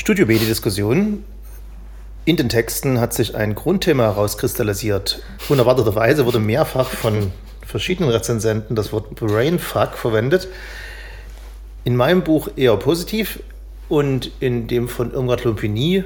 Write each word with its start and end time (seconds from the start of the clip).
Studio-Medi-Diskussion. 0.00 1.24
In 2.24 2.36
den 2.38 2.48
Texten 2.48 3.00
hat 3.00 3.12
sich 3.12 3.34
ein 3.36 3.54
Grundthema 3.54 4.04
herauskristallisiert. 4.04 5.22
Unerwarteterweise 5.50 6.24
wurde 6.24 6.38
mehrfach 6.38 6.88
von 6.88 7.30
verschiedenen 7.60 8.08
Rezensenten 8.08 8.74
das 8.74 8.94
Wort 8.94 9.14
Brainfuck 9.14 9.98
verwendet. 9.98 10.48
In 11.84 11.96
meinem 11.96 12.24
Buch 12.24 12.48
eher 12.56 12.78
positiv 12.78 13.42
und 13.90 14.30
in 14.40 14.68
dem 14.68 14.88
von 14.88 15.12
Irmgard 15.12 15.44
Lumpini 15.44 16.04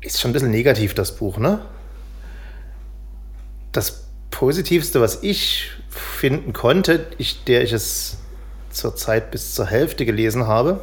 ist 0.00 0.18
schon 0.18 0.30
ein 0.30 0.32
bisschen 0.32 0.50
negativ, 0.50 0.94
das 0.94 1.16
Buch, 1.16 1.36
ne? 1.36 1.60
Das 3.70 4.04
Positivste, 4.30 5.02
was 5.02 5.22
ich 5.22 5.72
finden 5.90 6.54
konnte, 6.54 7.06
ich, 7.18 7.44
der 7.44 7.62
ich 7.62 7.74
es 7.74 8.16
zur 8.70 8.96
Zeit 8.96 9.30
bis 9.30 9.54
zur 9.54 9.66
Hälfte 9.66 10.06
gelesen 10.06 10.46
habe 10.46 10.80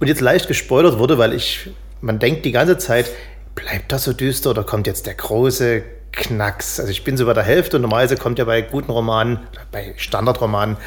und 0.00 0.06
jetzt 0.06 0.20
leicht 0.20 0.48
gespoilert 0.48 0.98
wurde, 0.98 1.18
weil 1.18 1.34
ich, 1.34 1.70
man 2.00 2.18
denkt 2.18 2.44
die 2.44 2.52
ganze 2.52 2.78
Zeit, 2.78 3.10
bleibt 3.54 3.92
das 3.92 4.04
so 4.04 4.12
düster 4.12 4.50
oder 4.50 4.64
kommt 4.64 4.86
jetzt 4.86 5.06
der 5.06 5.14
große 5.14 5.82
Knacks? 6.12 6.80
Also 6.80 6.90
ich 6.90 7.04
bin 7.04 7.16
so 7.16 7.26
bei 7.26 7.34
der 7.34 7.42
Hälfte 7.42 7.76
und 7.76 7.82
normalerweise 7.82 8.16
kommt 8.16 8.38
ja 8.38 8.44
bei 8.46 8.62
guten 8.62 8.90
Romanen, 8.90 9.40
bei 9.70 9.94
Standardromanen, 9.96 10.78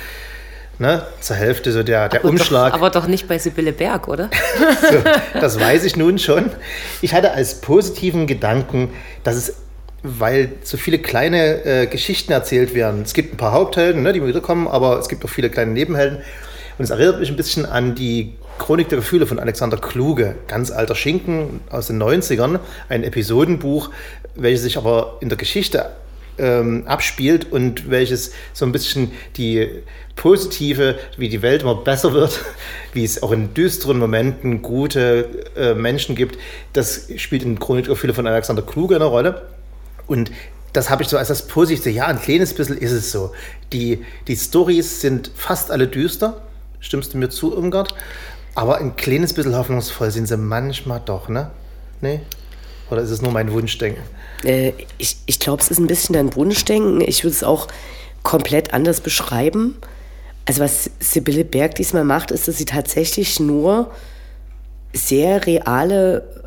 ne, 0.80 1.05
zur 1.22 1.36
Hälfte 1.36 1.72
so 1.72 1.84
der, 1.84 2.09
der 2.09 2.22
aber 2.22 2.30
Umschlag. 2.30 2.73
Doch, 2.73 2.80
aber 2.80 2.89
doch 2.89 3.08
nicht 3.08 3.27
bei 3.27 3.38
Sibylle 3.38 3.72
Berg, 3.72 4.08
oder? 4.08 4.30
so, 4.81 5.03
das 5.39 5.59
weiß 5.59 5.84
ich 5.86 5.95
nun 5.95 6.17
schon. 6.17 6.50
Ich 7.02 7.14
hatte 7.14 7.31
als 7.31 7.61
positiven 7.61 8.27
Gedanken, 8.27 8.89
dass 9.23 9.36
es 9.36 9.55
weil 10.05 10.52
so 10.64 10.75
viele 10.75 11.00
kleine 11.00 11.64
äh, 11.64 11.86
Geschichten 11.88 12.34
erzählt 12.34 12.75
werden. 12.75 13.03
Es 13.03 13.14
gibt 13.14 13.34
ein 13.34 13.38
paar 13.38 13.53
Haupthelden, 13.53 14.03
ne, 14.03 14.11
die 14.11 14.25
wiederkommen, 14.25 14.67
aber 14.67 15.00
es 15.00 15.08
gibt 15.08 15.23
auch 15.23 15.30
viele 15.30 15.50
kleine 15.50 15.72
Nebenhelden. 15.72 16.17
Und 16.77 16.84
es 16.84 16.89
erinnert 16.89 17.22
mich 17.22 17.30
ein 17.30 17.38
bisschen 17.38 17.66
an 17.66 17.95
die 17.95 18.34
Chronik 18.59 18.89
der 18.89 18.99
Gefühle 18.99 19.25
von 19.25 19.39
Alexander 19.39 19.77
Kluge, 19.77 20.35
ganz 20.48 20.71
alter 20.71 20.95
Schinken 20.95 21.61
aus 21.69 21.88
den 21.88 22.02
90ern, 22.02 22.59
ein 22.89 23.03
Episodenbuch, 23.03 23.89
welches 24.36 24.64
sich 24.64 24.78
aber 24.78 25.17
in 25.22 25.30
der 25.30 25.38
Geschichte 25.38 25.89
ähm, 26.38 26.83
abspielt 26.88 27.52
und 27.52 27.89
welches 27.89 28.31
so 28.53 28.66
ein 28.66 28.72
bisschen 28.72 29.11
die 29.38 29.69
positive, 30.16 30.97
wie 31.17 31.30
die 31.30 31.41
Welt 31.41 31.61
immer 31.61 31.75
besser 31.75 32.13
wird, 32.13 32.39
wie 32.94 33.03
es 33.03 33.22
auch 33.22 33.31
in 33.31 33.53
düsteren 33.53 34.00
Momenten 34.00 34.61
gute 34.61 35.28
äh, 35.56 35.73
Menschen 35.73 36.16
gibt, 36.16 36.38
das 36.73 37.08
spielt 37.17 37.44
in 37.44 37.59
Chronik 37.59 37.85
der 37.85 37.94
Gefühle 37.94 38.13
von 38.13 38.28
Alexander 38.28 38.61
Kluge 38.61 38.95
eine 38.95 39.06
Rolle. 39.06 39.44
Und 40.08 40.31
das 40.73 40.89
habe 40.89 41.03
ich 41.03 41.09
so 41.09 41.17
als 41.17 41.28
das 41.28 41.47
Positive. 41.47 41.89
Ja, 41.89 42.08
ein 42.08 42.19
kleines 42.19 42.53
bisschen 42.53 42.78
ist 42.78 42.91
es 42.91 43.11
so. 43.11 43.31
Die, 43.72 44.03
die 44.28 44.35
Stories 44.35 45.02
sind 45.02 45.31
fast 45.35 45.69
alle 45.69 45.88
düster. 45.88 46.41
Stimmst 46.80 47.13
du 47.13 47.17
mir 47.17 47.30
zu, 47.30 47.53
Irmgard? 47.53 47.94
Aber 48.56 48.78
ein 48.78 48.96
kleines 48.96 49.34
bisschen 49.34 49.56
hoffnungsvoll 49.56 50.12
sind 50.12 50.28
sie 50.28 50.38
manchmal 50.38 51.02
doch, 51.04 51.28
ne? 51.28 51.50
Nee? 52.02 52.22
Oder 52.90 53.02
ist 53.02 53.09
es 53.09 53.22
nur 53.22 53.32
mein 53.32 53.52
Wunschdenken? 53.52 54.04
Äh, 54.44 54.73
ich 54.98 55.18
ich 55.26 55.40
glaube, 55.40 55.62
es 55.62 55.72
ist 55.72 55.80
ein 55.80 55.88
bisschen 55.88 56.14
dein 56.14 56.36
Wunschdenken. 56.36 57.02
Ich 57.02 57.24
würde 57.24 57.36
es 57.36 57.44
auch 57.44 57.68
komplett 58.22 58.74
anders 58.74 59.02
beschreiben. 59.02 59.78
Also 60.46 60.62
was 60.62 60.92
Sibylle 61.00 61.46
Berg 61.46 61.76
diesmal 61.76 62.04
macht, 62.04 62.31
ist, 62.31 62.48
dass 62.48 62.58
sie 62.58 62.66
tatsächlich 62.66 63.40
nur 63.40 63.92
sehr 64.94 65.46
reale 65.46 66.44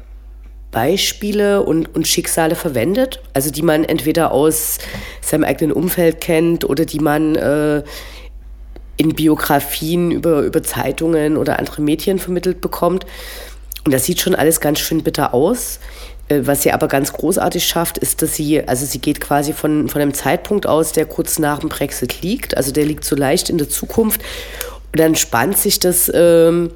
Beispiele 0.71 1.63
und, 1.63 1.95
und 1.95 2.07
Schicksale 2.07 2.55
verwendet, 2.55 3.23
also 3.33 3.51
die 3.51 3.63
man 3.63 3.85
entweder 3.85 4.33
aus 4.33 4.79
seinem 5.23 5.45
eigenen 5.45 5.73
Umfeld 5.73 6.21
kennt 6.21 6.65
oder 6.69 6.85
die 6.85 6.99
man 6.99 7.35
äh, 7.35 7.83
in 8.97 9.15
Biografien 9.15 10.11
über, 10.11 10.43
über 10.43 10.63
Zeitungen 10.63 11.37
oder 11.37 11.59
andere 11.59 11.83
Medien 11.83 12.19
vermittelt 12.19 12.61
bekommt. 12.61 13.07
Und 13.85 13.93
das 13.93 14.05
sieht 14.05 14.21
schon 14.21 14.35
alles 14.35 14.61
ganz 14.61 14.81
schön 14.81 15.03
bitter 15.03 15.35
aus. 15.35 15.79
Äh, 16.29 16.43
was 16.45 16.63
sie 16.63 16.73
aber 16.73 16.89
ganz 16.89 17.13
großartig 17.13 17.67
schafft, 17.67 17.99
ist, 17.99 18.23
dass 18.23 18.35
sie, 18.35 18.67
also 18.67 18.85
sie 18.85 18.99
geht 18.99 19.21
quasi 19.21 19.53
von, 19.53 19.89
von 19.89 20.03
einem 20.03 20.15
Zeitpunkt 20.15 20.67
aus, 20.67 20.93
der 20.93 21.07
kurz 21.07 21.39
nach 21.39 21.61
dem 21.61 21.69
Brexit 21.69 22.23
liegt, 22.23 22.57
also 22.57 22.73
der 22.73 22.85
liegt 22.85 23.05
so 23.05 23.17
leicht 23.17 23.51
in 23.51 23.59
der 23.59 23.69
Zukunft. 23.69 24.21
Und 24.93 25.01
dann 25.01 25.15
spannt 25.15 25.59
sich 25.59 25.79
das 25.79 26.11
ähm, 26.15 26.71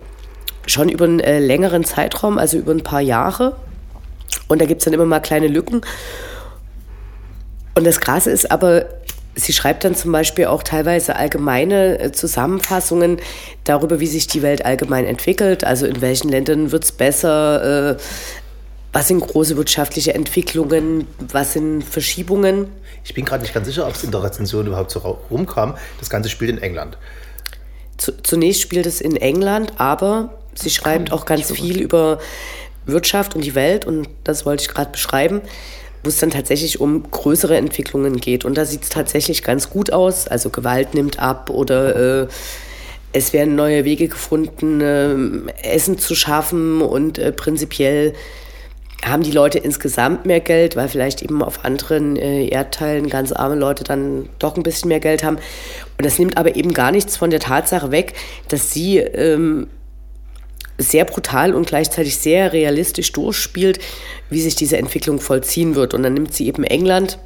schon 0.66 0.88
über 0.88 1.04
einen 1.04 1.20
äh, 1.20 1.40
längeren 1.40 1.84
Zeitraum, 1.84 2.38
also 2.38 2.58
über 2.58 2.72
ein 2.72 2.82
paar 2.82 3.00
Jahre. 3.00 3.56
Und 4.48 4.60
da 4.60 4.66
gibt 4.66 4.80
es 4.80 4.84
dann 4.84 4.94
immer 4.94 5.06
mal 5.06 5.20
kleine 5.20 5.48
Lücken. 5.48 5.80
Und 7.74 7.86
das 7.86 8.00
Krasse 8.00 8.30
ist 8.30 8.50
aber, 8.50 8.86
sie 9.40 9.52
schreibt 9.52 9.84
dann 9.84 9.94
zum 9.94 10.12
Beispiel 10.12 10.46
auch 10.46 10.62
teilweise 10.62 11.16
allgemeine 11.16 11.98
äh, 11.98 12.12
Zusammenfassungen 12.12 13.20
darüber, 13.64 14.00
wie 14.00 14.06
sich 14.06 14.26
die 14.26 14.42
Welt 14.42 14.64
allgemein 14.64 15.04
entwickelt. 15.04 15.64
Also 15.64 15.86
in 15.86 16.00
welchen 16.00 16.28
Ländern 16.28 16.72
wird 16.72 16.84
es 16.84 16.92
besser, 16.92 17.92
äh, 17.92 17.96
was 18.92 19.08
sind 19.08 19.20
große 19.20 19.56
wirtschaftliche 19.56 20.14
Entwicklungen, 20.14 21.06
was 21.18 21.52
sind 21.52 21.82
Verschiebungen. 21.82 22.68
Ich 23.04 23.14
bin 23.14 23.24
gerade 23.24 23.42
nicht 23.42 23.54
ganz 23.54 23.66
sicher, 23.66 23.86
ob 23.86 23.94
es 23.94 24.02
in 24.02 24.10
der 24.10 24.22
Rezension 24.22 24.66
überhaupt 24.66 24.90
so 24.90 24.98
rumkam. 25.30 25.76
Das 25.98 26.10
Ganze 26.10 26.28
spielt 26.28 26.50
in 26.50 26.58
England. 26.58 26.98
Zunächst 27.96 28.62
spielt 28.62 28.86
es 28.86 29.00
in 29.00 29.16
England, 29.16 29.74
aber 29.76 30.38
sie 30.54 30.70
schreibt 30.70 31.12
auch 31.12 31.26
ganz 31.26 31.52
viel 31.52 31.80
über 31.80 32.18
Wirtschaft 32.86 33.34
und 33.36 33.44
die 33.44 33.54
Welt 33.54 33.84
und 33.84 34.08
das 34.24 34.46
wollte 34.46 34.62
ich 34.62 34.68
gerade 34.68 34.90
beschreiben, 34.90 35.42
wo 36.02 36.08
es 36.08 36.18
dann 36.18 36.30
tatsächlich 36.30 36.80
um 36.80 37.10
größere 37.10 37.56
Entwicklungen 37.56 38.16
geht. 38.16 38.44
Und 38.44 38.56
da 38.56 38.64
sieht 38.64 38.84
es 38.84 38.88
tatsächlich 38.88 39.42
ganz 39.42 39.70
gut 39.70 39.92
aus. 39.92 40.26
Also 40.28 40.50
Gewalt 40.50 40.94
nimmt 40.94 41.18
ab 41.18 41.50
oder 41.50 42.22
äh, 42.22 42.28
es 43.12 43.32
werden 43.32 43.56
neue 43.56 43.84
Wege 43.84 44.08
gefunden, 44.08 44.80
äh, 44.80 45.52
Essen 45.62 45.98
zu 45.98 46.14
schaffen 46.14 46.80
und 46.80 47.18
äh, 47.18 47.32
prinzipiell 47.32 48.14
haben 49.04 49.22
die 49.22 49.32
Leute 49.32 49.58
insgesamt 49.58 50.26
mehr 50.26 50.40
Geld, 50.40 50.76
weil 50.76 50.88
vielleicht 50.88 51.22
eben 51.22 51.42
auf 51.42 51.64
anderen 51.64 52.16
äh, 52.16 52.46
Erdteilen 52.48 53.08
ganz 53.08 53.32
arme 53.32 53.54
Leute 53.54 53.82
dann 53.82 54.28
doch 54.38 54.56
ein 54.56 54.62
bisschen 54.62 54.88
mehr 54.88 55.00
Geld 55.00 55.24
haben. 55.24 55.36
Und 55.96 56.04
das 56.04 56.18
nimmt 56.18 56.36
aber 56.36 56.54
eben 56.54 56.74
gar 56.74 56.90
nichts 56.92 57.16
von 57.16 57.30
der 57.30 57.40
Tatsache 57.40 57.90
weg, 57.90 58.12
dass 58.48 58.72
sie 58.72 58.98
ähm, 58.98 59.68
sehr 60.80 61.04
brutal 61.04 61.54
und 61.54 61.66
gleichzeitig 61.66 62.16
sehr 62.16 62.52
realistisch 62.52 63.12
durchspielt, 63.12 63.78
wie 64.30 64.40
sich 64.40 64.54
diese 64.54 64.78
Entwicklung 64.78 65.20
vollziehen 65.20 65.74
wird. 65.74 65.94
Und 65.94 66.02
dann 66.02 66.14
nimmt 66.14 66.34
sie 66.34 66.46
eben 66.46 66.64
England, 66.64 67.18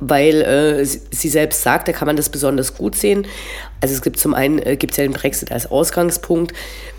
weil 0.00 0.42
äh, 0.42 0.84
sie 0.84 1.28
selbst 1.28 1.62
sagt, 1.62 1.88
da 1.88 1.92
kann 1.92 2.06
man 2.06 2.16
das 2.16 2.28
besonders 2.28 2.74
gut 2.74 2.94
sehen. 2.94 3.26
Also 3.80 3.94
es 3.94 4.02
gibt 4.02 4.18
zum 4.18 4.34
einen 4.34 4.58
äh, 4.58 4.76
gibt 4.76 4.92
es 4.92 4.96
ja 4.98 5.04
den 5.04 5.12
Brexit 5.12 5.52
als 5.52 5.70
Ausgangspunkt, 5.70 6.52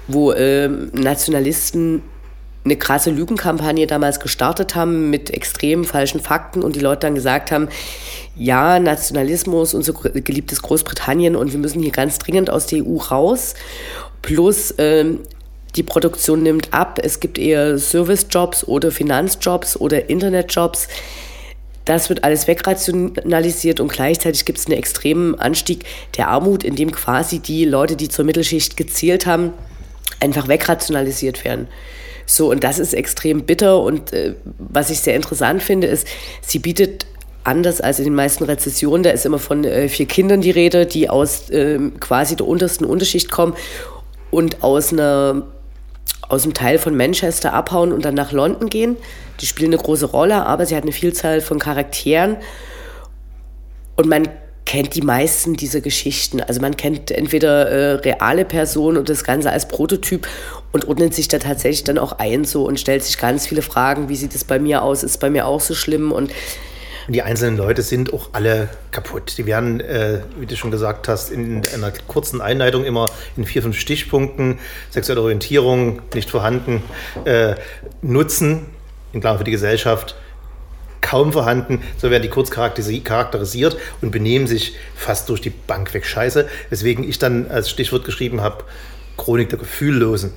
wo 0.07 0.31
äh, 0.31 0.67
Nationalisten 0.67 2.01
eine 2.63 2.77
krasse 2.77 3.11
Lügenkampagne 3.11 3.85
damals 3.85 4.19
gestartet 4.19 4.73
haben 4.73 5.11
mit 5.11 5.29
extrem 5.29 5.85
falschen 5.85 6.19
Fakten 6.19 6.63
und 6.63 6.75
die 6.75 6.79
Leute 6.79 7.01
dann 7.01 7.13
gesagt 7.13 7.51
haben, 7.51 7.69
ja, 8.35 8.79
Nationalismus, 8.79 9.75
unser 9.75 9.93
geliebtes 9.93 10.63
Großbritannien 10.63 11.35
und 11.35 11.51
wir 11.51 11.59
müssen 11.59 11.81
hier 11.81 11.91
ganz 11.91 12.17
dringend 12.17 12.49
aus 12.49 12.65
der 12.65 12.83
EU 12.83 12.97
raus. 12.97 13.53
Plus 14.23 14.73
ähm, 14.79 15.19
die 15.75 15.83
Produktion 15.83 16.43
nimmt 16.43 16.73
ab, 16.73 16.99
es 17.01 17.19
gibt 17.19 17.37
eher 17.37 17.77
Servicejobs 17.77 18.67
oder 18.67 18.91
Finanzjobs 18.91 19.77
oder 19.77 20.09
Internetjobs. 20.09 20.87
Das 21.83 22.09
wird 22.09 22.23
alles 22.23 22.47
wegrationalisiert 22.47 23.79
und 23.79 23.91
gleichzeitig 23.91 24.45
gibt 24.45 24.57
es 24.57 24.65
einen 24.65 24.77
extremen 24.77 25.35
Anstieg 25.35 25.85
der 26.17 26.29
Armut, 26.29 26.63
in 26.63 26.75
dem 26.75 26.91
quasi 26.91 27.39
die 27.39 27.65
Leute, 27.65 27.95
die 27.95 28.09
zur 28.09 28.25
Mittelschicht 28.25 28.75
gezählt 28.75 29.25
haben, 29.25 29.53
einfach 30.19 30.47
wegrationalisiert 30.47 31.45
werden. 31.45 31.67
So, 32.25 32.49
und 32.49 32.63
das 32.63 32.79
ist 32.79 32.93
extrem 32.93 33.43
bitter 33.43 33.81
und 33.81 34.13
äh, 34.13 34.33
was 34.57 34.89
ich 34.89 34.99
sehr 34.99 35.15
interessant 35.15 35.61
finde, 35.61 35.85
ist, 35.85 36.07
sie 36.41 36.57
bietet 36.57 37.05
anders 37.43 37.81
als 37.81 37.99
in 37.99 38.05
den 38.05 38.15
meisten 38.15 38.45
Rezessionen, 38.45 39.03
da 39.03 39.11
ist 39.11 39.27
immer 39.27 39.37
von 39.37 39.63
äh, 39.63 39.87
vier 39.87 40.07
Kindern 40.07 40.41
die 40.41 40.49
Rede, 40.49 40.87
die 40.87 41.07
aus 41.07 41.51
äh, 41.51 41.77
quasi 41.99 42.35
der 42.35 42.47
untersten 42.47 42.85
Unterschicht 42.85 43.29
kommen 43.29 43.53
und 44.31 44.63
aus 44.63 44.91
einer 44.91 45.43
aus 46.29 46.43
dem 46.43 46.53
Teil 46.53 46.79
von 46.79 46.95
Manchester 46.95 47.53
abhauen 47.53 47.91
und 47.91 48.05
dann 48.05 48.15
nach 48.15 48.31
London 48.31 48.69
gehen. 48.69 48.97
Die 49.41 49.45
spielen 49.45 49.73
eine 49.73 49.81
große 49.81 50.05
Rolle, 50.05 50.45
aber 50.45 50.65
sie 50.65 50.75
hat 50.75 50.83
eine 50.83 50.91
Vielzahl 50.91 51.41
von 51.41 51.59
Charakteren. 51.59 52.37
Und 53.95 54.07
man 54.07 54.27
kennt 54.65 54.95
die 54.95 55.01
meisten 55.01 55.53
dieser 55.53 55.81
Geschichten. 55.81 56.41
Also 56.41 56.59
man 56.59 56.75
kennt 56.75 57.11
entweder 57.11 57.69
äh, 57.69 57.91
reale 57.93 58.45
Personen 58.45 58.97
und 58.97 59.09
das 59.09 59.23
Ganze 59.23 59.51
als 59.51 59.67
Prototyp 59.67 60.27
und 60.71 60.87
ordnet 60.87 61.13
sich 61.13 61.27
da 61.27 61.37
tatsächlich 61.37 61.83
dann 61.83 61.97
auch 61.97 62.13
ein 62.13 62.45
so 62.45 62.65
und 62.65 62.79
stellt 62.79 63.03
sich 63.03 63.17
ganz 63.17 63.47
viele 63.47 63.61
Fragen, 63.61 64.09
wie 64.09 64.15
sieht 64.15 64.33
es 64.33 64.43
bei 64.43 64.59
mir 64.59 64.81
aus, 64.81 65.03
ist 65.03 65.19
bei 65.19 65.29
mir 65.29 65.45
auch 65.45 65.61
so 65.61 65.75
schlimm 65.75 66.11
und 66.11 66.31
und 67.07 67.13
die 67.13 67.21
einzelnen 67.21 67.57
Leute 67.57 67.81
sind 67.81 68.13
auch 68.13 68.29
alle 68.33 68.69
kaputt. 68.91 69.37
Die 69.37 69.45
werden, 69.45 69.79
äh, 69.79 70.21
wie 70.39 70.45
du 70.45 70.55
schon 70.55 70.71
gesagt 70.71 71.07
hast, 71.07 71.31
in 71.31 71.61
einer 71.73 71.91
kurzen 72.07 72.41
Einleitung 72.41 72.83
immer 72.83 73.05
in 73.37 73.45
vier, 73.45 73.61
fünf 73.61 73.77
Stichpunkten, 73.77 74.59
sexuelle 74.89 75.21
Orientierung 75.21 76.01
nicht 76.13 76.29
vorhanden, 76.29 76.83
äh, 77.25 77.55
Nutzen, 78.01 78.67
in 79.13 79.21
Klammern 79.21 79.37
für 79.37 79.43
die 79.43 79.51
Gesellschaft, 79.51 80.15
kaum 81.01 81.31
vorhanden. 81.31 81.81
So 81.97 82.09
werden 82.09 82.23
die 82.23 82.29
kurz 82.29 82.49
charakterisiert 82.49 83.77
und 84.01 84.11
benehmen 84.11 84.47
sich 84.47 84.75
fast 84.95 85.29
durch 85.29 85.41
die 85.41 85.51
Bank 85.51 85.93
weg 85.93 86.05
scheiße. 86.05 86.47
Weswegen 86.69 87.07
ich 87.07 87.19
dann 87.19 87.49
als 87.51 87.69
Stichwort 87.69 88.05
geschrieben 88.05 88.41
habe, 88.41 88.63
Chronik 89.15 89.49
der 89.49 89.59
Gefühllosen. 89.59 90.33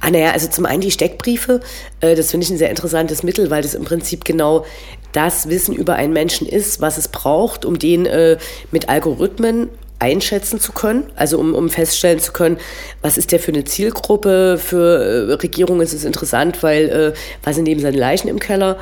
Ah, 0.00 0.10
naja, 0.10 0.32
also 0.32 0.48
zum 0.48 0.66
einen 0.66 0.80
die 0.80 0.90
Steckbriefe, 0.90 1.60
äh, 2.00 2.14
das 2.14 2.30
finde 2.30 2.44
ich 2.44 2.50
ein 2.50 2.58
sehr 2.58 2.70
interessantes 2.70 3.22
Mittel, 3.22 3.50
weil 3.50 3.62
das 3.62 3.74
im 3.74 3.84
Prinzip 3.84 4.24
genau 4.24 4.64
das 5.12 5.48
Wissen 5.48 5.74
über 5.74 5.94
einen 5.94 6.12
Menschen 6.12 6.46
ist, 6.46 6.80
was 6.80 6.96
es 6.96 7.08
braucht, 7.08 7.64
um 7.64 7.78
den 7.78 8.06
äh, 8.06 8.38
mit 8.70 8.88
Algorithmen 8.88 9.68
einschätzen 9.98 10.58
zu 10.58 10.72
können, 10.72 11.10
also 11.14 11.38
um, 11.38 11.54
um 11.54 11.68
feststellen 11.68 12.20
zu 12.20 12.32
können, 12.32 12.56
was 13.02 13.18
ist 13.18 13.32
der 13.32 13.40
für 13.40 13.52
eine 13.52 13.64
Zielgruppe, 13.64 14.56
für 14.58 15.28
äh, 15.28 15.32
Regierungen 15.34 15.82
ist 15.82 15.92
es 15.92 16.04
interessant, 16.04 16.62
weil 16.62 16.88
äh, 16.88 17.12
was 17.44 17.56
sind 17.56 17.68
eben 17.68 17.80
seine 17.80 17.98
Leichen 17.98 18.28
im 18.28 18.40
Keller 18.40 18.78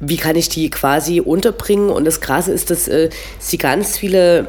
wie 0.00 0.16
kann 0.16 0.36
ich 0.36 0.48
die 0.48 0.70
quasi 0.70 1.20
unterbringen? 1.20 1.90
Und 1.90 2.04
das 2.04 2.20
Krasse 2.20 2.52
ist, 2.52 2.70
dass 2.70 2.88
äh, 2.88 3.08
sie 3.38 3.58
ganz 3.58 3.96
viele 3.96 4.48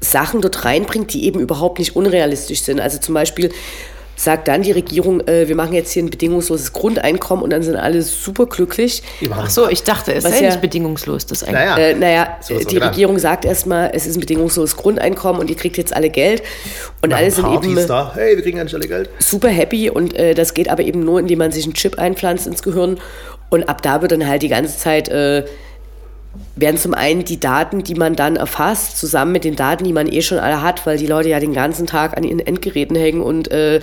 Sachen 0.00 0.40
dort 0.40 0.64
reinbringt, 0.64 1.12
die 1.12 1.24
eben 1.24 1.40
überhaupt 1.40 1.78
nicht 1.78 1.96
unrealistisch 1.96 2.62
sind. 2.62 2.80
Also 2.80 2.98
zum 2.98 3.14
Beispiel 3.14 3.50
sagt 4.16 4.48
dann 4.48 4.62
die 4.62 4.72
Regierung, 4.72 5.20
äh, 5.28 5.46
wir 5.46 5.54
machen 5.54 5.74
jetzt 5.74 5.92
hier 5.92 6.02
ein 6.02 6.10
bedingungsloses 6.10 6.72
Grundeinkommen 6.72 7.44
und 7.44 7.50
dann 7.50 7.62
sind 7.62 7.76
alle 7.76 8.02
super 8.02 8.46
glücklich. 8.46 9.02
Ach 9.30 9.50
so, 9.50 9.68
ich 9.68 9.82
dachte, 9.82 10.14
es 10.14 10.24
sei 10.24 10.40
ja, 10.40 10.48
nicht 10.48 10.60
bedingungslos, 10.60 11.26
das 11.26 11.44
Einkommen. 11.44 11.66
Naja, 11.66 11.88
äh, 11.88 11.94
naja 11.94 12.36
so 12.40 12.58
die 12.58 12.78
Regierung 12.78 13.18
sagt 13.18 13.44
erstmal, 13.44 13.90
es 13.92 14.06
ist 14.06 14.16
ein 14.16 14.20
bedingungsloses 14.20 14.76
Grundeinkommen 14.76 15.40
und 15.40 15.50
ihr 15.50 15.56
kriegt 15.56 15.76
jetzt 15.76 15.94
alle 15.94 16.10
Geld. 16.10 16.42
Und 17.02 17.12
alle 17.12 17.30
sind 17.30 17.46
eben 17.52 17.86
da. 17.86 18.12
hey, 18.14 18.36
wir 18.36 18.42
kriegen 18.42 18.58
alle 18.58 18.88
Geld. 18.88 19.10
super 19.18 19.48
happy 19.48 19.90
und 19.90 20.14
äh, 20.14 20.34
das 20.34 20.54
geht 20.54 20.70
aber 20.70 20.82
eben 20.82 21.04
nur, 21.04 21.20
indem 21.20 21.38
man 21.38 21.52
sich 21.52 21.64
einen 21.64 21.74
Chip 21.74 21.98
einpflanzt 21.98 22.46
ins 22.46 22.62
Gehirn 22.62 22.98
und 23.50 23.68
ab 23.68 23.82
da 23.82 24.02
wird 24.02 24.12
dann 24.12 24.26
halt 24.26 24.42
die 24.42 24.48
ganze 24.48 24.76
Zeit 24.76 25.08
äh, 25.08 25.44
werden 26.56 26.78
zum 26.78 26.94
einen 26.94 27.24
die 27.24 27.40
Daten, 27.40 27.82
die 27.82 27.94
man 27.94 28.16
dann 28.16 28.36
erfasst, 28.36 28.98
zusammen 28.98 29.32
mit 29.32 29.44
den 29.44 29.56
Daten, 29.56 29.84
die 29.84 29.92
man 29.92 30.10
eh 30.10 30.22
schon 30.22 30.38
alle 30.38 30.62
hat, 30.62 30.86
weil 30.86 30.98
die 30.98 31.06
Leute 31.06 31.28
ja 31.28 31.40
den 31.40 31.52
ganzen 31.52 31.86
Tag 31.86 32.16
an 32.16 32.24
ihren 32.24 32.40
Endgeräten 32.40 32.96
hängen 32.96 33.20
und 33.20 33.50
äh, 33.50 33.80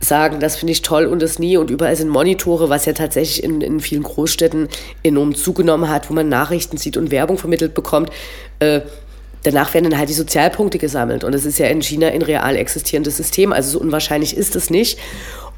sagen, 0.00 0.40
das 0.40 0.56
finde 0.56 0.72
ich 0.72 0.82
toll 0.82 1.06
und 1.06 1.22
das 1.22 1.38
nie. 1.38 1.56
Und 1.56 1.70
überall 1.70 1.94
sind 1.96 2.08
Monitore, 2.08 2.68
was 2.68 2.86
ja 2.86 2.92
tatsächlich 2.92 3.44
in, 3.44 3.60
in 3.60 3.80
vielen 3.80 4.02
Großstädten 4.02 4.68
enorm 5.02 5.34
zugenommen 5.34 5.88
hat, 5.88 6.10
wo 6.10 6.14
man 6.14 6.28
Nachrichten 6.28 6.76
sieht 6.76 6.96
und 6.96 7.10
Werbung 7.10 7.38
vermittelt 7.38 7.74
bekommt. 7.74 8.10
Äh, 8.58 8.80
danach 9.44 9.72
werden 9.74 9.90
dann 9.90 9.98
halt 9.98 10.08
die 10.08 10.14
Sozialpunkte 10.14 10.78
gesammelt. 10.78 11.24
Und 11.24 11.32
das 11.32 11.44
ist 11.44 11.58
ja 11.58 11.66
in 11.66 11.82
China 11.82 12.08
ein 12.08 12.22
real 12.22 12.56
existierendes 12.56 13.16
System. 13.16 13.52
Also 13.52 13.70
so 13.70 13.80
unwahrscheinlich 13.80 14.36
ist 14.36 14.56
es 14.56 14.70
nicht. 14.70 14.98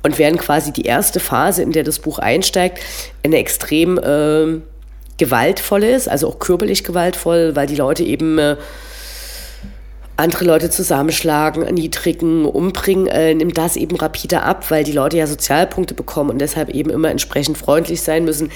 Und 0.02 0.18
während 0.18 0.38
quasi 0.38 0.72
die 0.72 0.82
erste 0.82 1.20
Phase, 1.20 1.62
in 1.62 1.72
der 1.72 1.82
das 1.82 1.98
Buch 1.98 2.18
einsteigt, 2.18 2.78
eine 3.22 3.38
extrem... 3.38 3.98
Äh, 3.98 4.60
gewaltvoll 5.18 5.84
ist, 5.84 6.08
also 6.08 6.28
auch 6.28 6.38
körperlich 6.38 6.84
gewaltvoll, 6.84 7.54
weil 7.54 7.66
die 7.66 7.76
Leute 7.76 8.02
eben 8.02 8.38
äh, 8.38 8.56
andere 10.16 10.44
Leute 10.44 10.70
zusammenschlagen, 10.70 11.64
erniedrigen, 11.64 12.44
umbringen, 12.44 13.08
äh, 13.08 13.34
nimmt 13.34 13.58
das 13.58 13.76
eben 13.76 13.96
rapide 13.96 14.42
ab, 14.42 14.70
weil 14.70 14.84
die 14.84 14.92
Leute 14.92 15.16
ja 15.16 15.26
Sozialpunkte 15.26 15.94
bekommen 15.94 16.30
und 16.30 16.38
deshalb 16.40 16.68
eben 16.70 16.90
immer 16.90 17.10
entsprechend 17.10 17.58
freundlich 17.58 18.00
sein 18.00 18.24
müssen. 18.24 18.50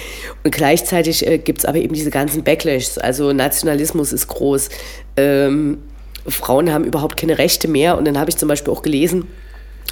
Und 0.44 0.52
gleichzeitig 0.52 1.26
äh, 1.26 1.38
gibt 1.38 1.60
es 1.60 1.64
aber 1.64 1.78
eben 1.78 1.94
diese 1.94 2.10
ganzen 2.10 2.44
Backlashs, 2.44 2.98
also 2.98 3.32
Nationalismus 3.32 4.12
ist 4.12 4.28
groß. 4.28 4.68
Ähm, 5.16 5.78
Frauen 6.28 6.72
haben 6.72 6.84
überhaupt 6.84 7.16
keine 7.16 7.38
Rechte 7.38 7.66
mehr 7.66 7.98
und 7.98 8.04
dann 8.04 8.18
habe 8.18 8.30
ich 8.30 8.36
zum 8.36 8.48
Beispiel 8.48 8.72
auch 8.72 8.82
gelesen 8.82 9.26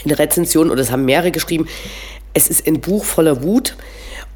in 0.05 0.11
der 0.11 0.19
Rezension, 0.19 0.71
oder 0.71 0.83
es 0.83 0.93
haben 0.93 1.05
mehrere 1.05 1.33
geschrieben, 1.33 1.67
es 2.33 2.49
ist 2.49 2.67
ein 2.67 2.81
Buch 2.81 3.05
voller 3.05 3.43
Wut. 3.43 3.77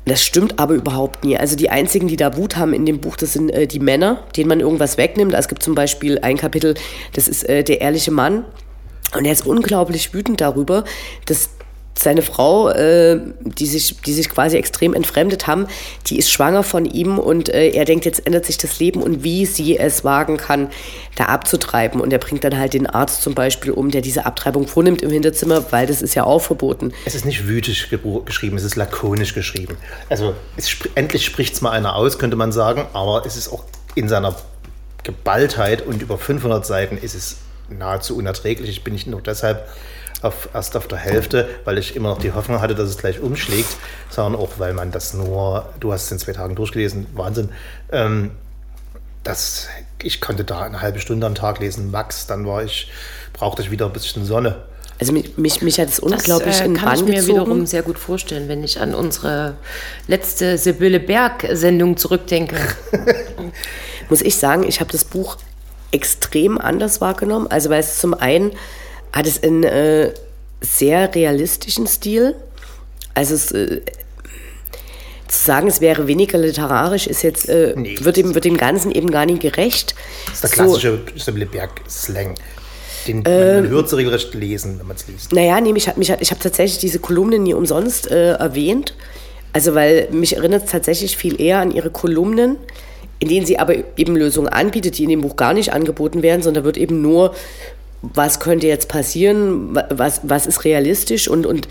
Das 0.07 0.25
stimmt 0.25 0.59
aber 0.59 0.75
überhaupt 0.75 1.25
nie. 1.25 1.37
Also 1.37 1.57
die 1.57 1.71
einzigen, 1.71 2.09
die 2.09 2.17
da 2.17 2.37
Wut 2.37 2.57
haben 2.57 2.73
in 2.73 2.87
dem 2.87 3.01
Buch, 3.01 3.17
das 3.17 3.35
sind 3.35 3.51
äh, 3.51 3.67
die 3.67 3.81
Männer, 3.81 4.25
denen 4.37 4.49
man 4.49 4.61
irgendwas 4.61 4.97
wegnimmt. 4.97 5.35
Es 5.35 5.49
gibt 5.49 5.63
zum 5.63 5.75
Beispiel 5.75 6.19
ein 6.21 6.37
Kapitel, 6.37 6.75
das 7.13 7.29
ist 7.29 7.49
äh, 7.49 7.63
der 7.63 7.81
ehrliche 7.81 8.11
Mann. 8.11 8.45
Und 9.17 9.25
er 9.25 9.33
ist 9.33 9.47
unglaublich 9.47 10.15
wütend 10.15 10.41
darüber, 10.41 10.85
dass 11.27 11.51
seine 12.03 12.23
Frau, 12.23 12.71
äh, 12.71 13.21
die, 13.41 13.67
sich, 13.67 14.01
die 14.01 14.13
sich 14.13 14.29
quasi 14.29 14.57
extrem 14.57 14.95
entfremdet 14.95 15.47
haben, 15.47 15.67
die 16.07 16.19
ist 16.19 16.31
schwanger 16.31 16.63
von 16.63 16.85
ihm 16.87 17.19
und 17.19 17.49
äh, 17.49 17.71
er 17.71 17.85
denkt, 17.85 18.05
jetzt 18.05 18.27
ändert 18.27 18.47
sich 18.47 18.59
das 18.59 18.79
Leben 18.79 19.03
und 19.03 19.23
wie 19.23 19.47
sie 19.47 19.79
es 19.79 20.05
wagen 20.05 20.37
kann, 20.37 20.71
da 21.17 21.25
abzutreiben. 21.27 22.01
Und 22.01 22.13
er 22.13 22.19
bringt 22.19 22.45
dann 22.45 22.59
halt 22.59 22.73
den 22.73 22.87
Arzt 22.87 23.23
zum 23.23 23.35
Beispiel 23.35 23.73
um, 23.73 23.91
der 23.91 24.01
diese 24.01 24.27
Abtreibung 24.27 24.67
vornimmt 24.67 25.03
im 25.03 25.11
Hinterzimmer, 25.11 25.73
weil 25.73 25.87
das 25.87 26.03
ist 26.03 26.15
ja 26.15 26.25
auch 26.25 26.41
verboten. 26.41 26.93
Es 27.05 27.15
ist 27.15 27.25
nicht 27.25 27.47
wütig 27.47 27.89
geschrieben, 28.25 28.57
es 28.57 28.65
ist 28.65 28.77
lakonisch 28.77 29.35
geschrieben. 29.35 29.77
Also 30.09 30.35
sp 30.57 30.89
endlich 30.95 31.25
spricht 31.25 31.55
es 31.55 31.61
mal 31.61 31.71
einer 31.71 31.97
aus, 31.97 32.19
könnte 32.19 32.37
man 32.37 32.53
sagen, 32.53 32.87
aber 32.93 33.25
es 33.27 33.37
ist 33.37 33.53
auch 33.53 33.65
in 33.95 34.09
seiner 34.09 34.35
Geballtheit 35.03 35.87
und 35.87 36.03
über 36.03 36.19
500 36.19 36.65
Seiten 36.65 36.97
ist 36.97 37.15
es 37.15 37.37
nahezu 37.69 38.17
unerträglich. 38.17 38.71
Ich 38.71 38.85
bin 38.85 38.95
nicht 38.95 39.07
nur 39.07 39.21
deshalb 39.21 39.69
auf, 40.23 40.49
erst 40.55 40.77
auf 40.77 40.89
der 40.89 40.99
Hälfte, 40.99 41.49
weil 41.65 41.79
ich 41.79 41.97
immer 41.97 42.11
noch 42.11 42.19
die 42.19 42.33
Hoffnung 42.33 42.61
hatte, 42.61 42.75
dass 42.75 42.89
es 42.89 42.99
gleich 42.99 43.21
umschlägt, 43.21 43.77
sondern 44.11 44.41
auch, 44.41 44.53
weil 44.59 44.75
man 44.75 44.91
das 44.91 45.15
nur, 45.15 45.69
du 45.81 45.93
hast 45.93 46.05
es 46.05 46.13
in 46.13 46.19
zwei 46.19 46.33
Tagen 46.33 46.55
durchgelesen, 46.55 47.07
Wahnsinn. 47.15 47.51
Ähm, 47.91 48.33
das, 49.25 49.69
ich 50.03 50.21
konnte 50.21 50.45
da 50.45 50.61
eine 50.61 50.81
halbe 50.81 51.01
Stunde 51.01 51.27
am 51.27 51.35
Tag 51.35 51.61
lesen, 51.61 51.91
max, 51.91 52.27
dann 52.27 52.47
war 52.47 52.63
ich, 52.63 52.91
brauchte 53.33 53.63
ich 53.63 53.71
wieder 53.71 53.87
ein 53.87 53.93
bisschen 53.93 54.25
Sonne. 54.25 54.57
Also 54.99 55.15
mich, 55.15 55.39
mich, 55.39 55.63
mich 55.63 55.81
hat 55.81 55.89
es 55.89 55.99
unglaublich 55.99 56.57
das, 56.57 56.61
äh, 56.61 56.67
in 56.67 56.75
kann 56.75 56.95
ich 56.95 57.05
mir 57.05 57.15
gezogen. 57.15 57.29
wiederum 57.29 57.67
sehr 57.67 57.83
gut 57.83 57.99
vorstellen, 57.99 58.49
wenn 58.49 58.63
ich 58.63 58.81
an 58.81 58.95
unsere 58.95 59.55
letzte 60.07 60.59
Sibylle 60.59 61.01
Berg-Sendung 61.01 61.97
zurückdenke. 61.97 62.57
Muss 64.11 64.21
ich 64.21 64.37
sagen, 64.37 64.65
ich 64.65 64.81
habe 64.81 64.93
das 64.93 65.05
Buch 65.05 65.39
extrem 65.91 66.59
anders 66.59 67.01
wahrgenommen. 67.01 67.47
Also 67.47 67.71
weil 67.71 67.81
es 67.81 67.99
zum 67.99 68.13
einen 68.13 68.53
hat 69.13 69.27
es 69.27 69.43
einen 69.43 69.65
äh, 69.65 70.13
sehr 70.61 71.15
realistischen 71.15 71.87
Stil. 71.87 72.35
Also 73.15 73.35
es, 73.35 73.53
äh, 73.53 73.81
zu 75.29 75.45
sagen, 75.45 75.69
es 75.69 75.81
wäre 75.81 76.07
weniger 76.07 76.39
literarisch, 76.39 77.07
ist 77.07 77.23
jetzt, 77.23 77.49
äh, 77.49 77.75
nee, 77.77 77.97
wird, 78.01 78.17
dem, 78.17 78.35
wird 78.35 78.45
dem 78.45 78.57
Ganzen 78.57 78.91
eben 78.91 79.11
gar 79.11 79.27
nicht 79.27 79.41
gerecht. 79.41 79.95
Das 80.27 80.35
ist 80.35 80.43
der 80.43 80.51
klassische 80.51 80.99
so, 81.17 81.33
Berg-Slang. 81.33 82.35
Den 83.07 83.23
ähm, 83.27 83.63
man 83.63 83.69
hört 83.71 83.89
so 83.89 83.97
regelrecht 83.97 84.35
lesen, 84.35 84.79
wenn 84.79 84.87
man 84.87 84.97
es 84.97 85.07
liest. 85.07 85.33
Naja, 85.33 85.61
nee, 85.61 85.73
mich 85.73 85.95
mich 85.97 86.13
ich 86.21 86.31
habe 86.31 86.41
tatsächlich 86.41 86.79
diese 86.79 86.99
Kolumnen 86.99 87.45
nie 87.45 87.55
umsonst 87.55 88.11
äh, 88.11 88.33
erwähnt. 88.33 88.95
Also, 89.53 89.75
weil 89.75 90.09
mich 90.11 90.37
erinnert 90.37 90.65
es 90.65 90.71
tatsächlich 90.71 91.17
viel 91.17 91.41
eher 91.41 91.59
an 91.59 91.71
ihre 91.71 91.91
Kolumnen, 91.91 92.57
in 93.19 93.29
denen 93.29 93.47
sie 93.47 93.59
aber 93.59 93.75
eben 93.97 94.17
Lösungen 94.17 94.49
anbietet, 94.49 94.99
die 94.99 95.05
in 95.05 95.11
dem 95.11 95.23
Buch 95.23 95.37
gar 95.37 95.55
nicht 95.55 95.73
angeboten 95.73 96.23
werden, 96.23 96.43
sondern 96.43 96.65
wird 96.65 96.77
eben 96.77 97.01
nur 97.01 97.35
was 98.03 98.41
könnte 98.41 98.67
jetzt 98.67 98.89
passieren, 98.89 99.79
was, 99.91 100.21
was 100.23 100.47
ist 100.47 100.65
realistisch 100.65 101.29
und, 101.29 101.47
und 101.47 101.69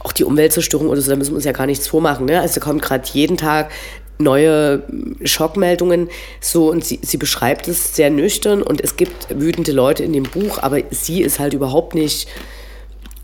auch 0.00 0.12
die 0.12 0.24
Umweltzerstörung 0.24 0.88
oder 0.88 1.00
so, 1.00 1.10
da 1.10 1.16
müssen 1.16 1.30
wir 1.30 1.36
uns 1.36 1.44
ja 1.44 1.52
gar 1.52 1.66
nichts 1.66 1.86
vormachen. 1.86 2.26
Ne? 2.26 2.40
Also 2.40 2.60
da 2.60 2.66
kommt 2.66 2.82
gerade 2.82 3.08
jeden 3.12 3.36
Tag 3.36 3.70
neue 4.18 4.82
Schockmeldungen 5.24 6.08
so 6.40 6.70
und 6.70 6.84
sie, 6.84 7.00
sie 7.02 7.16
beschreibt 7.16 7.68
es 7.68 7.96
sehr 7.96 8.10
nüchtern 8.10 8.62
und 8.62 8.80
es 8.80 8.96
gibt 8.96 9.28
wütende 9.30 9.72
Leute 9.72 10.04
in 10.04 10.12
dem 10.12 10.24
Buch, 10.24 10.58
aber 10.60 10.80
sie 10.90 11.22
ist 11.22 11.38
halt 11.38 11.54
überhaupt 11.54 11.94
nicht 11.94 12.28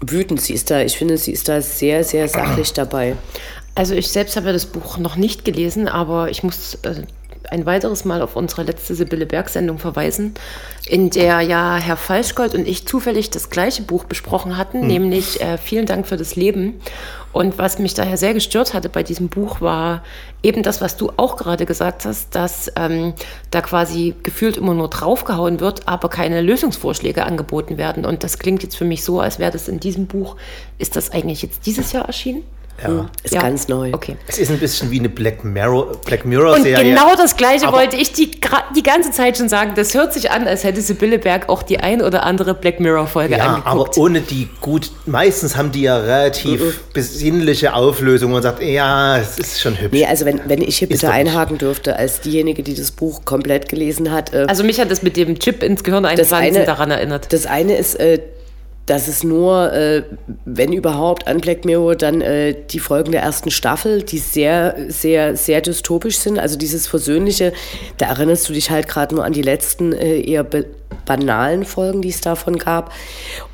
wütend. 0.00 0.40
Sie 0.40 0.54
ist 0.54 0.70
da, 0.70 0.82
ich 0.82 0.96
finde, 0.96 1.18
sie 1.18 1.32
ist 1.32 1.48
da 1.48 1.60
sehr, 1.60 2.04
sehr 2.04 2.28
sachlich 2.28 2.72
dabei. 2.72 3.16
Also 3.74 3.94
ich 3.94 4.08
selbst 4.08 4.36
habe 4.36 4.46
ja 4.46 4.52
das 4.52 4.66
Buch 4.66 4.98
noch 4.98 5.16
nicht 5.16 5.44
gelesen, 5.44 5.88
aber 5.88 6.30
ich 6.30 6.42
muss 6.42 6.76
äh, 6.82 7.02
ein 7.50 7.66
weiteres 7.66 8.04
Mal 8.04 8.22
auf 8.22 8.36
unsere 8.36 8.62
letzte 8.62 8.94
Sibylle 8.94 9.26
Berg-Sendung 9.26 9.78
verweisen, 9.78 10.34
in 10.86 11.10
der 11.10 11.40
ja 11.40 11.76
Herr 11.76 11.96
Falschgold 11.96 12.54
und 12.54 12.66
ich 12.66 12.86
zufällig 12.86 13.30
das 13.30 13.50
gleiche 13.50 13.82
Buch 13.82 14.04
besprochen 14.04 14.56
hatten, 14.56 14.80
hm. 14.82 14.86
nämlich 14.88 15.40
äh, 15.40 15.58
Vielen 15.58 15.86
Dank 15.86 16.06
für 16.06 16.16
das 16.16 16.36
Leben. 16.36 16.80
Und 17.32 17.58
was 17.58 17.78
mich 17.78 17.94
daher 17.94 18.16
sehr 18.16 18.32
gestört 18.32 18.72
hatte 18.74 18.88
bei 18.88 19.02
diesem 19.02 19.28
Buch 19.28 19.60
war 19.60 20.02
eben 20.42 20.62
das, 20.62 20.80
was 20.80 20.96
du 20.96 21.12
auch 21.16 21.36
gerade 21.36 21.66
gesagt 21.66 22.04
hast, 22.04 22.34
dass 22.34 22.72
ähm, 22.76 23.12
da 23.50 23.60
quasi 23.60 24.14
gefühlt 24.22 24.56
immer 24.56 24.74
nur 24.74 24.88
draufgehauen 24.88 25.60
wird, 25.60 25.86
aber 25.86 26.08
keine 26.08 26.40
Lösungsvorschläge 26.40 27.24
angeboten 27.24 27.76
werden. 27.76 28.06
Und 28.06 28.24
das 28.24 28.38
klingt 28.38 28.62
jetzt 28.62 28.76
für 28.76 28.84
mich 28.84 29.04
so, 29.04 29.20
als 29.20 29.38
wäre 29.38 29.52
das 29.52 29.68
in 29.68 29.78
diesem 29.78 30.06
Buch, 30.06 30.36
ist 30.78 30.96
das 30.96 31.10
eigentlich 31.10 31.42
jetzt 31.42 31.66
dieses 31.66 31.92
Jahr 31.92 32.06
erschienen? 32.06 32.44
Ja. 32.80 32.88
Hm, 32.88 33.08
ist 33.24 33.34
ja. 33.34 33.42
ganz 33.42 33.66
neu. 33.66 33.90
Okay. 33.92 34.16
Es 34.28 34.38
ist 34.38 34.50
ein 34.50 34.58
bisschen 34.58 34.90
wie 34.90 35.00
eine 35.00 35.08
Black 35.08 35.44
Mirror, 35.44 35.96
Black 36.04 36.24
Mirror 36.24 36.54
Und 36.54 36.64
genau 36.64 37.14
das 37.16 37.36
Gleiche 37.36 37.66
aber 37.66 37.78
wollte 37.78 37.96
ich 37.96 38.12
die, 38.12 38.30
die 38.76 38.82
ganze 38.82 39.10
Zeit 39.10 39.36
schon 39.36 39.48
sagen. 39.48 39.72
Das 39.74 39.94
hört 39.94 40.12
sich 40.12 40.30
an, 40.30 40.46
als 40.46 40.62
hätte 40.62 40.80
Sibylle 40.80 41.18
Berg 41.18 41.48
auch 41.48 41.62
die 41.62 41.80
ein 41.80 42.02
oder 42.02 42.22
andere 42.24 42.54
Black 42.54 42.78
Mirror 42.78 43.06
Folge 43.06 43.36
ja, 43.36 43.46
angeguckt. 43.46 43.66
aber 43.66 43.98
ohne 43.98 44.20
die 44.20 44.48
gut, 44.60 44.92
meistens 45.06 45.56
haben 45.56 45.72
die 45.72 45.82
ja 45.82 45.96
relativ 45.98 46.60
mhm. 46.60 46.74
besinnliche 46.92 47.74
Auflösungen 47.74 48.34
und 48.36 48.42
sagt, 48.42 48.62
ja, 48.62 49.18
es 49.18 49.38
ist 49.38 49.60
schon 49.60 49.80
hübsch. 49.80 49.92
Nee, 49.92 50.06
also 50.06 50.24
wenn, 50.24 50.40
wenn 50.46 50.62
ich 50.62 50.78
hier 50.78 50.88
bitte 50.88 51.10
einhaken 51.10 51.58
dürfte, 51.58 51.96
als 51.96 52.20
diejenige, 52.20 52.62
die 52.62 52.74
das 52.74 52.92
Buch 52.92 53.24
komplett 53.24 53.68
gelesen 53.68 54.12
hat. 54.12 54.32
Äh, 54.32 54.46
also 54.48 54.62
mich 54.62 54.80
hat 54.80 54.90
das 54.90 55.02
mit 55.02 55.16
dem 55.16 55.38
Chip 55.40 55.64
ins 55.64 55.82
Gehirn 55.82 56.04
einpflanzen 56.04 56.64
daran 56.64 56.92
erinnert. 56.92 57.32
Das 57.32 57.46
eine 57.46 57.76
ist, 57.76 57.96
äh, 57.96 58.20
dass 58.88 59.06
es 59.06 59.22
nur, 59.22 59.70
äh, 59.72 60.02
wenn 60.46 60.72
überhaupt, 60.72 61.26
an 61.26 61.40
Black 61.40 61.66
Mirror 61.66 61.94
dann 61.94 62.22
äh, 62.22 62.54
die 62.70 62.78
Folgen 62.78 63.12
der 63.12 63.20
ersten 63.20 63.50
Staffel, 63.50 64.02
die 64.02 64.18
sehr, 64.18 64.76
sehr, 64.88 65.36
sehr 65.36 65.60
dystopisch 65.60 66.16
sind. 66.16 66.38
Also 66.38 66.56
dieses 66.56 66.86
Versöhnliche, 66.86 67.52
da 67.98 68.06
erinnerst 68.06 68.48
du 68.48 68.54
dich 68.54 68.70
halt 68.70 68.88
gerade 68.88 69.14
nur 69.14 69.26
an 69.26 69.34
die 69.34 69.42
letzten 69.42 69.92
äh, 69.92 70.20
eher 70.20 70.46
banalen 71.04 71.66
Folgen, 71.66 72.00
die 72.00 72.08
es 72.08 72.22
davon 72.22 72.56
gab. 72.56 72.92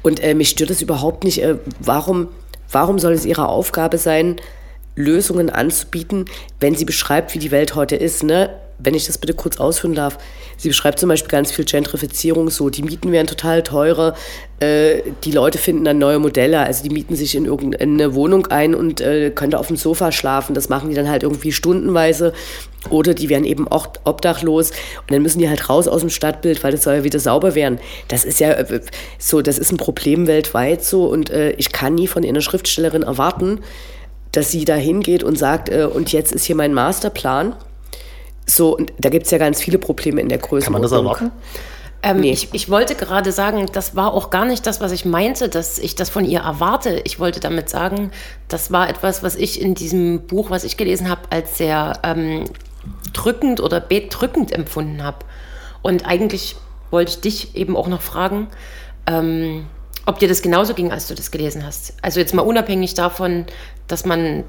Und 0.02 0.22
äh, 0.22 0.34
mich 0.34 0.50
stört 0.50 0.70
es 0.70 0.82
überhaupt 0.82 1.24
nicht. 1.24 1.42
Äh, 1.42 1.56
warum, 1.80 2.28
warum 2.70 3.00
soll 3.00 3.12
es 3.12 3.26
ihre 3.26 3.48
Aufgabe 3.48 3.98
sein, 3.98 4.36
Lösungen 4.94 5.50
anzubieten, 5.50 6.26
wenn 6.60 6.76
sie 6.76 6.84
beschreibt, 6.84 7.34
wie 7.34 7.40
die 7.40 7.50
Welt 7.50 7.74
heute 7.74 7.96
ist? 7.96 8.22
Ne? 8.22 8.50
Wenn 8.78 8.94
ich 8.94 9.06
das 9.06 9.18
bitte 9.18 9.34
kurz 9.34 9.58
ausführen 9.58 9.94
darf, 9.94 10.18
sie 10.56 10.68
beschreibt 10.68 10.98
zum 10.98 11.08
Beispiel 11.08 11.30
ganz 11.30 11.52
viel 11.52 11.64
Gentrifizierung, 11.64 12.50
so 12.50 12.70
die 12.70 12.82
Mieten 12.82 13.12
werden 13.12 13.26
total 13.26 13.62
teurer, 13.62 14.14
äh, 14.60 15.02
die 15.24 15.32
Leute 15.32 15.58
finden 15.58 15.84
dann 15.84 15.98
neue 15.98 16.18
Modelle, 16.18 16.60
also 16.60 16.82
die 16.82 16.90
mieten 16.90 17.16
sich 17.16 17.34
in 17.34 17.44
irgendeine 17.44 18.14
Wohnung 18.14 18.46
ein 18.48 18.74
und 18.74 19.00
äh, 19.00 19.30
können 19.30 19.52
da 19.52 19.58
auf 19.58 19.68
dem 19.68 19.76
Sofa 19.76 20.12
schlafen, 20.12 20.54
das 20.54 20.68
machen 20.68 20.88
die 20.88 20.94
dann 20.94 21.08
halt 21.08 21.22
irgendwie 21.22 21.52
stundenweise 21.52 22.32
oder 22.90 23.14
die 23.14 23.28
werden 23.28 23.44
eben 23.44 23.68
auch 23.68 23.88
obdachlos 24.04 24.70
und 24.70 25.10
dann 25.10 25.22
müssen 25.22 25.38
die 25.38 25.48
halt 25.48 25.68
raus 25.68 25.88
aus 25.88 26.00
dem 26.00 26.10
Stadtbild, 26.10 26.62
weil 26.64 26.72
das 26.72 26.82
soll 26.82 26.96
ja 26.96 27.04
wieder 27.04 27.18
sauber 27.18 27.54
werden. 27.54 27.78
Das 28.08 28.24
ist 28.24 28.40
ja 28.40 28.52
äh, 28.52 28.80
so, 29.18 29.42
das 29.42 29.58
ist 29.58 29.72
ein 29.72 29.78
Problem 29.78 30.26
weltweit 30.26 30.84
so 30.84 31.06
und 31.06 31.30
äh, 31.30 31.52
ich 31.52 31.72
kann 31.72 31.94
nie 31.94 32.06
von 32.06 32.24
einer 32.24 32.40
Schriftstellerin 32.40 33.02
erwarten, 33.02 33.60
dass 34.32 34.50
sie 34.50 34.64
da 34.64 34.74
hingeht 34.74 35.22
und 35.22 35.38
sagt, 35.38 35.68
äh, 35.68 35.84
und 35.84 36.12
jetzt 36.12 36.32
ist 36.32 36.44
hier 36.44 36.56
mein 36.56 36.74
Masterplan 36.74 37.54
so, 38.46 38.76
und 38.76 38.92
da 38.98 39.08
gibt 39.08 39.24
es 39.26 39.30
ja 39.30 39.38
ganz 39.38 39.60
viele 39.60 39.78
Probleme 39.78 40.20
in 40.20 40.28
der 40.28 40.38
Größe. 40.38 40.64
Kann 40.64 40.72
man 40.72 40.82
das 40.82 40.92
erwarten? 40.92 41.32
Ähm, 42.02 42.20
nee. 42.20 42.32
ich, 42.32 42.52
ich 42.52 42.68
wollte 42.68 42.94
gerade 42.94 43.32
sagen, 43.32 43.66
das 43.72 43.96
war 43.96 44.12
auch 44.12 44.28
gar 44.28 44.44
nicht 44.44 44.66
das, 44.66 44.82
was 44.82 44.92
ich 44.92 45.06
meinte, 45.06 45.48
dass 45.48 45.78
ich 45.78 45.94
das 45.94 46.10
von 46.10 46.26
ihr 46.26 46.40
erwarte. 46.40 47.00
Ich 47.04 47.18
wollte 47.18 47.40
damit 47.40 47.70
sagen, 47.70 48.10
das 48.48 48.70
war 48.70 48.90
etwas, 48.90 49.22
was 49.22 49.36
ich 49.36 49.60
in 49.60 49.74
diesem 49.74 50.26
Buch, 50.26 50.50
was 50.50 50.64
ich 50.64 50.76
gelesen 50.76 51.08
habe, 51.08 51.22
als 51.30 51.56
sehr 51.56 51.94
ähm, 52.02 52.44
drückend 53.14 53.60
oder 53.60 53.80
bedrückend 53.80 54.52
empfunden 54.52 55.02
habe. 55.02 55.24
Und 55.80 56.06
eigentlich 56.06 56.56
wollte 56.90 57.12
ich 57.12 57.20
dich 57.20 57.56
eben 57.56 57.74
auch 57.74 57.88
noch 57.88 58.02
fragen, 58.02 58.48
ähm, 59.06 59.64
ob 60.04 60.18
dir 60.18 60.28
das 60.28 60.42
genauso 60.42 60.74
ging, 60.74 60.92
als 60.92 61.08
du 61.08 61.14
das 61.14 61.30
gelesen 61.30 61.64
hast. 61.64 61.94
Also 62.02 62.20
jetzt 62.20 62.34
mal 62.34 62.42
unabhängig 62.42 62.92
davon, 62.92 63.46
dass 63.86 64.04
man 64.04 64.44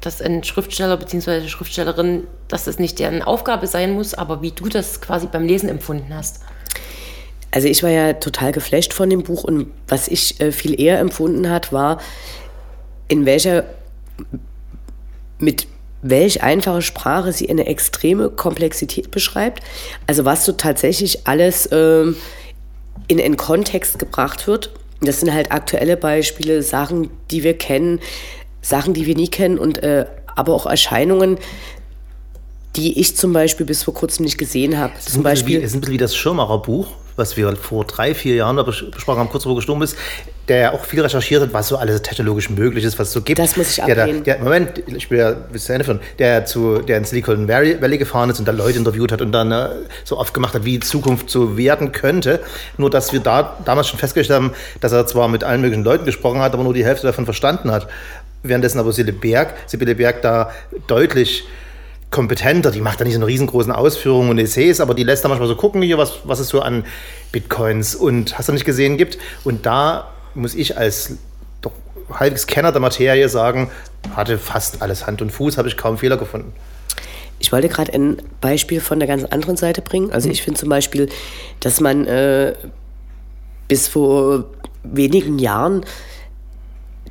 dass 0.00 0.22
ein 0.22 0.42
Schriftsteller 0.44 0.96
bzw. 0.96 1.48
Schriftstellerin, 1.48 2.26
dass 2.48 2.64
das 2.64 2.78
nicht 2.78 2.98
deren 2.98 3.22
Aufgabe 3.22 3.66
sein 3.66 3.92
muss, 3.92 4.14
aber 4.14 4.42
wie 4.42 4.50
du 4.50 4.68
das 4.68 5.00
quasi 5.00 5.26
beim 5.26 5.46
Lesen 5.46 5.68
empfunden 5.68 6.14
hast. 6.14 6.40
Also 7.50 7.68
ich 7.68 7.82
war 7.82 7.90
ja 7.90 8.12
total 8.14 8.52
geflasht 8.52 8.92
von 8.92 9.10
dem 9.10 9.22
Buch 9.22 9.44
und 9.44 9.70
was 9.88 10.08
ich 10.08 10.40
äh, 10.40 10.52
viel 10.52 10.80
eher 10.80 11.00
empfunden 11.00 11.50
hat, 11.50 11.72
war, 11.72 12.00
in 13.08 13.26
welcher, 13.26 13.64
mit 15.38 15.66
welch 16.02 16.42
einfacher 16.42 16.80
Sprache 16.80 17.32
sie 17.32 17.50
eine 17.50 17.66
extreme 17.66 18.30
Komplexität 18.30 19.10
beschreibt. 19.10 19.62
Also 20.06 20.24
was 20.24 20.44
so 20.44 20.52
tatsächlich 20.52 21.26
alles 21.26 21.68
ähm, 21.72 22.16
in 23.08 23.20
einen 23.20 23.36
Kontext 23.36 23.98
gebracht 23.98 24.46
wird. 24.46 24.70
Das 25.00 25.20
sind 25.20 25.32
halt 25.32 25.50
aktuelle 25.50 25.96
Beispiele, 25.96 26.62
Sachen, 26.62 27.10
die 27.30 27.42
wir 27.42 27.56
kennen, 27.56 28.00
Sachen, 28.62 28.94
die 28.94 29.06
wir 29.06 29.14
nie 29.14 29.28
kennen 29.28 29.58
und 29.58 29.82
äh, 29.82 30.06
aber 30.36 30.54
auch 30.54 30.66
Erscheinungen, 30.66 31.38
die 32.76 33.00
ich 33.00 33.16
zum 33.16 33.32
Beispiel 33.32 33.66
bis 33.66 33.82
vor 33.82 33.94
kurzem 33.94 34.24
nicht 34.24 34.38
gesehen 34.38 34.78
habe. 34.78 34.92
Zum 35.00 35.22
Beispiel. 35.22 35.58
Es 35.58 35.70
ist 35.70 35.74
ein 35.74 35.80
bisschen 35.80 35.94
wie 35.94 35.98
das 35.98 36.16
Schirmacher 36.16 36.58
Buch, 36.58 36.88
was 37.16 37.36
wir 37.36 37.54
vor 37.56 37.84
drei, 37.84 38.14
vier 38.14 38.36
Jahren 38.36 38.56
besprochen 38.64 39.18
haben, 39.18 39.28
kurz 39.28 39.42
bevor 39.42 39.56
gestorben 39.56 39.82
ist, 39.82 39.96
der 40.48 40.58
ja 40.58 40.72
auch 40.72 40.84
viel 40.84 41.00
recherchiert 41.00 41.42
hat, 41.42 41.52
was 41.52 41.68
so 41.68 41.76
alles 41.76 42.02
technologisch 42.02 42.48
möglich 42.50 42.84
ist, 42.84 42.98
was 42.98 43.08
es 43.08 43.14
so 43.14 43.22
gibt. 43.22 43.38
Das 43.38 43.56
muss 43.56 43.70
ich 43.72 43.82
ablehnen. 43.82 44.24
Der, 44.24 44.36
der, 44.36 44.44
Moment, 44.44 44.82
ich 44.86 45.10
will 45.10 45.18
ja 45.18 45.32
bis 45.32 45.64
zu 45.64 45.72
Ende 45.72 45.84
führen, 45.84 46.00
der, 46.18 46.44
zu, 46.44 46.78
der 46.78 46.98
ins 46.98 47.10
Silicon 47.10 47.46
Valley 47.46 47.98
gefahren 47.98 48.30
ist 48.30 48.38
und 48.38 48.48
da 48.48 48.52
Leute 48.52 48.78
interviewt 48.78 49.12
hat 49.12 49.20
und 49.22 49.32
dann 49.32 49.52
äh, 49.52 49.68
so 50.04 50.18
oft 50.18 50.32
gemacht 50.32 50.54
hat, 50.54 50.64
wie 50.64 50.80
Zukunft 50.80 51.28
so 51.30 51.56
werden 51.56 51.92
könnte. 51.92 52.40
Nur, 52.78 52.90
dass 52.90 53.12
wir 53.12 53.20
da 53.20 53.58
damals 53.64 53.88
schon 53.88 53.98
festgestellt 53.98 54.40
haben, 54.40 54.52
dass 54.80 54.92
er 54.92 55.06
zwar 55.06 55.28
mit 55.28 55.44
allen 55.44 55.60
möglichen 55.60 55.84
Leuten 55.84 56.04
gesprochen 56.04 56.40
hat, 56.40 56.52
aber 56.54 56.64
nur 56.64 56.74
die 56.74 56.84
Hälfte 56.84 57.06
davon 57.06 57.24
verstanden 57.24 57.70
hat. 57.70 57.88
Währenddessen 58.42 58.78
aber 58.78 58.92
Sibylle 58.92 59.16
Berg, 59.16 59.54
Sibylle 59.66 59.94
Berg 59.94 60.22
da 60.22 60.50
deutlich 60.86 61.44
kompetenter. 62.10 62.70
Die 62.70 62.80
macht 62.80 63.00
da 63.00 63.04
nicht 63.04 63.14
so 63.14 63.20
eine 63.20 63.26
riesengroßen 63.26 63.72
Ausführungen 63.72 64.30
und 64.30 64.38
Essays, 64.38 64.80
aber 64.80 64.94
die 64.94 65.04
lässt 65.04 65.24
da 65.24 65.28
manchmal 65.28 65.48
so 65.48 65.56
gucken, 65.56 65.82
hier, 65.82 65.98
was, 65.98 66.20
was 66.24 66.40
es 66.40 66.48
so 66.48 66.60
an 66.60 66.84
Bitcoins 67.32 67.94
und 67.94 68.36
hast 68.36 68.48
du 68.48 68.52
nicht 68.52 68.64
gesehen 68.64 68.96
gibt. 68.96 69.18
Und 69.44 69.66
da 69.66 70.12
muss 70.34 70.54
ich 70.54 70.76
als 70.76 71.16
doch 71.60 71.72
halbwegs 72.12 72.46
Kenner 72.46 72.72
der 72.72 72.80
Materie 72.80 73.28
sagen, 73.28 73.70
hatte 74.16 74.38
fast 74.38 74.82
alles 74.82 75.06
Hand 75.06 75.22
und 75.22 75.30
Fuß, 75.30 75.58
habe 75.58 75.68
ich 75.68 75.76
kaum 75.76 75.98
Fehler 75.98 76.16
gefunden. 76.16 76.52
Ich 77.38 77.52
wollte 77.52 77.68
gerade 77.68 77.92
ein 77.94 78.18
Beispiel 78.40 78.80
von 78.80 78.98
der 78.98 79.08
ganz 79.08 79.24
anderen 79.24 79.56
Seite 79.56 79.80
bringen. 79.80 80.12
Also 80.12 80.28
mhm. 80.28 80.32
ich 80.32 80.42
finde 80.42 80.60
zum 80.60 80.68
Beispiel, 80.68 81.08
dass 81.60 81.80
man 81.80 82.06
äh, 82.06 82.54
bis 83.68 83.88
vor 83.88 84.44
wenigen 84.82 85.38
Jahren 85.38 85.84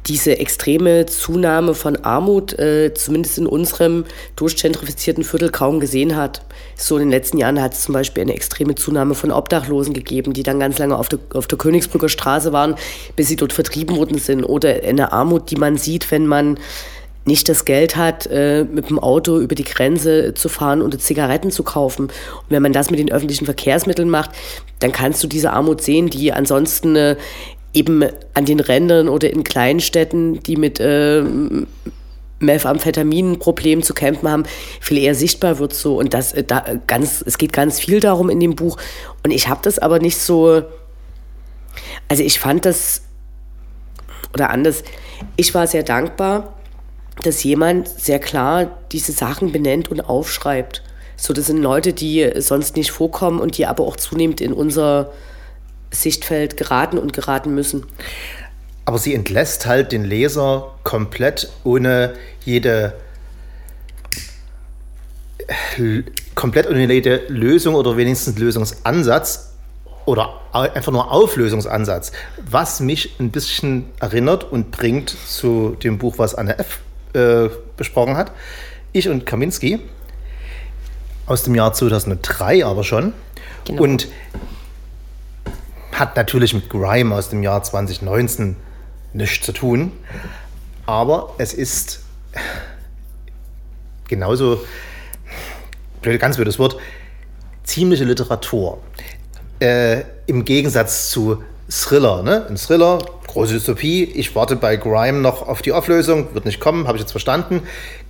diese 0.07 0.39
extreme 0.39 1.05
Zunahme 1.05 1.73
von 1.73 1.97
Armut, 1.97 2.57
äh, 2.57 2.93
zumindest 2.93 3.37
in 3.37 3.47
unserem 3.47 4.05
durchgentrifizierten 4.35 5.23
Viertel, 5.23 5.49
kaum 5.49 5.79
gesehen 5.79 6.15
hat. 6.15 6.41
So 6.75 6.97
in 6.97 7.01
den 7.01 7.11
letzten 7.11 7.37
Jahren 7.37 7.61
hat 7.61 7.73
es 7.73 7.81
zum 7.81 7.93
Beispiel 7.93 8.23
eine 8.23 8.33
extreme 8.33 8.75
Zunahme 8.75 9.13
von 9.13 9.31
Obdachlosen 9.31 9.93
gegeben, 9.93 10.33
die 10.33 10.43
dann 10.43 10.59
ganz 10.59 10.77
lange 10.79 10.97
auf 10.97 11.09
der, 11.09 11.19
auf 11.33 11.47
der 11.47 11.57
Königsbrücker 11.57 12.09
Straße 12.09 12.53
waren, 12.53 12.75
bis 13.15 13.27
sie 13.27 13.35
dort 13.35 13.53
vertrieben 13.53 13.97
worden 13.97 14.17
sind. 14.17 14.43
Oder 14.43 14.83
eine 14.83 15.11
Armut, 15.11 15.51
die 15.51 15.57
man 15.57 15.77
sieht, 15.77 16.09
wenn 16.11 16.25
man 16.25 16.57
nicht 17.25 17.47
das 17.49 17.65
Geld 17.65 17.95
hat, 17.95 18.27
äh, 18.27 18.63
mit 18.63 18.89
dem 18.89 18.97
Auto 18.97 19.39
über 19.39 19.53
die 19.53 19.63
Grenze 19.63 20.33
zu 20.33 20.49
fahren 20.49 20.81
und 20.81 20.99
Zigaretten 21.01 21.51
zu 21.51 21.63
kaufen. 21.63 22.05
Und 22.05 22.49
wenn 22.49 22.63
man 22.63 22.73
das 22.73 22.89
mit 22.89 22.99
den 22.99 23.11
öffentlichen 23.11 23.45
Verkehrsmitteln 23.45 24.09
macht, 24.09 24.31
dann 24.79 24.91
kannst 24.91 25.23
du 25.23 25.27
diese 25.27 25.51
Armut 25.51 25.81
sehen, 25.81 26.09
die 26.09 26.31
ansonsten 26.31 26.95
äh, 26.95 27.15
eben 27.73 28.03
an 28.33 28.45
den 28.45 28.59
Rändern 28.59 29.09
oder 29.09 29.29
in 29.29 29.43
Kleinstädten, 29.43 30.41
die 30.43 30.55
mit 30.55 30.79
äh, 30.79 31.23
Methamphetamin-Problemen 32.39 33.83
zu 33.83 33.93
kämpfen 33.93 34.29
haben, 34.29 34.43
viel 34.79 34.97
eher 34.97 35.15
sichtbar 35.15 35.59
wird 35.59 35.73
so. 35.73 35.97
Und 35.97 36.13
das 36.13 36.33
äh, 36.33 36.43
da 36.43 36.63
ganz, 36.87 37.23
es 37.25 37.37
geht 37.37 37.53
ganz 37.53 37.79
viel 37.79 37.99
darum 37.99 38.29
in 38.29 38.39
dem 38.39 38.55
Buch. 38.55 38.77
Und 39.23 39.31
ich 39.31 39.47
habe 39.47 39.61
das 39.63 39.79
aber 39.79 39.99
nicht 39.99 40.17
so. 40.17 40.63
Also 42.07 42.23
ich 42.23 42.39
fand 42.39 42.65
das 42.65 43.03
oder 44.33 44.49
anders. 44.49 44.83
Ich 45.35 45.53
war 45.53 45.67
sehr 45.67 45.83
dankbar, 45.83 46.53
dass 47.23 47.43
jemand 47.43 47.87
sehr 47.87 48.19
klar 48.19 48.77
diese 48.91 49.11
Sachen 49.11 49.51
benennt 49.51 49.89
und 49.89 50.01
aufschreibt. 50.01 50.83
So, 51.17 51.33
das 51.33 51.47
sind 51.47 51.57
Leute, 51.57 51.93
die 51.93 52.31
sonst 52.37 52.77
nicht 52.77 52.91
vorkommen 52.91 53.39
und 53.41 53.57
die 53.57 53.65
aber 53.65 53.83
auch 53.83 53.97
zunehmend 53.97 54.39
in 54.39 54.53
unser 54.53 55.11
Sichtfeld 55.91 56.57
geraten 56.57 56.97
und 56.97 57.13
geraten 57.13 57.53
müssen. 57.53 57.85
Aber 58.85 58.97
sie 58.97 59.13
entlässt 59.13 59.65
halt 59.65 59.91
den 59.91 60.03
Leser 60.03 60.73
komplett 60.83 61.51
ohne 61.63 62.13
jede 62.43 62.93
komplett 66.35 66.69
ohne 66.69 66.91
jede 66.91 67.23
Lösung 67.27 67.75
oder 67.75 67.97
wenigstens 67.97 68.37
Lösungsansatz 68.37 69.53
oder 70.05 70.39
einfach 70.51 70.91
nur 70.91 71.11
Auflösungsansatz, 71.11 72.11
was 72.49 72.79
mich 72.79 73.19
ein 73.19 73.31
bisschen 73.31 73.85
erinnert 73.99 74.51
und 74.51 74.71
bringt 74.71 75.09
zu 75.09 75.75
dem 75.83 75.97
Buch, 75.97 76.15
was 76.17 76.35
Anne 76.35 76.57
F. 76.57 76.79
Äh, 77.13 77.49
besprochen 77.77 78.17
hat. 78.17 78.31
Ich 78.91 79.09
und 79.09 79.25
Kaminski 79.25 79.79
aus 81.25 81.43
dem 81.43 81.55
Jahr 81.55 81.73
2003 81.73 82.65
aber 82.65 82.83
schon. 82.83 83.13
Genau. 83.65 83.83
Und 83.83 84.07
hat 85.99 86.15
natürlich 86.15 86.53
mit 86.53 86.69
Grime 86.69 87.13
aus 87.13 87.29
dem 87.29 87.43
Jahr 87.43 87.61
2019 87.61 88.55
nichts 89.13 89.45
zu 89.45 89.51
tun, 89.51 89.91
aber 90.85 91.33
es 91.37 91.53
ist 91.53 92.01
genauso, 94.07 94.61
ganz 96.01 96.37
blödes 96.37 96.57
Wort, 96.57 96.77
ziemliche 97.63 98.05
Literatur. 98.05 98.79
Äh, 99.59 100.03
Im 100.25 100.45
Gegensatz 100.45 101.09
zu 101.09 101.43
Thriller. 101.69 102.23
Ne? 102.23 102.45
Ein 102.47 102.55
Thriller, 102.55 102.99
große 103.27 103.53
Dystopie. 103.53 104.05
Ich 104.05 104.33
warte 104.35 104.55
bei 104.55 104.77
Grime 104.77 105.19
noch 105.19 105.47
auf 105.47 105.61
die 105.61 105.73
Auflösung, 105.73 106.33
wird 106.33 106.45
nicht 106.45 106.59
kommen, 106.59 106.87
habe 106.87 106.97
ich 106.97 107.01
jetzt 107.01 107.11
verstanden. 107.11 107.63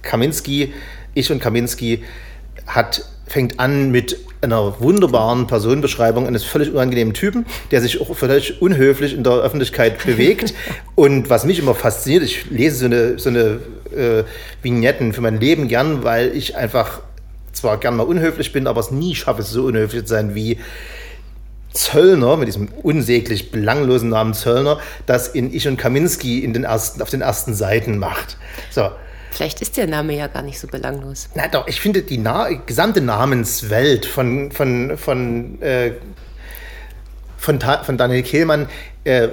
Kaminski, 0.03 0.73
ich 1.15 1.31
und 1.31 1.41
Kaminski 1.41 2.03
hat, 2.69 3.05
fängt 3.27 3.59
an 3.59 3.91
mit 3.91 4.17
einer 4.41 4.79
wunderbaren 4.79 5.47
Personenbeschreibung 5.47 6.25
eines 6.25 6.43
völlig 6.43 6.71
unangenehmen 6.71 7.13
Typen, 7.13 7.45
der 7.71 7.81
sich 7.81 7.99
auch 7.99 8.15
völlig 8.15 8.61
unhöflich 8.61 9.13
in 9.13 9.23
der 9.23 9.33
Öffentlichkeit 9.33 10.03
bewegt. 10.05 10.53
Und 10.95 11.29
was 11.29 11.45
mich 11.45 11.59
immer 11.59 11.75
fasziniert, 11.75 12.23
ich 12.23 12.49
lese 12.49 12.77
so 12.77 12.85
eine, 12.85 13.19
so 13.19 13.29
eine 13.29 13.59
äh, 13.95 14.23
Vignetten 14.61 15.13
für 15.13 15.21
mein 15.21 15.39
Leben 15.39 15.67
gern, 15.67 16.03
weil 16.03 16.35
ich 16.35 16.55
einfach 16.55 17.01
zwar 17.51 17.77
gern 17.77 17.97
mal 17.97 18.03
unhöflich 18.03 18.53
bin, 18.53 18.67
aber 18.67 18.79
es 18.79 18.91
nie 18.91 19.15
schaffe, 19.15 19.41
so 19.41 19.65
unhöflich 19.65 20.03
zu 20.03 20.09
sein 20.09 20.35
wie 20.35 20.59
Zöllner, 21.73 22.37
mit 22.37 22.47
diesem 22.47 22.67
unsäglich 22.81 23.51
belanglosen 23.51 24.09
Namen 24.09 24.33
Zöllner, 24.33 24.79
das 25.05 25.27
in 25.27 25.53
Ich 25.53 25.67
und 25.67 25.77
Kaminski 25.77 26.39
in 26.39 26.53
den 26.53 26.63
ersten, 26.63 27.01
auf 27.01 27.09
den 27.09 27.21
ersten 27.21 27.53
Seiten 27.53 27.99
macht. 27.99 28.37
So. 28.71 28.89
Vielleicht 29.31 29.61
ist 29.61 29.77
der 29.77 29.87
Name 29.87 30.15
ja 30.15 30.27
gar 30.27 30.41
nicht 30.41 30.59
so 30.59 30.67
belanglos. 30.67 31.29
Na 31.35 31.47
doch, 31.47 31.67
ich 31.67 31.79
finde 31.79 32.01
die 32.01 32.17
Na 32.17 32.49
gesamte 32.49 33.01
Namenswelt 33.01 34.05
von, 34.05 34.51
von, 34.51 34.97
von 34.97 35.61
äh, 35.61 35.91
von, 37.39 37.59
von 37.59 37.97
Daniel 37.97 38.23
Kehlmann 38.23 38.67
äh, 39.05 39.29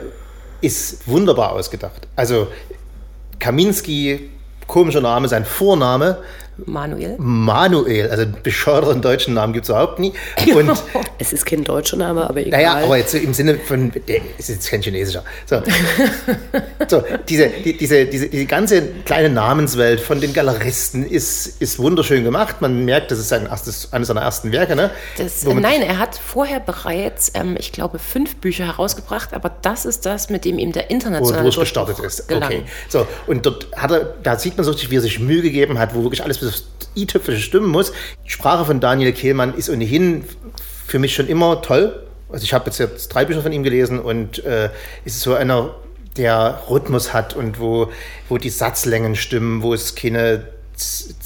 ist 0.60 1.06
wunderbar 1.06 1.52
ausgedacht. 1.52 2.06
Also 2.14 2.48
Kaminski, 3.38 4.30
komischer 4.66 5.00
Name, 5.00 5.28
sein 5.28 5.44
Vorname 5.44 6.22
Manuel. 6.64 7.16
Manuel, 7.18 8.10
also 8.10 8.22
einen 8.22 8.36
bescheuerten 8.42 9.02
deutschen 9.02 9.34
Namen 9.34 9.52
gibt 9.52 9.64
es 9.64 9.70
überhaupt 9.70 9.98
nie. 9.98 10.12
Und 10.54 10.72
es 11.18 11.32
ist 11.32 11.44
kein 11.44 11.64
deutscher 11.64 11.98
Name, 11.98 12.28
aber 12.28 12.40
egal. 12.40 12.62
Naja, 12.62 12.84
aber 12.84 12.96
jetzt 12.96 13.14
im 13.14 13.34
Sinne 13.34 13.58
von, 13.58 13.92
der 14.08 14.20
ist 14.38 14.48
jetzt 14.48 14.70
kein 14.70 14.80
chinesischer. 14.80 15.22
So, 15.44 15.62
so 16.88 17.02
diese, 17.28 17.48
die, 17.48 17.76
diese, 17.76 18.06
diese, 18.06 18.28
diese 18.28 18.46
ganze 18.46 18.82
kleine 19.04 19.28
Namenswelt 19.28 20.00
von 20.00 20.20
den 20.20 20.32
Galeristen 20.32 21.06
ist, 21.06 21.60
ist 21.60 21.78
wunderschön 21.78 22.24
gemacht. 22.24 22.60
Man 22.60 22.86
merkt, 22.86 23.10
das 23.10 23.18
ist 23.18 23.28
sein 23.28 23.46
erstes, 23.46 23.92
eines 23.92 24.08
seiner 24.08 24.22
ersten 24.22 24.50
Werke. 24.50 24.76
Ne? 24.76 24.90
Das, 25.18 25.44
nein, 25.44 25.82
er 25.82 25.98
hat 25.98 26.16
vorher 26.16 26.60
bereits, 26.60 27.32
ähm, 27.34 27.56
ich 27.58 27.72
glaube, 27.72 27.98
fünf 27.98 28.36
Bücher 28.36 28.64
herausgebracht, 28.64 29.34
aber 29.34 29.50
das 29.60 29.84
ist 29.84 30.06
das, 30.06 30.30
mit 30.30 30.46
dem 30.46 30.58
ihm 30.58 30.72
der 30.72 30.90
internationale 30.90 31.54
Wo 31.54 31.60
gestartet 31.60 31.98
ist. 31.98 32.28
Gelang. 32.28 32.44
Okay. 32.44 32.62
So, 32.88 33.06
und 33.26 33.44
dort 33.44 33.68
hat 33.76 33.90
er, 33.90 34.14
da 34.22 34.38
sieht 34.38 34.56
man 34.56 34.64
so 34.64 34.70
richtig, 34.70 34.90
wie 34.90 34.96
er 34.96 35.02
sich 35.02 35.18
Mühe 35.18 35.42
gegeben 35.42 35.78
hat, 35.78 35.94
wo 35.94 36.02
wirklich 36.02 36.24
alles 36.24 36.45
bis 36.46 36.54
aufs 36.54 36.64
i-Tüpfelchen 36.96 37.42
stimmen 37.42 37.68
muss. 37.68 37.92
Die 38.24 38.30
Sprache 38.30 38.64
von 38.64 38.80
Daniel 38.80 39.12
Kehlmann 39.12 39.54
ist 39.54 39.68
ohnehin 39.68 40.24
für 40.86 40.98
mich 40.98 41.14
schon 41.14 41.28
immer 41.28 41.62
toll. 41.62 42.02
Also 42.30 42.44
ich 42.44 42.54
habe 42.54 42.66
jetzt, 42.66 42.78
jetzt 42.78 43.08
drei 43.08 43.24
Bücher 43.24 43.42
von 43.42 43.52
ihm 43.52 43.62
gelesen 43.62 44.00
und 44.00 44.44
äh, 44.44 44.70
ist 45.04 45.20
so 45.20 45.34
einer, 45.34 45.74
der 46.16 46.62
Rhythmus 46.68 47.12
hat 47.12 47.36
und 47.36 47.60
wo, 47.60 47.90
wo 48.28 48.38
die 48.38 48.48
Satzlängen 48.48 49.16
stimmen, 49.16 49.62
wo 49.62 49.74
es 49.74 49.94
keine, 49.94 50.46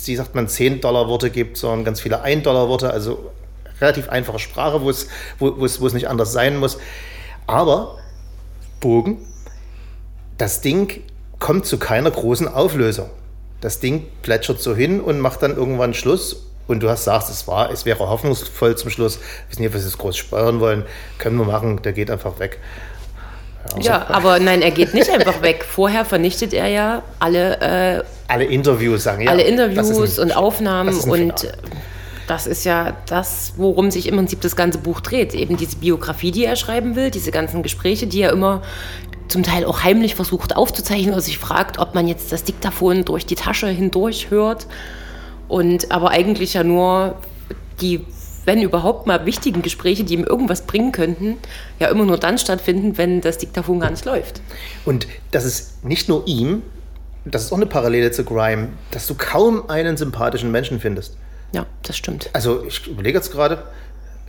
wie 0.04 0.16
sagt 0.16 0.34
man, 0.34 0.48
10-Dollar-Worte 0.48 1.30
gibt, 1.30 1.56
sondern 1.56 1.84
ganz 1.84 2.00
viele 2.00 2.24
1-Dollar-Worte, 2.24 2.90
also 2.90 3.30
relativ 3.80 4.08
einfache 4.08 4.40
Sprache, 4.40 4.82
wo 4.82 4.90
es, 4.90 5.08
wo, 5.38 5.58
wo, 5.58 5.64
es, 5.64 5.80
wo 5.80 5.86
es 5.86 5.92
nicht 5.92 6.08
anders 6.08 6.32
sein 6.32 6.56
muss. 6.56 6.78
Aber 7.46 7.98
Bogen, 8.80 9.18
das 10.38 10.60
Ding 10.60 11.02
kommt 11.38 11.66
zu 11.66 11.78
keiner 11.78 12.10
großen 12.10 12.48
Auflösung 12.48 13.10
das 13.60 13.80
Ding 13.80 14.06
plätschert 14.22 14.60
so 14.60 14.74
hin 14.74 15.00
und 15.00 15.20
macht 15.20 15.42
dann 15.42 15.56
irgendwann 15.56 15.94
Schluss. 15.94 16.46
Und 16.66 16.82
du 16.82 16.88
hast 16.88 17.04
sagst, 17.04 17.30
es 17.30 17.48
war, 17.48 17.70
es 17.70 17.84
wäre 17.84 18.08
hoffnungsvoll 18.08 18.76
zum 18.76 18.90
Schluss. 18.90 19.18
Wir 19.18 19.50
wissen 19.50 19.62
nicht, 19.62 19.74
was 19.74 19.80
wir 19.80 19.88
jetzt 19.88 19.98
groß 19.98 20.16
speuern 20.16 20.60
wollen. 20.60 20.84
Können 21.18 21.36
wir 21.36 21.44
machen, 21.44 21.82
der 21.82 21.92
geht 21.92 22.10
einfach 22.10 22.38
weg. 22.38 22.58
Ja, 23.76 23.82
ja 23.82 24.06
aber 24.08 24.38
nein, 24.38 24.62
er 24.62 24.70
geht 24.70 24.94
nicht 24.94 25.10
einfach 25.14 25.42
weg. 25.42 25.64
Vorher 25.68 26.04
vernichtet 26.04 26.52
er 26.52 26.68
ja 26.68 27.02
alle. 27.18 27.60
Äh, 27.60 28.04
alle 28.28 28.44
Interviews, 28.44 29.02
sagen 29.02 29.22
ja. 29.22 29.30
Alle 29.30 29.42
Interviews 29.42 30.18
und 30.18 30.36
Aufnahmen 30.36 30.96
und. 31.00 31.52
Das 32.28 32.46
ist 32.46 32.64
ja 32.64 32.96
das, 33.08 33.54
worum 33.56 33.90
sich 33.90 34.06
im 34.06 34.14
Prinzip 34.14 34.40
das 34.40 34.54
ganze 34.54 34.78
Buch 34.78 35.00
dreht. 35.00 35.34
Eben 35.34 35.56
diese 35.56 35.78
Biografie, 35.78 36.30
die 36.30 36.44
er 36.44 36.54
schreiben 36.54 36.94
will, 36.94 37.10
diese 37.10 37.32
ganzen 37.32 37.64
Gespräche, 37.64 38.06
die 38.06 38.22
er 38.22 38.30
immer 38.30 38.62
zum 39.30 39.42
Teil 39.42 39.64
auch 39.64 39.82
heimlich 39.82 40.14
versucht 40.14 40.56
aufzuzeichnen 40.56 41.12
oder 41.12 41.22
sich 41.22 41.38
fragt, 41.38 41.78
ob 41.78 41.94
man 41.94 42.08
jetzt 42.08 42.32
das 42.32 42.44
Diktaphon 42.44 43.04
durch 43.04 43.26
die 43.26 43.36
Tasche 43.36 43.68
hindurch 43.68 44.30
hört. 44.30 44.66
Und 45.48 45.90
aber 45.90 46.10
eigentlich 46.10 46.54
ja 46.54 46.64
nur 46.64 47.16
die, 47.80 48.04
wenn 48.44 48.62
überhaupt 48.62 49.06
mal 49.06 49.26
wichtigen 49.26 49.62
Gespräche, 49.62 50.04
die 50.04 50.14
ihm 50.14 50.24
irgendwas 50.24 50.62
bringen 50.62 50.92
könnten, 50.92 51.38
ja 51.78 51.88
immer 51.88 52.04
nur 52.04 52.18
dann 52.18 52.38
stattfinden, 52.38 52.98
wenn 52.98 53.20
das 53.20 53.38
Diktaphon 53.38 53.80
gar 53.80 53.90
nicht 53.90 54.04
läuft. 54.04 54.40
Und 54.84 55.06
das 55.30 55.44
ist 55.44 55.84
nicht 55.84 56.08
nur 56.08 56.26
ihm, 56.26 56.62
das 57.24 57.44
ist 57.44 57.52
auch 57.52 57.56
eine 57.56 57.66
Parallele 57.66 58.10
zu 58.10 58.24
Grime, 58.24 58.68
dass 58.90 59.06
du 59.06 59.14
kaum 59.14 59.68
einen 59.68 59.96
sympathischen 59.96 60.50
Menschen 60.50 60.80
findest. 60.80 61.16
Ja, 61.52 61.66
das 61.82 61.96
stimmt. 61.96 62.30
Also 62.32 62.64
ich 62.64 62.86
überlege 62.86 63.18
jetzt 63.18 63.32
gerade, 63.32 63.64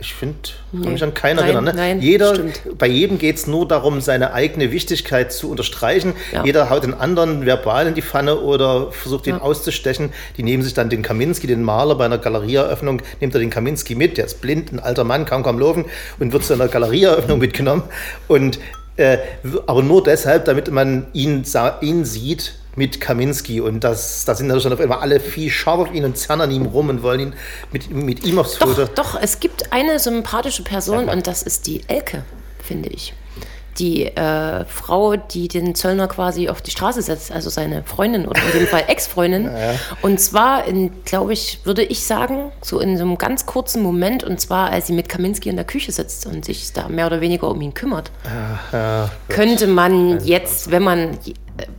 ich 0.02 0.14
finde, 0.14 0.36
kann 0.72 0.80
nee. 0.80 0.88
mich 0.90 1.02
an 1.04 1.14
keinen 1.14 1.38
erinnern. 1.38 1.64
Ne? 1.64 1.72
Nein, 1.74 2.00
Jeder, 2.00 2.36
bei 2.76 2.88
jedem 2.88 3.18
geht 3.18 3.36
es 3.36 3.46
nur 3.46 3.68
darum, 3.68 4.00
seine 4.00 4.32
eigene 4.32 4.72
Wichtigkeit 4.72 5.32
zu 5.32 5.48
unterstreichen. 5.48 6.14
Ja. 6.32 6.44
Jeder 6.44 6.70
haut 6.70 6.82
den 6.82 6.92
anderen 6.92 7.46
verbal 7.46 7.86
in 7.86 7.94
die 7.94 8.02
Pfanne 8.02 8.40
oder 8.40 8.90
versucht 8.90 9.28
ihn 9.28 9.36
ja. 9.36 9.40
auszustechen. 9.40 10.12
Die 10.36 10.42
nehmen 10.42 10.64
sich 10.64 10.74
dann 10.74 10.90
den 10.90 11.02
Kaminski, 11.02 11.46
den 11.46 11.62
Maler, 11.62 11.94
bei 11.94 12.04
einer 12.04 12.18
Galerieeröffnung 12.18 13.00
nimmt 13.20 13.34
er 13.34 13.40
den 13.40 13.50
Kaminski 13.50 13.94
mit. 13.94 14.18
Der 14.18 14.24
ist 14.24 14.40
blind, 14.40 14.72
ein 14.72 14.80
alter 14.80 15.04
Mann, 15.04 15.24
kann 15.24 15.44
kaum 15.44 15.60
laufen 15.60 15.84
und 16.18 16.32
wird 16.32 16.44
zu 16.44 16.52
einer 16.52 16.66
Galerieeröffnung 16.66 17.38
mitgenommen. 17.38 17.84
Und, 18.26 18.58
äh, 18.96 19.18
aber 19.66 19.82
nur 19.82 20.02
deshalb, 20.02 20.46
damit 20.46 20.70
man 20.70 21.06
ihn, 21.12 21.44
ihn 21.80 22.04
sieht 22.04 22.54
mit 22.76 23.00
Kaminski 23.00 23.60
und 23.60 23.84
das, 23.84 24.24
da 24.24 24.34
sind 24.34 24.46
natürlich 24.46 24.64
dann 24.64 24.72
auf 24.72 24.80
einmal 24.80 24.98
alle 24.98 25.20
viel 25.20 25.50
scharf 25.50 25.80
auf 25.80 25.94
ihn 25.94 26.04
und 26.04 26.16
zerren 26.16 26.40
an 26.40 26.50
ihm 26.50 26.66
rum 26.66 26.88
und 26.88 27.02
wollen 27.02 27.20
ihn 27.20 27.34
mit, 27.72 27.90
mit 27.90 28.24
ihm 28.24 28.38
aufs 28.38 28.56
Foto. 28.56 28.86
Doch, 28.86 28.94
doch, 28.94 29.18
es 29.20 29.40
gibt 29.40 29.72
eine 29.72 29.98
sympathische 29.98 30.62
Person 30.62 31.08
und 31.08 31.26
das 31.26 31.42
ist 31.42 31.66
die 31.66 31.82
Elke, 31.88 32.24
finde 32.62 32.88
ich 32.88 33.14
die 33.78 34.06
äh, 34.06 34.64
Frau, 34.66 35.16
die 35.16 35.48
den 35.48 35.74
Zöllner 35.74 36.08
quasi 36.08 36.48
auf 36.48 36.60
die 36.60 36.70
Straße 36.70 37.02
setzt, 37.02 37.32
also 37.32 37.50
seine 37.50 37.82
Freundin 37.84 38.26
oder 38.26 38.40
in 38.52 38.60
dem 38.60 38.66
Fall 38.66 38.84
Ex-Freundin. 38.88 39.44
Ja, 39.44 39.72
ja. 39.72 39.78
Und 40.02 40.20
zwar, 40.20 40.64
glaube 41.04 41.32
ich, 41.32 41.60
würde 41.64 41.82
ich 41.82 42.04
sagen, 42.04 42.52
so 42.60 42.80
in 42.80 42.96
so 42.96 43.04
einem 43.04 43.18
ganz 43.18 43.46
kurzen 43.46 43.82
Moment, 43.82 44.24
und 44.24 44.40
zwar, 44.40 44.70
als 44.70 44.88
sie 44.88 44.92
mit 44.92 45.08
Kaminski 45.08 45.48
in 45.48 45.56
der 45.56 45.64
Küche 45.64 45.92
sitzt 45.92 46.26
und 46.26 46.44
sich 46.44 46.72
da 46.72 46.88
mehr 46.88 47.06
oder 47.06 47.20
weniger 47.20 47.48
um 47.48 47.60
ihn 47.60 47.74
kümmert, 47.74 48.10
ja, 48.72 49.10
könnte 49.28 49.66
man 49.66 50.24
jetzt, 50.24 50.70
wenn 50.70 50.82
man 50.82 51.18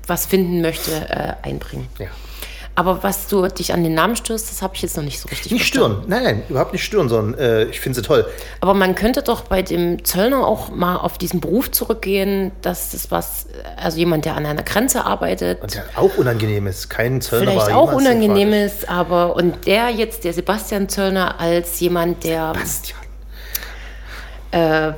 was 0.08 0.26
finden 0.26 0.62
möchte, 0.62 0.92
äh, 0.92 1.34
einbringen. 1.48 1.88
Ja. 2.00 2.08
Aber 2.76 3.04
was 3.04 3.28
du 3.28 3.48
dich 3.48 3.72
an 3.72 3.84
den 3.84 3.94
Namen 3.94 4.16
störst, 4.16 4.50
das 4.50 4.64
habe 4.64 4.74
ich 4.76 4.82
jetzt 4.82 4.98
noch 4.98 5.04
nicht 5.04 5.20
so 5.20 5.28
richtig 5.30 5.52
Nicht 5.52 5.62
verstanden. 5.62 6.02
stören, 6.02 6.10
nein, 6.10 6.24
nein, 6.24 6.44
überhaupt 6.50 6.74
nicht 6.74 6.84
stören, 6.84 7.08
sondern 7.08 7.40
äh, 7.40 7.66
ich 7.66 7.80
finde 7.80 8.00
sie 8.00 8.02
toll. 8.02 8.26
Aber 8.62 8.74
man 8.74 8.96
könnte 8.96 9.22
doch 9.22 9.42
bei 9.42 9.62
dem 9.62 10.04
Zöllner 10.04 10.48
auch 10.48 10.72
mal 10.72 10.96
auf 10.98 11.20
diesen 11.20 11.40
Beruf 11.40 11.70
zurückgehen, 11.70 12.52
dass 12.64 12.92
das 12.92 13.12
was, 13.12 13.46
also 13.78 14.00
jemand, 14.00 14.26
der 14.26 14.36
an 14.36 14.48
einer 14.48 14.64
Grenze 14.64 15.06
arbeitet. 15.06 15.62
Und 15.62 15.76
der 15.76 15.84
auch 15.96 16.18
unangenehm 16.18 16.66
ist, 16.66 16.90
kein 16.90 17.22
Zöllner 17.22 17.52
Vielleicht 17.52 17.72
auch 17.72 17.94
unangenehm 17.94 18.54
ist, 18.54 18.90
aber 18.90 19.36
und 19.36 19.68
der 19.68 19.90
jetzt, 19.90 20.24
der 20.24 20.34
Sebastian 20.34 20.90
Zöllner, 20.90 21.40
als 21.40 21.80
jemand, 21.80 22.24
der. 22.24 22.54
Sebastian. 22.56 23.00
Äh, 24.52 24.94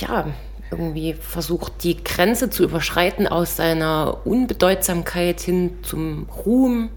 ja, 0.00 0.26
irgendwie 0.70 1.14
versucht, 1.14 1.84
die 1.84 2.02
Grenze 2.02 2.50
zu 2.50 2.64
überschreiten 2.64 3.26
aus 3.26 3.56
seiner 3.56 4.26
Unbedeutsamkeit 4.26 5.40
hin 5.40 5.78
zum 5.82 6.28
Ruhm. 6.44 6.90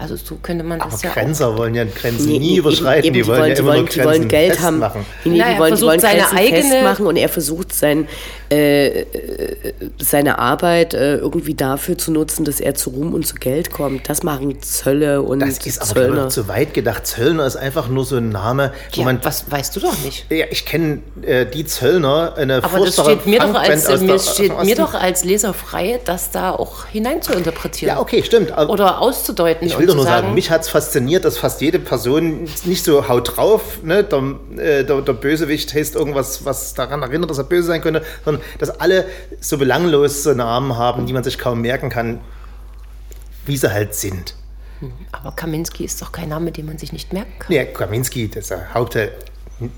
Also 0.00 0.16
so 0.16 0.36
könnte 0.36 0.64
man 0.64 0.78
das 0.78 0.94
Aber 0.94 1.02
ja 1.02 1.12
Grenzer 1.12 1.48
auch. 1.48 1.58
wollen 1.58 1.74
ja 1.74 1.84
Grenzen 1.84 2.26
nee, 2.26 2.38
nie 2.38 2.56
überschreiten, 2.56 3.04
eben, 3.04 3.14
die, 3.14 3.20
die, 3.20 3.26
wollen 3.28 3.50
ja 3.50 3.58
immer 3.58 3.72
wollen, 3.74 3.86
die 3.86 4.02
wollen 4.02 4.28
Geld 4.28 4.60
haben. 4.60 4.78
Machen. 4.78 5.04
Nee, 5.24 5.38
naja, 5.38 5.52
die 5.52 5.58
wollen, 5.60 5.76
die 5.76 5.82
wollen 5.82 6.00
seine 6.00 6.32
eigene 6.32 6.62
festmachen 6.62 7.06
und 7.06 7.16
er 7.16 7.28
versucht 7.28 7.74
sein, 7.74 8.08
äh, 8.48 9.04
seine 9.98 10.38
Arbeit 10.38 10.94
äh, 10.94 11.16
irgendwie 11.16 11.54
dafür 11.54 11.98
zu 11.98 12.12
nutzen, 12.12 12.46
dass 12.46 12.60
er 12.60 12.74
zu 12.74 12.90
Ruhm 12.90 13.12
und 13.12 13.26
zu 13.26 13.34
Geld 13.34 13.70
kommt. 13.70 14.08
Das 14.08 14.22
machen 14.22 14.60
Zölle 14.62 15.20
und 15.22 15.40
Das 15.40 15.58
ist 15.58 15.82
aber 15.82 15.92
Zöllner. 15.92 16.28
zu 16.30 16.48
weit 16.48 16.72
gedacht. 16.72 17.06
Zöllner 17.06 17.46
ist 17.46 17.56
einfach 17.56 17.88
nur 17.88 18.04
so 18.06 18.16
ein 18.16 18.30
Name, 18.30 18.72
wo 18.94 19.00
ja, 19.00 19.04
man... 19.04 19.20
Was 19.22 19.50
weißt 19.50 19.76
du 19.76 19.80
doch 19.80 19.96
nicht. 20.02 20.26
Ja, 20.30 20.46
ich 20.50 20.64
kenne 20.64 21.00
äh, 21.22 21.44
die 21.44 21.66
Zöllner, 21.66 22.34
eine 22.36 22.64
Aber 22.64 22.84
das 22.84 22.94
steht 22.94 23.26
mir 23.26 23.40
doch 23.40 23.54
als, 23.54 23.88
mir 24.00 24.06
der, 24.06 24.18
steht 24.18 24.64
mir 24.64 24.74
doch 24.76 24.94
als 24.94 25.24
Leser 25.24 25.52
frei, 25.52 26.00
das 26.04 26.30
da 26.30 26.52
auch 26.52 26.86
hinein 26.86 27.20
zu 27.20 27.32
interpretieren. 27.34 27.94
Ja, 27.94 28.00
okay, 28.00 28.22
stimmt. 28.24 28.56
Oder 28.56 29.00
auszudeuten. 29.00 29.66
Ich 29.66 29.78
will 29.78 29.89
doch 29.90 29.96
nur 29.96 30.04
sagen, 30.04 30.34
mich 30.34 30.50
hat 30.50 30.62
es 30.62 30.68
fasziniert, 30.68 31.24
dass 31.24 31.38
fast 31.38 31.60
jede 31.60 31.78
Person 31.78 32.48
nicht 32.64 32.84
so 32.84 33.08
haut 33.08 33.36
drauf, 33.36 33.82
ne, 33.82 34.04
der, 34.04 34.18
äh, 34.56 34.84
der, 34.84 35.02
der 35.02 35.12
Bösewicht 35.12 35.72
heißt 35.74 35.94
irgendwas, 35.94 36.44
was 36.44 36.74
daran 36.74 37.02
erinnert, 37.02 37.30
dass 37.30 37.38
er 37.38 37.44
böse 37.44 37.68
sein 37.68 37.80
könnte, 37.80 38.02
sondern 38.24 38.42
dass 38.58 38.80
alle 38.80 39.06
so 39.40 39.58
belanglos 39.58 40.22
so 40.22 40.32
Namen 40.32 40.76
haben, 40.76 41.06
die 41.06 41.12
man 41.12 41.24
sich 41.24 41.38
kaum 41.38 41.60
merken 41.60 41.90
kann, 41.90 42.20
wie 43.46 43.56
sie 43.56 43.72
halt 43.72 43.94
sind. 43.94 44.34
Aber 45.12 45.32
Kaminski 45.32 45.84
ist 45.84 46.00
doch 46.00 46.12
kein 46.12 46.30
Name, 46.30 46.52
den 46.52 46.66
man 46.66 46.78
sich 46.78 46.92
nicht 46.92 47.12
merken 47.12 47.32
kann. 47.38 47.52
Ja, 47.52 47.64
Kaminski, 47.64 48.28
das 48.28 48.44
ist 48.44 48.50
der 48.50 48.72
Hauptheld, 48.72 49.12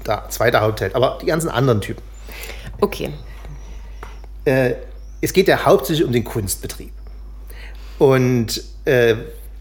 der 0.06 0.28
zweite 0.28 0.60
Hauptheld, 0.60 0.94
aber 0.94 1.18
die 1.20 1.26
ganzen 1.26 1.48
anderen 1.48 1.80
Typen. 1.80 2.02
Okay. 2.80 3.12
Äh, 4.44 4.74
es 5.20 5.32
geht 5.32 5.48
ja 5.48 5.64
hauptsächlich 5.64 6.04
um 6.06 6.12
den 6.12 6.24
Kunstbetrieb. 6.24 6.92
Und 7.98 8.62
äh, 8.84 9.14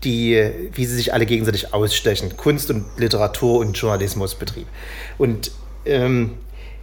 die, 0.04 0.52
wie 0.74 0.86
sie 0.86 0.96
sich 0.96 1.14
alle 1.14 1.26
gegenseitig 1.26 1.74
ausstechen. 1.74 2.36
Kunst 2.38 2.70
und 2.72 2.86
Literatur 2.98 3.60
und 3.60 3.78
Journalismusbetrieb. 3.78 4.68
Und 5.18 5.52
ähm, 5.86 6.32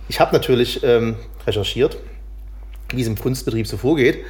ich 0.09 0.21
habe 0.21 0.33
natürlich 0.33 0.83
ähm, 0.83 1.17
recherchiert, 1.47 1.99
wie 2.91 3.03
es 3.03 3.07
im 3.07 3.19
Kunstbetrieb 3.19 3.67
so 3.67 3.77
vorgeht 3.77 4.25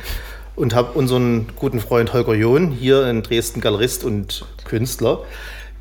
und 0.56 0.74
habe 0.74 0.98
unseren 0.98 1.46
guten 1.56 1.80
Freund 1.80 2.12
Holger 2.12 2.34
John, 2.34 2.72
hier 2.72 3.06
in 3.08 3.22
Dresden 3.22 3.60
Galerist 3.60 4.02
und 4.04 4.44
Künstler, 4.64 5.22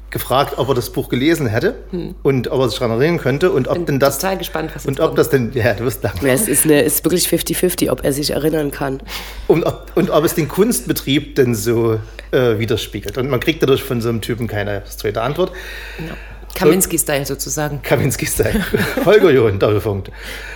gefragt, 0.10 0.58
ob 0.58 0.70
er 0.70 0.76
das 0.76 0.90
Buch 0.90 1.10
gelesen 1.10 1.48
hätte 1.48 1.76
hm. 1.92 2.16
und 2.24 2.50
ob 2.50 2.62
er 2.62 2.70
sich 2.70 2.80
daran 2.80 3.00
erinnern 3.00 3.20
könnte 3.20 3.52
und 3.52 3.68
ob 3.68 3.76
Bin 3.76 3.86
denn 3.86 4.00
das 4.00 4.20
total 4.20 4.38
gespannt, 4.38 4.72
was 4.74 4.86
und 4.86 5.00
ob 5.00 5.08
kommt. 5.08 5.20
das 5.20 5.30
denn 5.30 5.52
ja 5.54 5.74
du 5.74 5.84
wirst 5.84 6.02
lachen. 6.04 6.26
Ja, 6.26 6.34
es 6.34 6.48
ist, 6.48 6.66
eine, 6.66 6.82
ist 6.82 7.04
wirklich 7.04 7.28
50-50, 7.28 7.92
ob 7.92 8.04
er 8.04 8.14
sich 8.14 8.32
erinnern 8.32 8.72
kann 8.72 9.02
und 9.48 9.66
ob, 9.66 9.92
und 9.96 10.10
ob 10.10 10.24
es 10.24 10.34
den 10.34 10.48
Kunstbetrieb 10.48 11.36
denn 11.36 11.56
so 11.56 12.00
äh, 12.32 12.58
widerspiegelt 12.58 13.18
und 13.18 13.30
man 13.30 13.40
kriegt 13.40 13.62
dadurch 13.62 13.84
von 13.84 14.00
so 14.00 14.10
einem 14.10 14.22
Typen 14.22 14.48
keine 14.48 14.84
straighte 14.90 15.22
Antwort. 15.22 15.52
Ja. 16.00 16.16
Kaminski-Style 16.56 17.26
sozusagen. 17.26 17.82
Kaminski-Style. 17.84 18.66
Holger 19.06 19.30
John, 19.30 19.60
Doppelpunkt. 19.60 20.10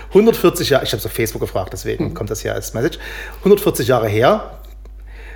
140 0.10 0.70
Jahre, 0.70 0.84
ich 0.84 0.92
habe 0.92 1.00
es 1.00 1.06
auf 1.06 1.12
Facebook 1.12 1.42
gefragt, 1.42 1.74
deswegen 1.74 2.06
mhm. 2.06 2.14
kommt 2.16 2.32
das 2.32 2.42
hier 2.42 2.56
als 2.56 2.74
Message. 2.74 2.98
140 3.40 3.88
Jahre 3.88 4.08
her, 4.08 4.60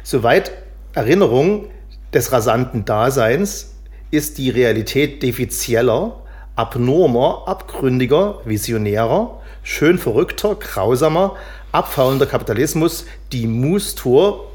soweit 0.03 0.51
Erinnerung 0.93 1.69
des 2.13 2.31
rasanten 2.31 2.83
Daseins 2.85 3.74
ist 4.15 4.37
die 4.37 4.49
Realität 4.49 5.21
defizieller, 5.21 6.15
abnormer, 6.55 7.43
abgründiger, 7.47 8.39
visionärer, 8.45 9.41
schön 9.63 9.97
verrückter, 9.97 10.55
grausamer, 10.55 11.35
abfallender 11.71 12.25
Kapitalismus, 12.25 13.05
die 13.31 13.47
Moose-Tour, 13.47 14.51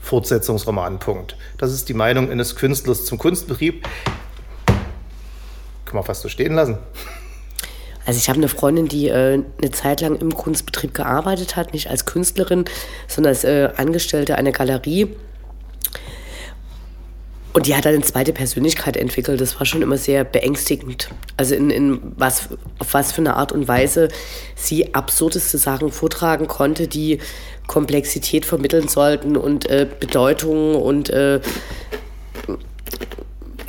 Fortsetzungsroman. 0.00 0.98
Punkt. 0.98 1.36
Das 1.58 1.72
ist 1.72 1.88
die 1.88 1.94
Meinung 1.94 2.30
eines 2.30 2.56
Künstlers 2.56 3.04
zum 3.06 3.18
Kunstbetrieb. 3.18 3.86
Kann 5.84 5.94
man 5.94 6.04
fast 6.04 6.22
so 6.22 6.28
stehen 6.28 6.54
lassen. 6.54 6.78
Also 8.06 8.18
ich 8.18 8.28
habe 8.28 8.38
eine 8.38 8.48
Freundin, 8.48 8.86
die 8.86 9.08
äh, 9.08 9.42
eine 9.60 9.70
Zeit 9.70 10.02
lang 10.02 10.16
im 10.16 10.34
Kunstbetrieb 10.34 10.92
gearbeitet 10.92 11.56
hat, 11.56 11.72
nicht 11.72 11.88
als 11.88 12.04
Künstlerin, 12.04 12.66
sondern 13.08 13.30
als 13.30 13.44
äh, 13.44 13.70
Angestellte 13.76 14.36
einer 14.36 14.52
Galerie. 14.52 15.16
Und 17.54 17.66
die 17.66 17.76
hat 17.76 17.84
dann 17.84 17.94
eine 17.94 18.02
zweite 18.02 18.32
Persönlichkeit 18.32 18.96
entwickelt. 18.96 19.40
Das 19.40 19.58
war 19.60 19.64
schon 19.64 19.80
immer 19.80 19.96
sehr 19.96 20.24
beängstigend. 20.24 21.08
Also 21.36 21.54
in, 21.54 21.70
in 21.70 22.00
was, 22.16 22.48
auf 22.80 22.94
was 22.94 23.12
für 23.12 23.22
eine 23.22 23.36
Art 23.36 23.52
und 23.52 23.68
Weise 23.68 24.08
sie 24.56 24.92
absurdeste 24.92 25.56
Sachen 25.56 25.92
vortragen 25.92 26.48
konnte, 26.48 26.88
die 26.88 27.20
Komplexität 27.68 28.44
vermitteln 28.44 28.88
sollten 28.88 29.36
und 29.36 29.70
äh, 29.70 29.86
Bedeutung 30.00 30.74
und 30.74 31.10
äh, 31.10 31.40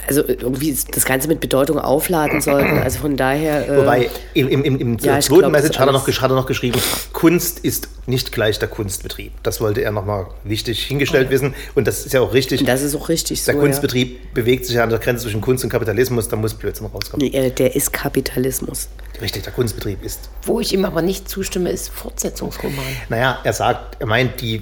also 0.08 0.28
irgendwie 0.28 0.76
das 0.92 1.06
Ganze 1.06 1.28
mit 1.28 1.40
Bedeutung 1.40 1.80
aufladen 1.80 2.42
sollten. 2.42 2.80
Also 2.80 3.00
von 3.00 3.18
daher. 3.18 3.68
Äh, 3.68 3.78
Wobei, 3.78 4.10
im, 4.34 4.48
im, 4.48 4.64
im 4.64 4.98
ja, 5.00 5.20
zweiten 5.20 5.40
glaub, 5.40 5.52
Message 5.52 5.80
hat 5.80 5.88
er, 5.88 5.94
noch, 5.94 6.08
hat 6.08 6.32
er 6.32 6.36
noch 6.36 6.46
geschrieben, 6.46 6.80
Kunst 7.14 7.60
ist 7.60 7.90
nicht 8.06 8.32
gleich 8.32 8.60
der 8.60 8.68
Kunstbetrieb. 8.68 9.32
Das 9.44 9.62
wollte 9.62 9.82
er 9.82 9.92
nochmal 9.92 10.28
wichtig 10.44 10.84
hingestellt 10.84 11.26
ja. 11.26 11.32
wissen. 11.32 11.56
Und 11.74 11.88
das 11.88 12.06
ist 12.06 12.14
ja 12.14 12.22
auch 12.22 12.34
richtig. 12.34 12.64
Das 12.66 12.82
ist 12.82 12.96
auch 12.96 13.10
richtig 13.10 13.44
Der 13.46 13.56
so, 13.56 13.60
Kunstbetrieb 13.60 14.14
ja. 14.14 14.30
bewegt 14.34 14.66
sich 14.66 14.76
ja 14.76 14.84
an 14.84 14.90
der 14.90 15.00
Grenze 15.00 15.24
zwischen 15.24 15.42
Kunst 15.42 15.64
und 15.64 15.70
Kapitalismus, 15.70 16.28
da 16.28 16.36
muss 16.36 16.54
Blödsinn 16.54 16.88
rauskommen. 16.88 17.30
Nee, 17.32 17.50
der 17.50 17.76
ist 17.76 17.92
Kapitalismus. 17.92 18.90
Richtig, 19.22 19.44
der 19.44 19.54
Kunstbetrieb 19.54 20.04
ist. 20.04 20.30
Wo 20.44 20.60
ich 20.60 20.74
ihm 20.74 20.86
aber 20.86 21.02
nicht 21.02 21.30
zustimme, 21.30 21.70
ist 21.70 21.90
Fortsetzungsroman. 21.90 22.86
Naja, 23.10 23.40
er 23.44 23.54
sagt, 23.54 23.98
er 24.00 24.08
meint, 24.08 24.42
die, 24.42 24.62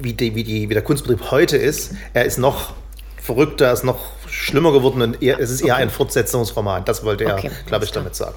wie, 0.00 0.12
die, 0.12 0.34
wie, 0.34 0.44
die, 0.44 0.68
wie 0.68 0.74
der 0.74 0.82
Kunstbetrieb 0.82 1.30
heute 1.30 1.56
ist, 1.56 1.92
er 2.12 2.24
ist 2.24 2.38
noch 2.38 2.74
verrückter, 3.22 3.72
ist 3.72 3.84
noch 3.84 4.17
schlimmer 4.38 4.72
geworden 4.72 5.02
und 5.02 5.22
eher, 5.22 5.38
es 5.38 5.50
ist 5.50 5.60
eher 5.60 5.74
okay. 5.74 5.82
ein 5.82 5.90
Fortsetzungsroman. 5.90 6.84
Das 6.84 7.04
wollte 7.04 7.24
er, 7.24 7.36
okay, 7.36 7.50
glaube 7.66 7.84
ich, 7.84 7.92
damit 7.92 8.14
sagen. 8.14 8.34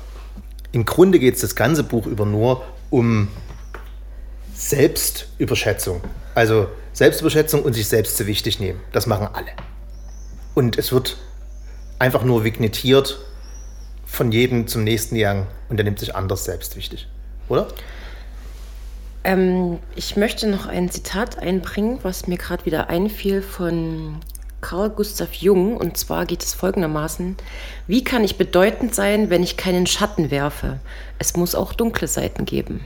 Im 0.72 0.86
Grunde 0.86 1.20
geht 1.20 1.36
es 1.36 1.42
das 1.42 1.56
ganze 1.56 1.84
Buch 1.84 2.06
über 2.06 2.26
nur 2.26 2.64
um 2.90 3.28
Selbstüberschätzung. 4.54 6.02
Also 6.36 6.68
Selbstüberschätzung 6.94 7.64
und 7.64 7.74
sich 7.74 7.88
selbst 7.88 8.18
zu 8.18 8.28
wichtig 8.28 8.60
nehmen. 8.60 8.80
Das 8.92 9.06
machen 9.06 9.28
alle. 9.32 9.52
Und 10.54 10.78
es 10.78 10.92
wird 10.92 11.18
einfach 12.00 12.24
nur 12.24 12.44
vignettiert 12.44 13.20
von 14.06 14.32
jedem 14.32 14.68
zum 14.68 14.84
nächsten 14.84 15.16
Jagen 15.16 15.48
und 15.70 15.78
der 15.78 15.84
nimmt 15.84 16.00
sich 16.00 16.16
anders 16.16 16.44
selbst 16.44 16.76
wichtig. 16.76 17.08
Oder? 17.48 17.68
Ähm, 19.24 19.80
ich 19.96 20.18
möchte 20.18 20.48
noch 20.48 20.66
ein 20.66 20.90
Zitat 20.90 21.38
einbringen, 21.38 22.00
was 22.02 22.28
mir 22.28 22.38
gerade 22.38 22.66
wieder 22.66 22.90
einfiel 22.90 23.42
von 23.42 24.18
Carl 24.62 24.90
Gustav 24.90 25.34
Jung. 25.34 25.76
Und 25.78 25.98
zwar 25.98 26.26
geht 26.26 26.44
es 26.44 26.54
folgendermaßen: 26.54 27.38
Wie 27.88 28.04
kann 28.04 28.24
ich 28.24 28.38
bedeutend 28.38 28.96
sein, 28.96 29.30
wenn 29.30 29.44
ich 29.44 29.58
keinen 29.58 29.88
Schatten 29.88 30.32
werfe? 30.32 30.80
Es 31.20 31.36
muss 31.36 31.56
auch 31.56 31.74
dunkle 31.74 32.08
Seiten 32.08 32.46
geben. 32.46 32.86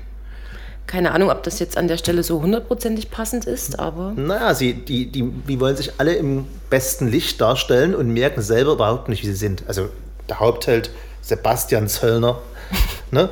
Keine 0.87 1.11
Ahnung, 1.11 1.31
ob 1.31 1.41
das 1.43 1.59
jetzt 1.59 1.77
an 1.77 1.87
der 1.87 1.97
Stelle 1.97 2.21
so 2.21 2.41
hundertprozentig 2.41 3.09
passend 3.09 3.45
ist, 3.45 3.79
aber. 3.79 4.13
Naja, 4.15 4.53
sie, 4.53 4.73
die, 4.73 5.11
die, 5.11 5.23
die 5.23 5.59
wollen 5.59 5.75
sich 5.75 5.93
alle 5.97 6.13
im 6.15 6.45
besten 6.69 7.07
Licht 7.07 7.41
darstellen 7.41 7.95
und 7.95 8.09
merken 8.09 8.41
selber 8.41 8.73
überhaupt 8.73 9.09
nicht, 9.09 9.23
wie 9.23 9.27
sie 9.27 9.33
sind. 9.33 9.63
Also 9.67 9.89
der 10.29 10.39
Hauptheld 10.39 10.91
Sebastian 11.21 11.87
Zöllner. 11.87 12.39
ne? 13.11 13.29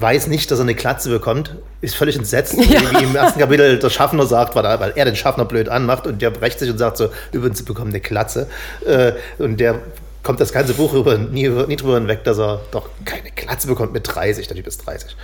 Weiß 0.00 0.26
nicht, 0.28 0.50
dass 0.50 0.58
er 0.58 0.62
eine 0.62 0.74
Klatze 0.74 1.10
bekommt, 1.10 1.56
ist 1.80 1.94
völlig 1.94 2.16
entsetzt, 2.16 2.54
ja. 2.58 2.80
wie 3.00 3.04
im 3.04 3.16
ersten 3.16 3.38
Kapitel 3.38 3.78
der 3.78 3.90
Schaffner 3.90 4.26
sagt, 4.26 4.54
weil 4.54 4.92
er 4.94 5.04
den 5.04 5.16
Schaffner 5.16 5.44
blöd 5.44 5.68
anmacht 5.68 6.06
und 6.06 6.22
der 6.22 6.30
brecht 6.30 6.58
sich 6.58 6.70
und 6.70 6.78
sagt 6.78 6.96
so, 6.96 7.10
übrigens, 7.32 7.58
sie 7.58 7.64
bekommen 7.64 7.90
eine 7.90 8.00
Klatze. 8.00 8.48
Äh, 8.86 9.12
und 9.38 9.58
der 9.58 9.80
kommt 10.22 10.40
das 10.40 10.52
ganze 10.52 10.74
Buch 10.74 10.94
über, 10.94 11.18
nie, 11.18 11.48
nie 11.48 11.76
drüber 11.76 11.94
hinweg, 11.94 12.24
dass 12.24 12.38
er 12.38 12.60
doch 12.70 12.88
keine 13.04 13.30
Klatze 13.30 13.66
bekommt 13.66 13.92
mit 13.92 14.06
30, 14.06 14.46
der 14.46 14.56
Typ 14.56 14.66
ist 14.66 14.86
30. 14.86 15.16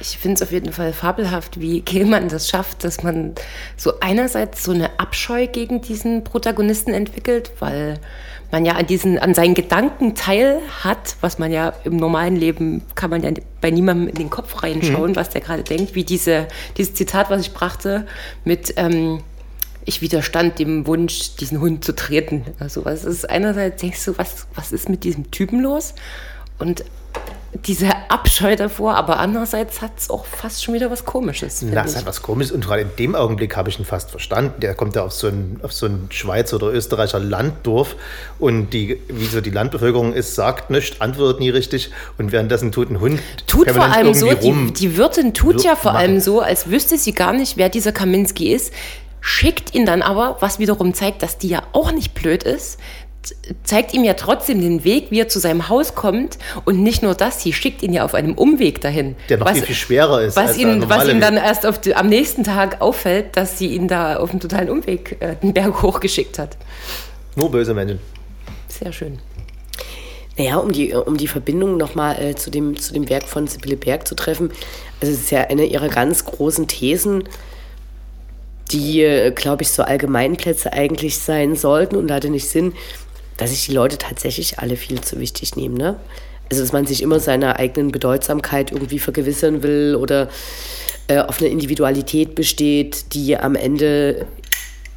Ich 0.00 0.18
finde 0.18 0.36
es 0.36 0.42
auf 0.42 0.50
jeden 0.50 0.72
Fall 0.72 0.92
fabelhaft, 0.92 1.60
wie 1.60 1.82
Kehlmann 1.82 2.28
das 2.28 2.48
schafft, 2.48 2.84
dass 2.84 3.02
man 3.02 3.34
so 3.76 4.00
einerseits 4.00 4.64
so 4.64 4.72
eine 4.72 4.98
Abscheu 4.98 5.46
gegen 5.46 5.82
diesen 5.82 6.24
Protagonisten 6.24 6.92
entwickelt, 6.92 7.52
weil 7.60 8.00
man 8.52 8.64
ja 8.64 8.74
an 8.74 8.86
diesen, 8.86 9.18
an 9.18 9.34
seinen 9.34 9.54
Gedanken 9.54 10.14
teil 10.14 10.60
hat, 10.82 11.16
was 11.20 11.38
man 11.38 11.52
ja 11.52 11.72
im 11.84 11.96
normalen 11.96 12.36
Leben 12.36 12.82
kann 12.94 13.10
man 13.10 13.22
ja 13.22 13.30
bei 13.60 13.70
niemandem 13.70 14.08
in 14.08 14.14
den 14.14 14.30
Kopf 14.30 14.62
reinschauen, 14.62 15.12
mhm. 15.12 15.16
was 15.16 15.30
der 15.30 15.40
gerade 15.40 15.62
denkt, 15.62 15.94
wie 15.94 16.04
diese, 16.04 16.48
dieses 16.76 16.94
Zitat, 16.94 17.30
was 17.30 17.40
ich 17.42 17.52
brachte, 17.52 18.06
mit 18.44 18.74
ähm, 18.76 19.20
ich 19.84 20.02
widerstand 20.02 20.58
dem 20.58 20.86
Wunsch, 20.86 21.36
diesen 21.36 21.60
Hund 21.60 21.84
zu 21.84 21.94
treten. 21.94 22.44
Also 22.58 22.84
was 22.84 23.04
ist 23.04 23.28
einerseits 23.28 23.80
denkst 23.80 24.04
du, 24.04 24.18
was, 24.18 24.46
was 24.54 24.72
ist 24.72 24.88
mit 24.88 25.04
diesem 25.04 25.30
Typen 25.30 25.60
los? 25.60 25.94
Und 26.58 26.84
diese 27.52 27.90
Abscheu 28.08 28.54
davor, 28.54 28.94
aber 28.94 29.18
andererseits 29.18 29.82
hat 29.82 29.92
es 29.98 30.08
auch 30.08 30.24
fast 30.24 30.62
schon 30.62 30.74
wieder 30.74 30.90
was 30.90 31.04
Komisches. 31.04 31.64
Das 31.72 31.96
hat 31.96 32.06
was 32.06 32.22
Komisches 32.22 32.52
und 32.52 32.64
gerade 32.64 32.82
in 32.82 32.90
dem 32.98 33.14
Augenblick 33.16 33.56
habe 33.56 33.68
ich 33.68 33.78
ihn 33.78 33.84
fast 33.84 34.10
verstanden. 34.10 34.60
Der 34.60 34.74
kommt 34.74 34.94
ja 34.94 35.02
auf 35.02 35.12
so 35.12 35.26
ein, 35.26 35.58
auf 35.62 35.72
so 35.72 35.86
ein 35.86 36.06
Schweizer 36.10 36.56
oder 36.56 36.68
Österreicher 36.68 37.18
Landdorf 37.18 37.96
und 38.38 38.70
die, 38.70 39.00
wie 39.08 39.26
so 39.26 39.40
die 39.40 39.50
Landbevölkerung 39.50 40.12
ist, 40.12 40.36
sagt 40.36 40.70
nichts, 40.70 41.00
antwortet 41.00 41.40
nie 41.40 41.50
richtig 41.50 41.90
und 42.18 42.30
währenddessen 42.30 42.70
tut 42.70 42.90
ein 42.90 43.00
Hund. 43.00 43.20
Tut 43.48 43.68
vor 43.70 43.82
allem 43.82 44.14
so, 44.14 44.32
die, 44.32 44.72
die 44.72 44.96
Wirtin 44.96 45.34
tut 45.34 45.64
ja 45.64 45.74
vor 45.74 45.92
machen. 45.92 46.02
allem 46.02 46.20
so, 46.20 46.40
als 46.40 46.70
wüsste 46.70 46.98
sie 46.98 47.12
gar 47.12 47.32
nicht, 47.32 47.56
wer 47.56 47.68
dieser 47.68 47.92
Kaminski 47.92 48.52
ist 48.52 48.72
schickt 49.20 49.74
ihn 49.74 49.86
dann 49.86 50.02
aber, 50.02 50.38
was 50.40 50.58
wiederum 50.58 50.94
zeigt, 50.94 51.22
dass 51.22 51.38
die 51.38 51.48
ja 51.48 51.62
auch 51.72 51.92
nicht 51.92 52.14
blöd 52.14 52.42
ist, 52.42 52.78
zeigt 53.64 53.92
ihm 53.92 54.04
ja 54.04 54.14
trotzdem 54.14 54.60
den 54.60 54.84
Weg, 54.84 55.10
wie 55.10 55.20
er 55.20 55.28
zu 55.28 55.38
seinem 55.38 55.68
Haus 55.68 55.94
kommt. 55.94 56.38
Und 56.64 56.82
nicht 56.82 57.02
nur 57.02 57.14
das, 57.14 57.42
sie 57.42 57.52
schickt 57.52 57.82
ihn 57.82 57.92
ja 57.92 58.04
auf 58.04 58.14
einem 58.14 58.34
Umweg 58.34 58.80
dahin. 58.80 59.16
Der 59.28 59.38
noch 59.38 59.46
was, 59.46 59.58
viel, 59.58 59.66
viel 59.66 59.74
schwerer 59.74 60.22
ist. 60.22 60.36
Was, 60.36 60.56
ihn, 60.56 60.88
was 60.88 61.08
ihm 61.08 61.20
dann 61.20 61.36
erst 61.36 61.66
die, 61.84 61.94
am 61.94 62.08
nächsten 62.08 62.44
Tag 62.44 62.80
auffällt, 62.80 63.36
dass 63.36 63.58
sie 63.58 63.68
ihn 63.74 63.88
da 63.88 64.16
auf 64.16 64.30
einem 64.30 64.40
totalen 64.40 64.70
Umweg 64.70 65.16
äh, 65.20 65.36
den 65.36 65.52
Berg 65.52 65.82
hochgeschickt 65.82 66.38
hat. 66.38 66.56
Nur 67.36 67.50
böse 67.50 67.74
Menschen. 67.74 68.00
Sehr 68.68 68.92
schön. 68.92 69.18
Naja, 70.38 70.56
um 70.56 70.72
die, 70.72 70.94
um 70.94 71.16
die 71.16 71.28
Verbindung 71.28 71.76
nochmal 71.76 72.20
äh, 72.20 72.34
zu, 72.34 72.50
dem, 72.50 72.76
zu 72.76 72.94
dem 72.94 73.08
Werk 73.10 73.24
von 73.24 73.46
Sibylle 73.46 73.76
Berg 73.76 74.08
zu 74.08 74.14
treffen. 74.14 74.50
Also 75.00 75.12
es 75.12 75.20
ist 75.20 75.30
ja 75.30 75.42
eine 75.42 75.66
ihrer 75.66 75.88
ganz 75.88 76.24
großen 76.24 76.66
Thesen, 76.66 77.24
die, 78.70 79.02
äh, 79.02 79.32
glaube 79.32 79.62
ich, 79.62 79.70
so 79.70 79.82
Allgemeinplätze 79.82 80.72
eigentlich 80.72 81.18
sein 81.18 81.56
sollten 81.56 81.96
und 81.96 82.10
hatte 82.10 82.30
nicht 82.30 82.48
Sinn, 82.48 82.72
dass 83.40 83.50
sich 83.50 83.66
die 83.66 83.72
Leute 83.72 83.96
tatsächlich 83.96 84.58
alle 84.58 84.76
viel 84.76 85.00
zu 85.00 85.18
wichtig 85.18 85.56
nehmen. 85.56 85.74
Ne? 85.74 85.96
Also, 86.50 86.62
dass 86.62 86.72
man 86.72 86.86
sich 86.86 87.02
immer 87.02 87.20
seiner 87.20 87.58
eigenen 87.58 87.90
Bedeutsamkeit 87.90 88.70
irgendwie 88.70 88.98
vergewissern 88.98 89.62
will 89.62 89.96
oder 89.98 90.28
äh, 91.08 91.20
auf 91.20 91.40
eine 91.40 91.48
Individualität 91.48 92.34
besteht, 92.34 93.14
die 93.14 93.38
am 93.38 93.54
Ende 93.54 94.26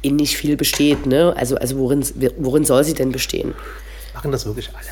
in 0.02 0.16
nicht 0.16 0.36
viel 0.36 0.58
besteht. 0.58 1.06
Ne? 1.06 1.34
Also, 1.38 1.56
also 1.56 1.78
worin, 1.78 2.04
worin 2.36 2.66
soll 2.66 2.84
sie 2.84 2.92
denn 2.92 3.12
bestehen? 3.12 3.54
Machen 4.12 4.30
das 4.30 4.44
wirklich 4.44 4.68
alle? 4.74 4.88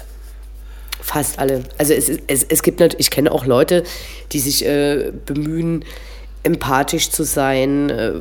Fast 1.02 1.38
alle. 1.38 1.64
Also 1.76 1.92
es, 1.92 2.08
es, 2.08 2.44
es 2.44 2.62
gibt 2.62 2.80
natürlich, 2.80 3.06
ich 3.06 3.10
kenne 3.10 3.32
auch 3.32 3.44
Leute, 3.44 3.84
die 4.32 4.40
sich 4.40 4.64
äh, 4.64 5.12
bemühen, 5.26 5.84
empathisch 6.42 7.10
zu 7.10 7.22
sein, 7.24 7.90
äh, 7.90 8.12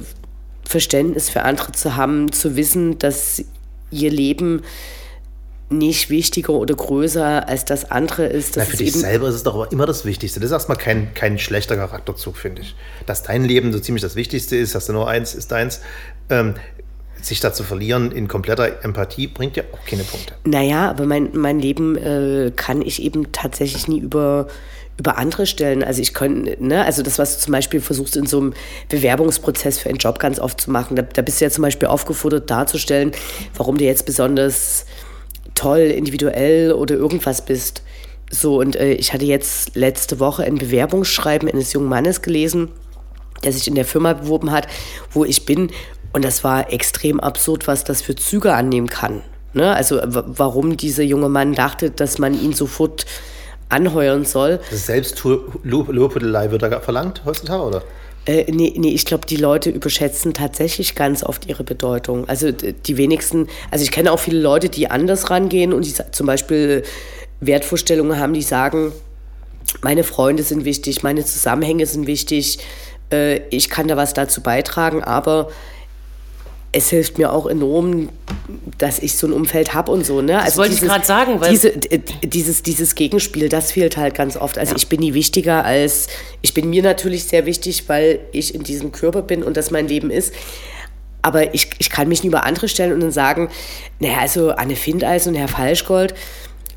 Verständnis 0.68 1.30
für 1.30 1.44
andere 1.44 1.72
zu 1.72 1.96
haben, 1.96 2.34
zu 2.34 2.58
wissen, 2.58 3.00
dass 3.00 3.42
ihr 3.92 4.12
Leben 4.12 4.64
nicht 5.72 6.10
wichtiger 6.10 6.54
oder 6.54 6.76
größer 6.76 7.48
als 7.48 7.66
das 7.66 7.90
andere 7.90 8.26
ist. 8.26 8.58
Na, 8.58 8.66
für 8.66 8.78
dich 8.78 8.94
selber 8.94 9.30
ist 9.30 9.36
es 9.36 9.44
doch 9.44 9.56
aber 9.56 9.72
immer 9.72 9.86
das 9.86 10.06
Wichtigste. 10.06 10.40
Das 10.40 10.48
ist 10.48 10.54
erstmal 10.54 10.78
kein, 10.78 11.14
kein 11.14 11.40
schlechter 11.40 11.76
Charakterzug, 11.76 12.38
finde 12.38 12.62
ich. 12.62 12.76
Dass 13.06 13.24
dein 13.24 13.44
Leben 13.44 13.72
so 13.72 13.80
ziemlich 13.80 14.02
das 14.02 14.16
Wichtigste 14.16 14.56
ist, 14.56 14.76
hast 14.76 14.90
du 14.90 14.94
nur 14.94 15.08
eins, 15.08 15.34
ist 15.34 15.52
deins. 15.52 15.82
Ähm, 16.30 16.56
sich 17.22 17.40
da 17.40 17.54
zu 17.54 17.64
verlieren 17.64 18.12
in 18.12 18.28
kompletter 18.28 18.84
Empathie 18.84 19.28
bringt 19.28 19.56
ja 19.56 19.64
auch 19.72 19.86
keine 19.86 20.04
Punkte. 20.04 20.34
Naja, 20.44 20.90
aber 20.90 21.06
mein, 21.06 21.30
mein 21.34 21.60
Leben 21.60 21.96
äh, 21.96 22.52
kann 22.56 22.82
ich 22.82 23.02
eben 23.02 23.32
tatsächlich 23.32 23.88
nie 23.88 24.00
über 24.00 24.48
über 25.02 25.18
andere 25.18 25.48
Stellen. 25.48 25.84
Also 25.84 26.00
ich 26.00 26.14
könnte, 26.14 26.64
ne, 26.64 26.86
also 26.86 27.02
das, 27.02 27.18
was 27.18 27.38
du 27.38 27.46
zum 27.46 27.54
Beispiel 27.54 27.82
versuchst 27.82 28.16
in 28.16 28.28
so 28.28 28.40
einem 28.40 28.54
Bewerbungsprozess 28.90 29.80
für 29.80 29.90
einen 29.90 29.98
Job 29.98 30.20
ganz 30.20 30.40
oft 30.40 30.62
zu 30.62 30.70
machen, 30.70 30.96
da, 30.96 31.02
da 31.02 31.24
bist 31.24 31.42
du 31.42 31.46
ja 31.46 31.52
zum 31.52 31.64
Beispiel 31.64 31.88
aufgefordert 31.88 32.52
darzustellen, 32.52 33.12
warum 33.56 33.80
du 33.80 33.84
jetzt 33.84 34.06
besonders 34.06 34.86
toll, 35.56 35.80
individuell 35.80 36.74
oder 36.74 36.96
irgendwas 36.96 37.46
bist. 37.46 37.84
So, 38.30 38.60
und 38.60 38.76
äh, 38.76 38.94
ich 38.94 39.14
hatte 39.14 39.26
jetzt 39.26 39.76
letzte 39.76 40.20
Woche 40.20 40.44
ein 40.44 40.56
Bewerbungsschreiben 40.56 41.50
eines 41.50 41.74
jungen 41.74 41.90
Mannes 41.90 42.22
gelesen, 42.22 42.70
der 43.44 43.52
sich 43.52 43.68
in 43.68 43.76
der 43.76 43.86
Firma 43.86 44.14
beworben 44.14 44.52
hat, 44.52 44.68
wo 45.12 45.26
ich 45.26 45.46
bin. 45.46 45.72
Und 46.14 46.24
das 46.26 46.44
war 46.44 46.72
extrem 46.72 47.20
absurd, 47.20 47.68
was 47.68 47.84
das 47.84 48.02
für 48.02 48.16
Züge 48.16 48.54
annehmen 48.54 48.88
kann. 48.88 49.22
Ne? 49.54 49.74
Also 49.74 50.00
warum 50.04 50.78
dieser 50.78 51.04
junge 51.04 51.30
Mann 51.30 51.54
dachte, 51.54 51.92
dass 51.92 52.20
man 52.20 52.40
ihn 52.40 52.54
sofort 52.54 53.06
anheuern 53.70 54.26
soll. 54.26 54.60
Selbst 54.70 55.24
Lobhudelei 55.24 56.52
wird 56.52 56.64
da 56.64 56.80
verlangt 56.80 57.24
heutzutage, 57.26 57.64
oder? 57.64 57.84
Äh, 58.26 58.52
nee, 58.52 58.74
nee, 58.78 58.92
ich 58.92 59.06
glaube, 59.06 59.26
die 59.26 59.36
Leute 59.36 59.70
überschätzen 59.70 60.34
tatsächlich 60.34 60.94
ganz 60.96 61.24
oft 61.24 61.48
ihre 61.48 61.64
Bedeutung. 61.64 62.30
Also 62.30 62.52
die 62.52 62.98
wenigsten, 62.98 63.48
also 63.72 63.84
ich 63.84 63.92
kenne 63.92 64.12
auch 64.12 64.20
viele 64.20 64.40
Leute, 64.40 64.70
die 64.70 64.90
anders 64.90 65.30
rangehen 65.30 65.74
und 65.74 65.86
die 65.86 65.94
zum 66.12 66.28
Beispiel 66.28 66.84
Wertvorstellungen 67.40 68.20
haben, 68.20 68.34
die 68.34 68.44
sagen, 68.44 68.92
meine 69.82 70.04
Freunde 70.04 70.44
sind 70.44 70.66
wichtig, 70.66 71.02
meine 71.02 71.26
Zusammenhänge 71.26 71.86
sind 71.86 72.06
wichtig, 72.06 72.60
äh, 73.12 73.42
ich 73.50 73.70
kann 73.70 73.88
da 73.88 73.98
was 73.98 74.14
dazu 74.14 74.42
beitragen, 74.42 75.04
aber 75.04 75.50
es 76.74 76.90
hilft 76.90 77.18
mir 77.18 77.34
auch 77.34 77.48
enorm, 77.48 78.10
dass 78.78 79.00
ich 79.00 79.16
so 79.16 79.28
ein 79.28 79.34
Umfeld 79.34 79.74
habe 79.74 79.92
und 79.92 80.06
so. 80.06 80.22
Ne? 80.22 80.38
Also 80.38 80.46
das 80.46 80.58
wollte 80.58 80.70
dieses, 80.72 80.84
ich 80.84 80.90
gerade 80.90 81.06
sagen. 81.06 81.42
Weil 81.42 81.52
diese, 81.52 81.74
dieses, 82.24 82.64
dieses 82.64 82.96
Gegenspiel, 82.96 83.50
das 83.50 83.72
fehlt 83.72 83.98
halt 83.98 84.16
ganz 84.16 84.38
oft. 84.38 84.58
Also 84.58 84.72
ja. 84.72 84.78
ich 84.78 84.88
bin 84.88 85.02
nie 85.02 85.14
wichtiger 85.14 85.66
als, 85.66 86.08
ich 86.42 86.54
bin 86.54 86.70
mir 86.70 86.82
natürlich 86.82 87.26
sehr 87.26 87.46
wichtig, 87.46 87.90
weil 87.90 88.20
ich 88.32 88.56
in 88.56 88.64
diesem 88.64 88.92
Körper 88.92 89.22
bin 89.22 89.44
und 89.44 89.58
das 89.58 89.72
mein 89.72 89.88
Leben 89.88 90.10
ist. 90.12 90.34
Aber 91.22 91.54
ich, 91.54 91.70
ich 91.78 91.90
kann 91.90 92.08
mich 92.08 92.24
nie 92.24 92.30
über 92.30 92.46
andere 92.46 92.68
stellen 92.68 92.94
und 92.94 93.02
dann 93.02 93.12
sagen, 93.12 93.50
naja, 94.00 94.20
also 94.20 94.52
Anne 94.52 94.76
Findeis 94.76 95.28
und 95.28 95.36
Herr 95.36 95.50
Falschgold, 95.50 96.16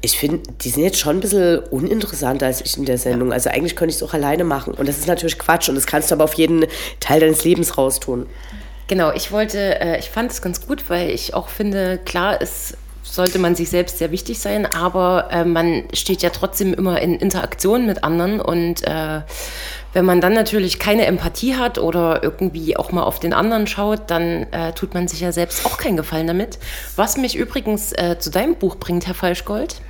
ich 0.03 0.19
finde, 0.19 0.43
die 0.61 0.69
sind 0.69 0.83
jetzt 0.83 0.99
schon 0.99 1.17
ein 1.17 1.21
bisschen 1.21 1.61
uninteressanter 1.71 2.47
als 2.47 2.61
ich 2.61 2.77
in 2.77 2.85
der 2.85 2.99
Sendung. 2.99 3.33
Also 3.33 3.49
eigentlich 3.49 3.75
könnte 3.75 3.91
ich 3.91 3.97
es 3.97 4.03
auch 4.03 4.13
alleine 4.13 4.45
machen. 4.45 4.75
Und 4.75 4.87
das 4.87 4.99
ist 4.99 5.07
natürlich 5.07 5.39
Quatsch. 5.39 5.71
Und 5.71 5.77
das 5.77 5.87
kannst 5.87 6.11
du 6.11 6.17
aber 6.17 6.25
auf 6.25 6.35
jeden 6.35 6.67
Teil 7.01 7.21
deines 7.21 7.45
Lebens 7.45 7.79
raustun. 7.79 8.27
Genau, 8.87 9.13
ich 9.13 9.33
wollte, 9.33 9.81
äh, 9.81 9.99
ich 9.99 10.11
fand 10.11 10.31
es 10.31 10.43
ganz 10.43 10.67
gut, 10.67 10.91
weil 10.91 11.11
ich 11.11 11.35
auch 11.35 11.49
finde, 11.49 11.99
klar, 11.99 12.41
es 12.41 12.77
sollte 13.03 13.39
man 13.39 13.55
sich 13.55 13.71
selbst 13.71 13.99
sehr 13.99 14.11
wichtig 14.11 14.41
sein, 14.41 14.67
aber 14.67 15.29
äh, 15.31 15.45
man 15.45 15.85
steht 15.93 16.23
ja 16.23 16.31
trotzdem 16.31 16.75
immer 16.75 17.01
in 17.01 17.19
Interaktion 17.19 17.87
mit 17.87 18.03
anderen 18.03 18.41
und 18.41 18.87
äh, 18.87 19.21
wenn 19.93 20.05
man 20.05 20.21
dann 20.21 20.33
natürlich 20.33 20.79
keine 20.79 21.07
Empathie 21.07 21.55
hat 21.55 21.79
oder 21.79 22.23
irgendwie 22.23 22.77
auch 22.77 22.91
mal 22.91 23.05
auf 23.05 23.21
den 23.21 23.33
anderen 23.33 23.67
schaut, 23.67 24.11
dann 24.11 24.53
äh, 24.53 24.73
tut 24.73 24.93
man 24.93 25.07
sich 25.07 25.21
ja 25.21 25.33
selbst 25.33 25.65
auch 25.65 25.79
keinen 25.79 25.97
Gefallen 25.97 26.27
damit. 26.27 26.59
Was 26.97 27.17
mich 27.17 27.37
übrigens 27.37 27.93
äh, 27.93 28.19
zu 28.19 28.31
deinem 28.31 28.57
Buch 28.57 28.77
bringt, 28.77 29.07
Herr 29.07 29.15
Falschgold. 29.15 29.81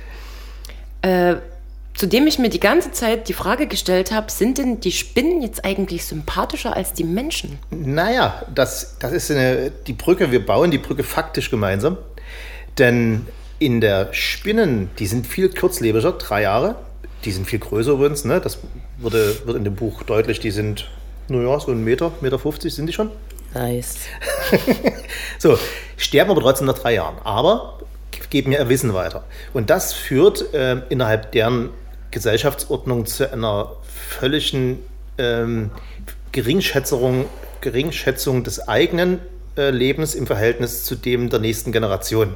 Zu 1.95 2.07
dem 2.07 2.27
ich 2.27 2.39
mir 2.39 2.49
die 2.49 2.59
ganze 2.59 2.91
Zeit 2.91 3.29
die 3.29 3.33
Frage 3.33 3.67
gestellt 3.67 4.11
habe, 4.11 4.29
sind 4.29 4.57
denn 4.57 4.81
die 4.81 4.91
Spinnen 4.91 5.41
jetzt 5.41 5.63
eigentlich 5.63 6.05
sympathischer 6.05 6.75
als 6.75 6.91
die 6.91 7.05
Menschen? 7.05 7.57
Naja, 7.69 8.43
das, 8.53 8.97
das 8.99 9.13
ist 9.13 9.31
eine, 9.31 9.71
die 9.87 9.93
Brücke, 9.93 10.29
wir 10.29 10.45
bauen 10.45 10.71
die 10.71 10.77
Brücke 10.77 11.03
faktisch 11.03 11.49
gemeinsam. 11.49 11.97
Denn 12.77 13.25
in 13.59 13.79
der 13.79 14.13
Spinnen, 14.13 14.89
die 14.99 15.07
sind 15.07 15.25
viel 15.25 15.47
kurzlebiger, 15.49 16.11
drei 16.13 16.41
Jahre. 16.41 16.75
Die 17.23 17.31
sind 17.31 17.47
viel 17.47 17.59
größer 17.59 17.93
übrigens, 17.93 18.25
ne? 18.25 18.41
das 18.41 18.59
wurde, 18.97 19.33
wird 19.45 19.55
in 19.55 19.63
dem 19.63 19.75
Buch 19.75 20.03
deutlich, 20.03 20.41
die 20.41 20.51
sind, 20.51 20.89
naja, 21.29 21.57
so 21.61 21.71
ein 21.71 21.81
Meter, 21.83 22.11
Meter 22.19 22.37
50 22.37 22.73
sind 22.73 22.87
die 22.87 22.93
schon. 22.93 23.09
Nice. 23.53 23.95
so, 25.39 25.57
sterben 25.95 26.31
aber 26.31 26.41
trotzdem 26.41 26.67
nach 26.67 26.77
drei 26.77 26.95
Jahren. 26.95 27.15
Aber 27.23 27.79
geben 28.29 28.51
ja 28.51 28.59
ihr 28.59 28.69
Wissen 28.69 28.93
weiter. 28.93 29.23
Und 29.53 29.69
das 29.69 29.93
führt 29.93 30.53
äh, 30.53 30.81
innerhalb 30.89 31.31
deren 31.31 31.69
Gesellschaftsordnung 32.15 33.05
zu 33.05 33.29
einer 33.31 33.75
völligen 33.85 34.79
ähm, 35.17 35.69
Geringschätzung, 36.31 37.25
Geringschätzung 37.59 38.45
des 38.45 38.67
eigenen 38.67 39.19
äh, 39.57 39.69
Lebens 39.69 40.15
im 40.15 40.25
Verhältnis 40.25 40.85
zu 40.85 40.95
dem 40.95 41.29
der 41.29 41.39
nächsten 41.39 41.73
Generation. 41.73 42.35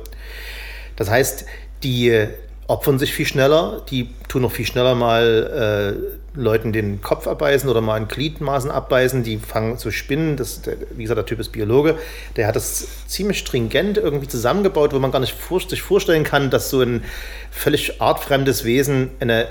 Das 0.97 1.09
heißt, 1.09 1.45
die 1.83 2.27
opfern 2.67 2.99
sich 2.99 3.13
viel 3.13 3.25
schneller, 3.25 3.81
die 3.89 4.09
tun 4.27 4.43
noch 4.43 4.51
viel 4.51 4.65
schneller 4.65 4.95
mal 4.95 5.95
äh, 6.35 6.39
Leuten 6.39 6.71
den 6.71 7.01
Kopf 7.01 7.25
abbeißen 7.25 7.67
oder 7.69 7.81
mal 7.81 7.95
ein 7.95 8.07
Gliedmaßen 8.07 8.69
abbeißen, 8.69 9.23
die 9.23 9.37
fangen 9.37 9.77
zu 9.77 9.91
spinnen. 9.91 10.37
Das, 10.37 10.61
der, 10.61 10.75
wie 10.91 11.03
gesagt, 11.03 11.17
der 11.17 11.25
Typ 11.25 11.39
ist 11.39 11.51
Biologe, 11.51 11.97
der 12.35 12.47
hat 12.47 12.55
das 12.55 12.87
ziemlich 13.07 13.39
stringent 13.39 13.97
irgendwie 13.97 14.27
zusammengebaut, 14.27 14.93
wo 14.93 14.99
man 14.99 15.11
gar 15.11 15.19
nicht 15.19 15.33
vor, 15.33 15.59
sich 15.61 15.81
vorstellen 15.81 16.23
kann, 16.23 16.51
dass 16.51 16.69
so 16.69 16.81
ein 16.81 17.03
völlig 17.49 18.01
artfremdes 18.01 18.65
Wesen 18.65 19.09
eine 19.19 19.47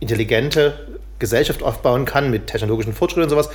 intelligente 0.00 0.74
Gesellschaft 1.18 1.62
aufbauen 1.62 2.04
kann 2.04 2.30
mit 2.30 2.46
technologischen 2.46 2.92
Fortschritten 2.92 3.24
und 3.24 3.30
sowas 3.30 3.50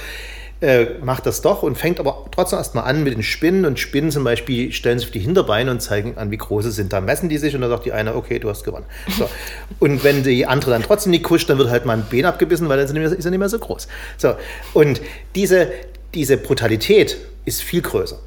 äh, 0.64 0.86
macht 1.04 1.26
das 1.26 1.42
doch 1.42 1.62
und 1.62 1.78
fängt 1.78 2.00
aber 2.00 2.26
trotzdem 2.32 2.58
erstmal 2.58 2.86
an 2.86 3.04
mit 3.04 3.14
den 3.14 3.22
Spinnen. 3.22 3.66
Und 3.66 3.80
Spinnen 3.80 4.12
zum 4.12 4.24
Beispiel 4.24 4.72
stellen 4.72 4.98
sich 4.98 5.10
auf 5.10 5.12
die 5.12 5.20
Hinterbeine 5.20 5.70
und 5.70 5.82
zeigen 5.82 6.18
an, 6.18 6.32
wie 6.32 6.38
groß 6.38 6.64
sie 6.64 6.72
sind. 6.72 6.94
Da 6.94 7.02
messen 7.02 7.28
die 7.28 7.38
sich 7.38 7.54
und 7.54 7.62
dann 7.62 7.70
sagt 7.70 7.86
die 7.86 7.92
eine, 7.92 8.16
okay, 8.16 8.40
du 8.40 8.50
hast 8.50 8.64
gewonnen. 8.64 8.86
So. 9.18 9.30
Und 9.80 10.06
wenn 10.06 10.24
die 10.24 10.46
andere 10.46 10.72
dann 10.72 10.84
trotzdem 10.84 11.12
nicht 11.12 11.24
kuscht, 11.24 11.50
dann 11.50 11.58
wird 11.58 11.70
halt 11.70 11.86
mal 11.86 11.98
ein 11.98 12.06
Bein 12.10 12.24
abgebissen, 12.24 12.70
weil 12.70 12.78
dann 12.78 12.96
ist 12.96 13.26
er 13.26 13.32
nicht 13.32 13.40
mehr 13.40 13.50
so 13.50 13.60
groß. 13.60 13.90
So. 14.18 14.36
Und 14.74 15.02
diese, 15.36 15.70
diese 16.14 16.38
Brutalität 16.38 17.18
ist 17.44 17.62
viel 17.62 17.82
größer. 17.82 18.20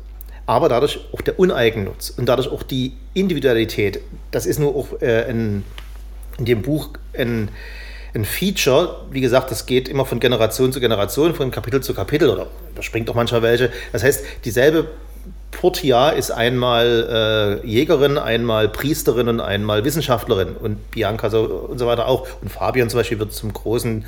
Aber 0.45 0.69
dadurch 0.69 1.01
auch 1.13 1.23
der 1.23 1.39
Uneigennutz 1.41 2.11
und 2.11 2.29
dadurch 2.29 2.49
auch 2.49 2.63
die 2.63 2.93
Individualität. 3.15 4.01
Das 4.31 4.45
ist 4.45 4.59
nur 4.59 4.77
auch 4.77 5.01
äh, 5.01 5.31
in, 5.31 5.65
in 6.39 6.45
dem 6.45 6.61
Buch 6.61 6.91
ein 7.17 7.49
ein 8.17 8.25
Feature, 8.25 9.03
wie 9.11 9.21
gesagt, 9.21 9.51
das 9.51 9.67
geht 9.67 9.89
immer 9.89 10.05
von 10.05 10.19
Generation 10.19 10.73
zu 10.73 10.81
Generation, 10.81 11.35
von 11.35 11.51
Kapitel 11.51 11.83
zu 11.83 11.95
Kapitel 11.95 12.31
oder 12.31 12.49
da 12.75 12.83
springt 12.83 13.09
auch 13.11 13.15
manchmal 13.15 13.43
welche. 13.43 13.71
Das 13.93 14.03
heißt, 14.03 14.25
dieselbe 14.45 14.89
Portia 15.53 16.11
ist 16.11 16.31
einmal 16.31 17.61
äh, 17.63 17.67
Jägerin, 17.67 18.19
einmal 18.19 18.69
Priesterin 18.69 19.29
und 19.29 19.41
einmal 19.41 19.85
Wissenschaftlerin 19.85 20.57
und 20.57 20.91
Bianca 20.91 21.31
so, 21.31 21.45
und 21.45 21.79
so 21.79 21.87
weiter 21.87 22.09
auch. 22.09 22.27
Und 22.43 22.51
Fabian 22.51 22.91
zum 22.91 23.01
Beispiel 23.01 23.19
wird 23.19 23.33
zum 23.33 23.53
großen, 23.53 24.05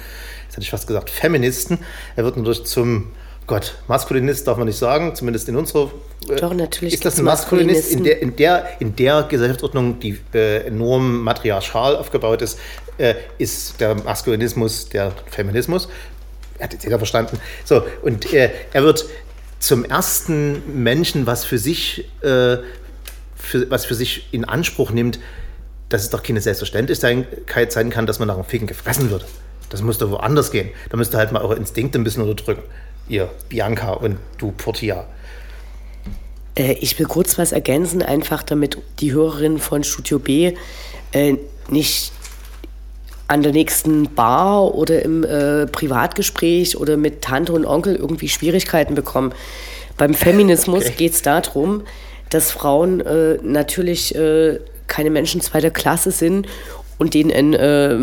jetzt 0.47 0.57
hätte 0.57 0.62
ich 0.62 0.71
fast 0.71 0.87
gesagt, 0.87 1.11
Feministen. 1.11 1.79
Er 2.16 2.25
wird 2.25 2.37
natürlich 2.37 2.64
zum 2.64 3.12
Gott, 3.47 3.77
Maskulinist 3.88 4.47
darf 4.47 4.59
man 4.59 4.66
nicht 4.66 4.79
sagen, 4.79 5.14
zumindest 5.14 5.49
in 5.49 5.57
unserer. 5.57 5.90
Äh, 6.29 6.37
Doch, 6.37 6.53
natürlich. 6.53 6.92
Ist 6.92 7.07
das 7.07 7.18
ein 7.18 7.25
Maskulinist 7.25 7.92
in 7.92 8.05
der, 8.05 8.21
in 8.21 8.37
der, 8.37 8.68
in 8.79 8.94
der 8.94 9.23
Gesellschaftsordnung, 9.23 10.01
die 10.01 10.18
äh, 10.35 10.66
enorm 10.66 11.23
matriarchal 11.23 11.97
aufgebaut 11.97 12.42
ist, 12.42 12.59
äh, 12.98 13.14
ist 13.38 13.80
der 13.80 13.94
Maskulinismus 13.94 14.88
der 14.88 15.12
Feminismus. 15.30 15.88
Hat 16.61 16.72
jetzt 16.72 16.84
jeder 16.84 16.98
verstanden. 16.98 17.38
So, 17.64 17.84
und 18.02 18.32
äh, 18.32 18.50
er 18.72 18.82
wird 18.82 19.06
zum 19.61 19.84
ersten 19.84 20.82
Menschen, 20.82 21.26
was 21.26 21.44
für 21.44 21.58
sich, 21.58 22.08
äh, 22.22 22.58
für, 23.37 23.70
was 23.70 23.84
für 23.84 23.94
sich 23.94 24.28
in 24.32 24.44
Anspruch 24.44 24.90
nimmt, 24.90 25.18
dass 25.88 26.02
es 26.02 26.11
doch 26.11 26.22
keine 26.22 26.40
Selbstverständlichkeit 26.40 27.72
sein 27.72 27.90
kann, 27.90 28.06
dass 28.06 28.18
man 28.18 28.28
nach 28.28 28.34
dem 28.34 28.44
Ficken 28.44 28.66
gefressen 28.66 29.11
wird. 29.11 29.24
Das 29.70 29.82
muss 29.82 29.98
doch 29.98 30.11
woanders 30.11 30.50
gehen. 30.50 30.70
Da 30.90 30.96
müsst 30.96 31.14
ihr 31.14 31.18
halt 31.18 31.32
mal 31.32 31.42
eure 31.42 31.56
Instinkte 31.56 31.98
ein 31.98 32.04
bisschen 32.04 32.22
unterdrücken 32.22 32.62
ihr 33.08 33.30
Bianca 33.48 33.92
und 33.92 34.18
du 34.38 34.52
Portia. 34.52 35.06
Äh, 36.54 36.72
ich 36.74 36.98
will 36.98 37.06
kurz 37.06 37.38
was 37.38 37.52
ergänzen, 37.52 38.02
einfach 38.02 38.42
damit 38.42 38.78
die 39.00 39.12
Hörerinnen 39.12 39.58
von 39.58 39.84
Studio 39.84 40.18
B 40.18 40.54
äh, 41.12 41.37
nicht 41.68 42.12
an 43.28 43.42
der 43.42 43.52
nächsten 43.52 44.14
Bar 44.14 44.74
oder 44.74 45.02
im 45.02 45.22
äh, 45.22 45.66
Privatgespräch 45.66 46.78
oder 46.78 46.96
mit 46.96 47.22
Tante 47.22 47.52
und 47.52 47.66
Onkel 47.66 47.94
irgendwie 47.94 48.28
Schwierigkeiten 48.28 48.94
bekommen. 48.94 49.32
Beim 49.98 50.14
Feminismus 50.14 50.86
okay. 50.86 50.94
geht 50.96 51.12
es 51.12 51.22
darum, 51.22 51.82
dass 52.30 52.50
Frauen 52.50 53.00
äh, 53.00 53.38
natürlich 53.42 54.14
äh, 54.14 54.58
keine 54.86 55.10
Menschen 55.10 55.40
zweiter 55.40 55.70
Klasse 55.70 56.10
sind 56.10 56.46
und 56.96 57.14
denen 57.14 57.54
äh, 57.54 57.98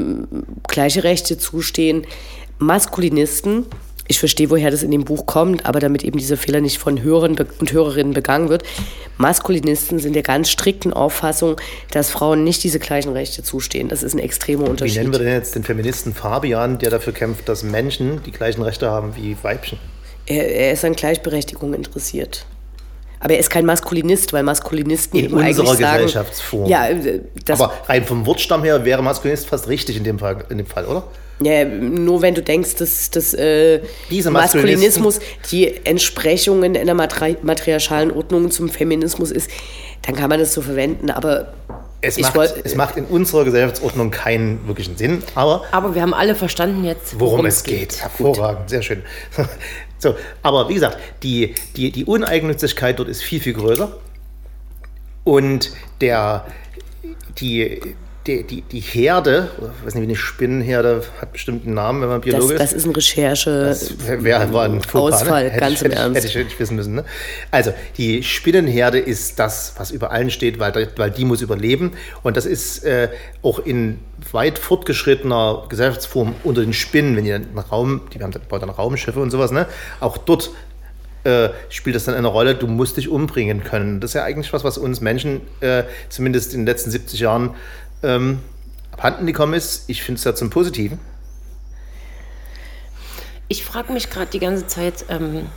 gleiche 0.67 1.03
Rechte 1.03 1.38
zustehen. 1.38 2.05
Maskulinisten 2.59 3.65
ich 4.08 4.20
verstehe, 4.20 4.50
woher 4.50 4.70
das 4.70 4.84
in 4.84 4.91
dem 4.91 5.04
Buch 5.04 5.26
kommt, 5.26 5.65
aber 5.65 5.80
damit 5.80 6.04
eben 6.04 6.20
dieser 6.20 6.38
Fehler 6.38 6.62
nicht 6.62 6.78
von 6.78 7.02
Hörern 7.02 7.36
und 7.60 7.72
Hörerinnen 7.72 8.13
begangen 8.13 8.50
wird. 8.50 8.63
Maskulinisten 9.18 9.98
sind 9.98 10.13
der 10.13 10.22
ganz 10.22 10.50
strikten 10.50 10.94
Auffassung, 10.94 11.56
dass 11.91 12.12
Frauen 12.12 12.44
nicht 12.44 12.63
diese 12.63 12.80
gleichen 12.80 13.13
Rechte 13.13 13.41
zustehen. 13.41 13.89
Das 13.89 14.04
ist 14.04 14.13
ein 14.13 14.20
extremer 14.20 14.70
Unterschied. 14.70 14.96
Wie 14.96 15.00
nennen 15.00 15.12
wir 15.13 15.20
denn 15.20 15.34
jetzt 15.34 15.56
den 15.56 15.63
Feministen 15.63 16.13
Fabian, 16.13 16.78
der 16.78 16.91
dafür 16.91 17.13
kämpft, 17.13 17.50
dass 17.50 17.63
Menschen 17.63 18.22
die 18.24 18.32
gleichen 18.32 18.62
Rechte 18.62 18.89
haben 18.91 19.15
wie 19.15 19.36
Weibchen? 19.41 19.80
Er, 20.28 20.56
er 20.56 20.74
ist 20.74 20.86
an 20.86 20.94
Gleichberechtigung 20.94 21.74
interessiert. 21.74 22.46
Aber 23.20 23.34
er 23.34 23.39
ist 23.39 23.50
kein 23.50 23.65
Maskulinist, 23.65 24.34
weil 24.34 24.44
Maskulinisten 24.44 25.20
in 25.20 25.34
unserer 25.34 25.76
Gesellschaftsform. 25.76 26.70
Ja, 26.70 26.89
äh, 26.89 27.22
aber 27.50 27.74
rein 27.88 28.06
vom 28.06 28.26
Wortstamm 28.28 28.63
her 28.63 28.86
wäre 28.86 29.02
Maskulinist 29.02 29.48
fast 29.48 29.68
richtig 29.68 29.98
in 29.98 30.04
dem 30.04 30.20
Fall, 30.20 30.46
in 30.50 30.60
dem 30.60 30.68
Fall 30.68 30.86
oder? 30.86 31.04
Ja, 31.41 31.65
nur 31.65 32.21
wenn 32.21 32.34
du 32.34 32.41
denkst, 32.41 32.76
dass, 32.76 33.10
dass 33.12 33.34
äh, 33.34 33.82
Maskulinismus 34.32 35.19
die 35.52 35.86
Entsprechung 35.86 36.63
in 36.63 36.78
einer 36.78 36.93
matri 36.93 37.36
matriarchalen 37.41 38.12
Ordnung 38.12 38.52
zum 38.52 38.69
Feminismus 38.69 39.32
ist, 39.32 39.50
dann 40.04 40.15
kann 40.15 40.30
man 40.30 40.39
das 40.39 40.54
so 40.54 40.62
verwenden. 40.62 41.10
Aber 41.12 41.54
Es 42.00 42.17
macht, 42.17 42.36
wollt- 42.36 42.56
es 42.63 42.76
macht 42.76 42.95
in 42.95 43.04
unserer 43.06 43.43
Gesellschaftsordnung 43.43 44.12
keinen 44.12 44.65
wirklichen 44.67 44.95
Sinn, 44.95 45.24
aber 45.36 45.63
Aber 45.71 45.93
wir 45.93 46.02
haben 46.02 46.13
alle 46.13 46.36
verstanden 46.36 46.86
jetzt, 46.86 47.19
worum 47.19 47.45
es 47.45 47.63
geht. 47.63 48.02
Hervorragend, 48.02 48.69
sehr 48.69 48.82
schön. 48.82 49.04
So, 49.98 50.13
aber 50.43 50.69
wie 50.69 50.74
gesagt, 50.76 50.98
die, 51.24 51.56
die, 51.78 51.89
die 51.91 52.04
Uneigennützigkeit 52.06 53.00
dort 53.00 53.08
ist 53.10 53.24
viel, 53.24 53.39
viel 53.39 53.54
größer. 53.54 53.91
Und 55.24 55.71
der, 56.02 56.45
die, 57.39 57.82
die, 58.27 58.43
die, 58.43 58.61
die 58.61 58.79
Herde, 58.79 59.49
ich 59.57 59.85
weiß 59.85 59.95
nicht, 59.95 60.01
wie 60.01 60.07
eine 60.07 60.15
Spinnenherde 60.15 61.03
hat 61.21 61.31
bestimmt 61.31 61.65
einen 61.65 61.75
Namen, 61.75 62.01
wenn 62.01 62.09
man 62.09 62.21
Das, 62.21 62.31
biologisch 62.31 62.57
das 62.57 62.73
ist 62.73 62.85
ein 62.85 62.91
Recherche. 62.91 63.77
Wer 64.19 64.51
war 64.51 64.65
ein 64.65 64.81
Fauxpas, 64.81 65.21
Ausfall, 65.21 65.51
ne? 65.51 65.57
ganz 65.57 65.73
ich, 65.75 65.81
im 65.83 65.91
hätte 65.91 66.01
Ernst. 66.01 66.17
Hätte 66.17 66.27
ich, 66.27 66.35
hätte 66.35 66.47
ich 66.47 66.59
wissen 66.59 66.75
müssen. 66.75 66.95
Ne? 66.95 67.05
Also, 67.51 67.73
die 67.97 68.23
Spinnenherde 68.23 68.99
ist 68.99 69.38
das, 69.38 69.75
was 69.77 69.91
über 69.91 70.11
allen 70.11 70.31
steht, 70.31 70.59
weil, 70.59 70.89
weil 70.95 71.11
die 71.11 71.25
muss 71.25 71.41
überleben. 71.41 71.91
Und 72.23 72.35
das 72.35 72.45
ist 72.45 72.83
äh, 72.83 73.09
auch 73.43 73.59
in 73.59 73.99
weit 74.31 74.57
fortgeschrittener 74.57 75.65
Gesellschaftsform 75.69 76.35
unter 76.43 76.61
den 76.61 76.73
Spinnen, 76.73 77.15
wenn 77.15 77.27
dann 77.27 77.43
einen 77.43 77.59
Raum, 77.59 78.01
die 78.13 78.21
haben 78.21 78.31
bauen 78.49 78.61
dann 78.61 78.69
Raumschiffe 78.69 79.19
und 79.19 79.29
sowas, 79.29 79.51
ne? 79.51 79.67
auch 79.99 80.17
dort 80.17 80.51
äh, 81.25 81.49
spielt 81.69 81.95
das 81.95 82.05
dann 82.05 82.15
eine 82.15 82.27
Rolle, 82.27 82.55
du 82.55 82.67
musst 82.67 82.97
dich 82.97 83.09
umbringen 83.09 83.63
können. 83.63 83.99
Das 83.99 84.11
ist 84.11 84.13
ja 84.13 84.23
eigentlich 84.23 84.53
was, 84.53 84.63
was 84.63 84.77
uns 84.77 85.01
Menschen 85.01 85.41
äh, 85.59 85.83
zumindest 86.09 86.53
in 86.53 86.61
den 86.61 86.65
letzten 86.67 86.91
70 86.91 87.19
Jahren 87.19 87.55
ähm, 88.06 88.39
abhanden 88.91 89.26
gekommen 89.26 89.54
ist. 89.54 89.84
Ich 89.88 90.04
finde 90.04 90.20
es 90.20 90.24
ja 90.24 90.36
zum 90.36 90.50
Positiven. 90.50 91.00
Ich 93.48 93.63
frage 93.63 93.94
mich 93.94 94.10
gerade 94.10 94.28
die 94.32 94.39
ganze 94.39 94.65
Zeit, 94.65 95.06
ähm, 95.10 95.48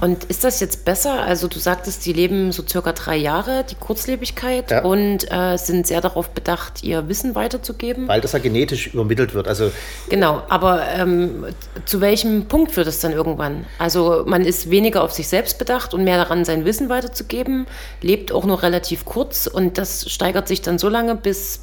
und 0.00 0.24
ist 0.24 0.44
das 0.44 0.60
jetzt 0.60 0.84
besser? 0.84 1.22
Also 1.22 1.48
du 1.48 1.58
sagtest, 1.58 2.06
die 2.06 2.12
leben 2.12 2.52
so 2.52 2.62
circa 2.66 2.92
drei 2.92 3.16
Jahre, 3.16 3.64
die 3.68 3.74
Kurzlebigkeit, 3.74 4.70
Ja. 4.70 4.82
und 4.84 5.30
äh, 5.30 5.56
sind 5.58 5.86
sehr 5.88 6.00
darauf 6.00 6.30
bedacht, 6.30 6.84
ihr 6.84 7.08
Wissen 7.08 7.34
weiterzugeben. 7.34 8.06
Weil 8.06 8.20
das 8.20 8.32
ja 8.32 8.38
genetisch 8.38 8.86
übermittelt 8.94 9.34
wird. 9.34 9.48
Also 9.48 9.72
Genau, 10.08 10.42
aber 10.48 10.86
ähm, 10.88 11.46
zu 11.84 12.00
welchem 12.00 12.46
Punkt 12.46 12.76
wird 12.76 12.86
es 12.86 13.00
dann 13.00 13.12
irgendwann? 13.12 13.66
Also 13.78 14.22
man 14.24 14.44
ist 14.44 14.70
weniger 14.70 15.02
auf 15.02 15.12
sich 15.12 15.26
selbst 15.28 15.58
bedacht 15.58 15.92
und 15.94 16.04
mehr 16.04 16.16
daran, 16.16 16.44
sein 16.44 16.64
Wissen 16.64 16.88
weiterzugeben, 16.88 17.66
lebt 18.00 18.30
auch 18.30 18.44
nur 18.44 18.62
relativ 18.62 19.04
kurz 19.04 19.48
und 19.48 19.78
das 19.78 20.08
steigert 20.10 20.46
sich 20.46 20.62
dann 20.62 20.78
so 20.78 20.88
lange, 20.88 21.16
bis 21.16 21.60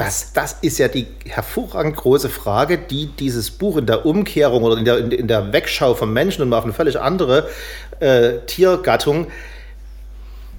was? 0.00 0.32
Das, 0.32 0.32
das 0.32 0.56
ist 0.62 0.78
ja 0.78 0.88
die 0.88 1.06
hervorragend 1.24 1.96
große 1.96 2.28
Frage, 2.28 2.78
die 2.78 3.06
dieses 3.06 3.50
Buch 3.50 3.76
in 3.76 3.86
der 3.86 4.06
Umkehrung 4.06 4.62
oder 4.62 4.78
in 4.78 4.84
der, 4.84 4.98
in, 4.98 5.28
der 5.28 5.52
Wegschau 5.52 5.94
vom 5.94 6.12
Menschen 6.12 6.42
und 6.42 6.48
mal 6.48 6.58
auf 6.58 6.64
eine 6.64 6.72
völlig 6.72 6.98
andere 6.98 7.48
äh, 8.00 8.38
Tiergattung 8.46 9.26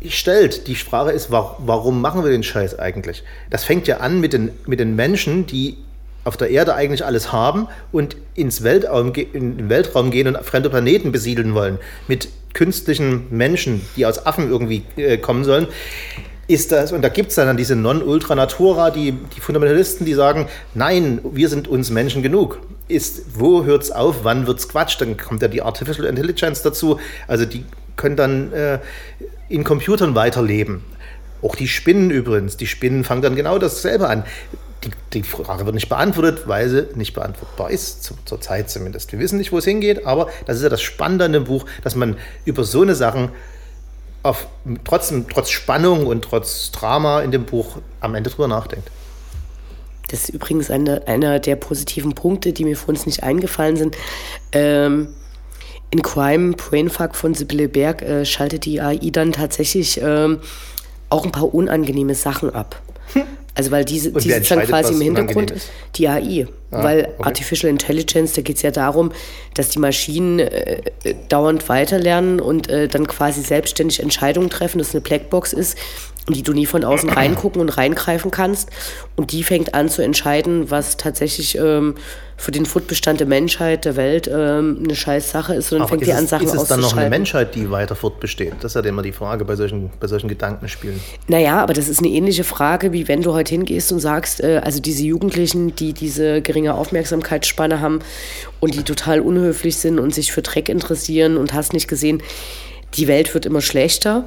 stellt. 0.07 0.67
Die 0.67 0.75
Frage 0.75 1.11
ist, 1.11 1.31
wa 1.31 1.55
warum 1.59 2.01
machen 2.01 2.23
wir 2.23 2.31
den 2.31 2.43
Scheiß 2.43 2.77
eigentlich? 2.79 3.23
Das 3.49 3.63
fängt 3.63 3.87
ja 3.87 3.97
an 3.97 4.19
mit 4.19 4.33
den, 4.33 4.51
mit 4.65 4.79
den 4.79 4.95
Menschen, 4.95 5.47
die 5.47 5.77
auf 6.23 6.37
der 6.37 6.49
Erde 6.49 6.75
eigentlich 6.75 7.05
alles 7.05 7.31
haben 7.31 7.67
und 7.91 8.17
ins 8.35 8.63
Weltraum, 8.63 9.13
in 9.13 9.57
den 9.57 9.69
Weltraum 9.69 10.11
gehen 10.11 10.27
und 10.27 10.37
fremde 10.43 10.69
Planeten 10.69 11.11
besiedeln 11.11 11.53
wollen. 11.55 11.79
Mit 12.07 12.27
künstlichen 12.53 13.27
Menschen, 13.29 13.81
die 13.95 14.05
aus 14.05 14.25
Affen 14.25 14.49
irgendwie 14.49 14.83
äh, 14.97 15.17
kommen 15.17 15.43
sollen 15.43 15.67
ist 16.47 16.71
das, 16.71 16.93
und 16.93 17.01
da 17.01 17.09
gibt 17.09 17.29
es 17.29 17.35
dann 17.35 17.57
diese 17.57 17.75
Non-Ultra-Natura, 17.75 18.89
die, 18.91 19.11
die 19.11 19.41
Fundamentalisten, 19.41 20.05
die 20.05 20.13
sagen, 20.13 20.47
nein, 20.73 21.19
wir 21.23 21.49
sind 21.49 21.67
uns 21.67 21.89
Menschen 21.89 22.23
genug. 22.23 22.59
Ist, 22.87 23.37
wo 23.37 23.63
es 23.63 23.91
auf, 23.91 24.23
wann 24.23 24.47
wird 24.47 24.59
es 24.59 24.69
Quatsch? 24.69 24.99
Dann 24.99 25.17
kommt 25.17 25.41
ja 25.41 25.49
die 25.49 25.61
Artificial 25.61 26.07
Intelligence 26.07 26.61
dazu. 26.61 26.99
Also 27.27 27.45
die 27.45 27.65
können 27.97 28.15
dann 28.15 28.53
äh, 28.53 28.79
in 29.49 29.65
Computern 29.65 30.15
weiterleben. 30.15 30.85
Auch 31.41 31.55
die 31.55 31.67
Spinnen 31.67 32.11
übrigens. 32.11 32.55
Die 32.55 32.67
Spinnen 32.67 33.03
fangen 33.03 33.21
dann 33.21 33.35
genau 33.35 33.59
dasselbe 33.59 34.07
an. 34.07 34.23
Die, 34.85 34.91
die 35.13 35.23
Frage 35.23 35.65
wird 35.65 35.75
nicht 35.75 35.89
beantwortet, 35.89 36.43
weil 36.47 36.69
sie 36.69 36.87
nicht 36.95 37.13
beantwortbar 37.13 37.71
ist, 37.71 38.03
zu, 38.05 38.13
zur 38.23 38.39
Zeit 38.39 38.69
zumindest. 38.69 39.11
Wir 39.11 39.19
wissen 39.19 39.37
nicht, 39.37 39.51
wo 39.51 39.57
es 39.57 39.65
hingeht, 39.65 40.05
aber 40.05 40.29
das 40.45 40.57
ist 40.57 40.63
ja 40.63 40.69
das 40.69 40.81
Spannende 40.81 41.25
an 41.25 41.33
dem 41.33 41.43
Buch, 41.43 41.65
dass 41.83 41.95
man 41.95 42.15
über 42.45 42.63
so 42.63 42.83
eine 42.83 42.95
Sachen 42.95 43.31
auf, 44.27 44.47
trotzdem, 44.83 45.27
trotz 45.27 45.49
Spannung 45.49 46.05
und 46.05 46.23
trotz 46.23 46.71
Drama 46.71 47.21
in 47.21 47.31
dem 47.31 47.45
Buch 47.45 47.77
am 47.99 48.15
Ende 48.15 48.29
drüber 48.29 48.47
nachdenkt. 48.47 48.89
Das 50.09 50.23
ist 50.23 50.29
übrigens 50.29 50.71
eine, 50.71 51.07
einer 51.07 51.39
der 51.39 51.55
positiven 51.55 52.13
Punkte, 52.13 52.53
die 52.53 52.63
mir 52.63 52.77
für 52.77 52.87
uns 52.87 53.05
nicht 53.05 53.23
eingefallen 53.23 53.75
sind. 53.75 53.97
Ähm, 54.51 55.09
in 55.89 56.01
Crime 56.01 56.53
Brainfuck 56.53 57.15
von 57.15 57.33
Sibylle 57.33 57.69
Berg 57.69 58.01
äh, 58.01 58.25
schaltet 58.25 58.65
die 58.65 58.81
AI 58.81 59.09
dann 59.11 59.31
tatsächlich 59.31 60.01
ähm, 60.01 60.39
auch 61.09 61.25
ein 61.25 61.31
paar 61.31 61.53
unangenehme 61.53 62.15
Sachen 62.15 62.53
ab. 62.53 62.81
Also 63.57 63.71
weil 63.71 63.85
diese, 63.85 64.11
die 64.11 64.31
sitzt 64.31 64.51
dann 64.51 64.65
quasi 64.67 64.93
im 64.93 65.01
Hintergrund, 65.01 65.51
die 65.95 66.07
AI. 66.07 66.47
Ah, 66.69 66.83
weil 66.83 67.05
okay. 67.05 67.23
Artificial 67.23 67.71
Intelligence, 67.71 68.33
da 68.33 68.43
geht 68.43 68.57
es 68.57 68.61
ja 68.61 68.69
darum, 68.69 69.11
dass 69.55 69.69
die 69.69 69.79
Maschinen 69.79 70.39
äh, 70.39 70.81
dauernd 71.27 71.67
weiterlernen 71.67 72.39
und 72.39 72.69
äh, 72.69 72.87
dann 72.87 73.07
quasi 73.07 73.41
selbstständig 73.41 73.99
Entscheidungen 73.99 74.51
treffen, 74.51 74.77
dass 74.77 74.89
es 74.89 74.93
eine 74.93 75.01
Blackbox 75.01 75.53
ist, 75.53 75.75
die 76.33 76.43
du 76.43 76.53
nie 76.53 76.65
von 76.65 76.83
außen 76.83 77.09
reingucken 77.09 77.61
und 77.61 77.69
reingreifen 77.69 78.31
kannst. 78.31 78.69
Und 79.15 79.31
die 79.31 79.43
fängt 79.43 79.73
an 79.73 79.89
zu 79.89 80.03
entscheiden, 80.03 80.69
was 80.69 80.97
tatsächlich 80.97 81.57
ähm, 81.57 81.95
für 82.35 82.51
den 82.51 82.65
Fortbestand 82.65 83.19
der 83.19 83.27
Menschheit, 83.27 83.85
der 83.85 83.95
Welt 83.95 84.29
ähm, 84.31 84.81
eine 84.83 84.95
scheiß 84.95 85.31
Sache 85.31 85.55
ist. 85.55 85.71
Und 85.71 85.79
dann 85.79 85.81
Aber 85.83 85.89
fängt 85.89 86.05
die 86.05 86.11
es, 86.11 86.17
an, 86.17 86.27
Sachen 86.27 86.45
ist 86.45 86.53
es 86.53 86.67
dann 86.67 86.81
noch 86.81 86.95
eine. 86.95 87.09
Menschheit, 87.09 87.55
die 87.55 87.71
weiter 87.71 87.95
fortbesteht? 87.95 88.53
Das 88.59 88.75
ist 88.75 88.83
ja 88.83 88.87
immer 88.87 89.01
die 89.01 89.13
Frage 89.13 89.45
bei 89.45 89.55
solchen, 89.55 89.89
bei 89.99 90.07
solchen 90.07 90.27
Gedankenspielen. 90.27 90.99
Naja, 91.27 91.61
aber 91.61 91.73
das 91.73 91.87
ist 91.87 91.99
eine 91.99 92.09
ähnliche 92.09 92.43
Frage, 92.43 92.91
wie 92.91 93.07
wenn 93.07 93.21
du 93.21 93.33
heute 93.33 93.55
hingehst 93.55 93.91
und 93.91 93.99
sagst, 93.99 94.43
äh, 94.43 94.61
also 94.63 94.81
diese 94.81 95.03
Jugendlichen, 95.03 95.75
die 95.75 95.93
diese 95.93 96.41
geringe 96.41 96.75
Aufmerksamkeitsspanne 96.75 97.79
haben 97.79 97.99
und 98.59 98.75
die 98.75 98.83
total 98.83 99.21
unhöflich 99.21 99.77
sind 99.77 99.97
und 99.97 100.13
sich 100.13 100.31
für 100.31 100.41
Dreck 100.41 100.69
interessieren 100.69 101.37
und 101.37 101.53
hast 101.53 101.73
nicht 101.73 101.87
gesehen, 101.87 102.21
die 102.95 103.07
Welt 103.07 103.33
wird 103.33 103.45
immer 103.45 103.61
schlechter. 103.61 104.25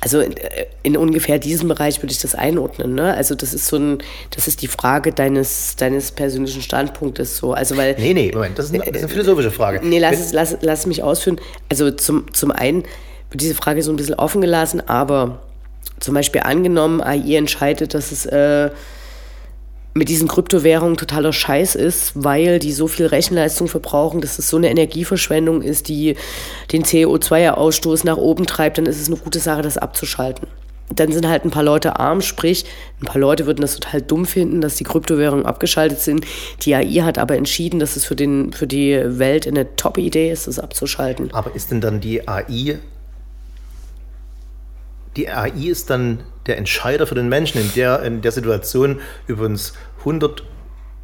Also 0.00 0.20
in, 0.20 0.36
äh, 0.36 0.66
in 0.82 0.96
ungefähr 0.96 1.38
diesem 1.38 1.68
Bereich 1.68 2.02
würde 2.02 2.12
ich 2.12 2.20
das 2.20 2.34
einordnen. 2.34 2.94
Ne? 2.94 3.14
Also 3.14 3.34
das 3.34 3.54
ist 3.54 3.66
so 3.66 3.76
ein, 3.76 3.98
das 4.34 4.48
ist 4.48 4.62
die 4.62 4.68
Frage 4.68 5.12
deines, 5.12 5.76
deines 5.76 6.12
persönlichen 6.12 6.62
Standpunktes 6.62 7.36
so. 7.36 7.52
Also 7.54 7.76
weil 7.76 7.94
Nee, 7.98 8.14
nee, 8.14 8.30
Moment, 8.32 8.58
das 8.58 8.66
ist 8.66 8.74
eine, 8.74 8.84
das 8.84 8.96
ist 8.96 8.98
eine 9.04 9.08
philosophische 9.08 9.50
Frage. 9.50 9.80
Nee, 9.82 9.98
lass, 9.98 10.20
es, 10.20 10.32
lass, 10.32 10.58
lass 10.60 10.86
mich 10.86 11.02
ausführen. 11.02 11.40
Also 11.70 11.90
zum, 11.90 12.32
zum 12.32 12.50
einen 12.50 12.82
wird 13.30 13.40
diese 13.40 13.54
Frage 13.54 13.82
so 13.82 13.92
ein 13.92 13.96
bisschen 13.96 14.14
offen 14.14 14.40
gelassen, 14.40 14.86
aber 14.86 15.40
zum 16.00 16.14
Beispiel 16.14 16.42
angenommen, 16.42 17.00
AI 17.00 17.36
entscheidet, 17.36 17.94
dass 17.94 18.12
es 18.12 18.26
äh, 18.26 18.70
mit 19.94 20.08
diesen 20.08 20.26
Kryptowährungen 20.26 20.96
totaler 20.96 21.32
Scheiß 21.32 21.76
ist, 21.76 22.12
weil 22.14 22.58
die 22.58 22.72
so 22.72 22.88
viel 22.88 23.06
Rechenleistung 23.06 23.68
verbrauchen, 23.68 24.20
dass 24.20 24.38
es 24.38 24.50
so 24.50 24.56
eine 24.56 24.68
Energieverschwendung 24.68 25.62
ist, 25.62 25.88
die 25.88 26.16
den 26.72 26.82
CO2-Ausstoß 26.82 28.04
nach 28.04 28.16
oben 28.16 28.46
treibt, 28.46 28.78
dann 28.78 28.86
ist 28.86 29.00
es 29.00 29.06
eine 29.06 29.16
gute 29.16 29.38
Sache, 29.38 29.62
das 29.62 29.78
abzuschalten. 29.78 30.48
Dann 30.94 31.12
sind 31.12 31.26
halt 31.26 31.44
ein 31.44 31.50
paar 31.50 31.62
Leute 31.62 31.98
arm, 31.98 32.20
sprich, 32.20 32.66
ein 33.00 33.06
paar 33.06 33.20
Leute 33.20 33.46
würden 33.46 33.62
das 33.62 33.74
total 33.74 34.02
dumm 34.02 34.26
finden, 34.26 34.60
dass 34.60 34.74
die 34.74 34.84
Kryptowährungen 34.84 35.46
abgeschaltet 35.46 36.00
sind. 36.00 36.26
Die 36.62 36.74
AI 36.74 37.02
hat 37.02 37.18
aber 37.18 37.36
entschieden, 37.36 37.80
dass 37.80 37.96
es 37.96 38.04
für, 38.04 38.16
den, 38.16 38.52
für 38.52 38.66
die 38.66 39.00
Welt 39.18 39.46
eine 39.46 39.76
Top-Idee 39.76 40.30
ist, 40.30 40.46
das 40.46 40.58
abzuschalten. 40.58 41.32
Aber 41.32 41.54
ist 41.54 41.70
denn 41.70 41.80
dann 41.80 42.00
die 42.00 42.28
AI, 42.28 42.78
die 45.16 45.28
AI 45.30 45.50
ist 45.66 45.90
dann 45.90 46.22
der 46.46 46.58
Entscheider 46.58 47.06
für 47.06 47.14
den 47.14 47.28
Menschen 47.28 47.60
in 47.60 47.72
der, 47.74 48.02
in 48.02 48.20
der 48.20 48.32
Situation 48.32 49.00
übrigens 49.26 49.74
100, 50.00 50.44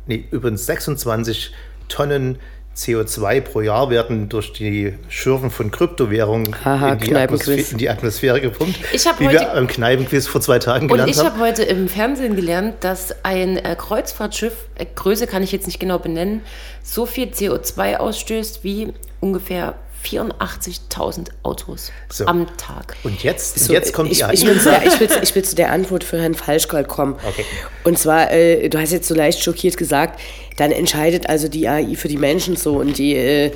nee, 0.07 0.25
übrigens 0.31 0.67
26 0.67 1.53
Tonnen 1.89 2.39
CO2 2.77 3.41
pro 3.41 3.61
Jahr 3.61 3.91
werden 3.91 4.29
durch 4.29 4.53
die 4.53 4.95
Schürfen 5.09 5.51
von 5.51 5.71
Kryptowährungen 5.71 6.55
Haha, 6.65 6.93
in, 6.93 6.99
die 7.01 7.11
in 7.11 7.79
die 7.79 7.91
Atmosphäre 7.91 8.41
gepumpt, 8.41 8.79
Ich 8.93 9.07
hab 9.07 9.19
wie 9.21 9.27
heute- 9.27 9.41
wir 9.41 9.47
beim 9.49 9.67
Kneipenquiz 9.67 10.27
vor 10.29 10.41
zwei 10.41 10.59
Tagen 10.61 10.85
Und 10.85 10.93
gelernt 10.93 11.11
ich 11.11 11.19
haben. 11.19 11.27
habe 11.33 11.41
heute 11.41 11.63
im 11.65 11.89
Fernsehen 11.89 12.37
gelernt, 12.37 12.77
dass 12.81 13.25
ein 13.25 13.57
äh, 13.57 13.75
Kreuzfahrtschiff, 13.77 14.55
äh, 14.77 14.87
Größe 14.95 15.27
kann 15.27 15.43
ich 15.43 15.51
jetzt 15.53 15.67
nicht 15.67 15.81
genau 15.81 15.99
benennen, 15.99 16.43
so 16.83 17.07
viel 17.07 17.29
CO2 17.29 17.97
ausstößt 17.97 18.63
wie 18.63 18.93
ungefähr 19.19 19.75
84.000 20.05 21.29
Autos 21.43 21.93
So. 22.11 22.27
am 22.27 22.47
Tag. 22.57 22.97
Und 23.03 23.23
jetzt, 23.23 23.59
So, 23.59 23.73
jetzt 23.73 23.93
kommt 23.93 24.11
ich, 24.11 24.19
die 24.19 24.25
AI. 24.25 24.33
ich, 24.35 24.47
will, 24.47 24.59
sehr- 24.59 24.83
ich, 24.87 24.99
will, 25.01 25.09
ich 25.23 25.35
will 25.35 25.45
zu 25.45 25.55
der 25.57 25.71
Antwort 25.73 26.05
für 26.05 26.21
Herrn 26.21 26.35
Falschgold 26.35 26.89
kommen. 26.89 27.15
Okay. 27.27 27.45
Und 27.85 27.99
zwar, 27.99 28.31
äh, 28.33 28.69
du 28.69 28.79
hast 28.81 28.93
jetzt 28.93 29.09
so 29.09 29.15
leicht 29.15 29.43
schockiert 29.43 29.77
gesagt, 29.77 30.21
dann 30.57 30.73
entscheidet 30.73 31.29
also 31.29 31.49
die 31.49 31.69
AI 31.69 31.95
für 31.97 32.09
die 32.09 32.17
Menschen 32.19 32.57
so. 32.57 32.77
Und 32.77 32.99
die, 32.99 33.15
äh, 33.15 33.53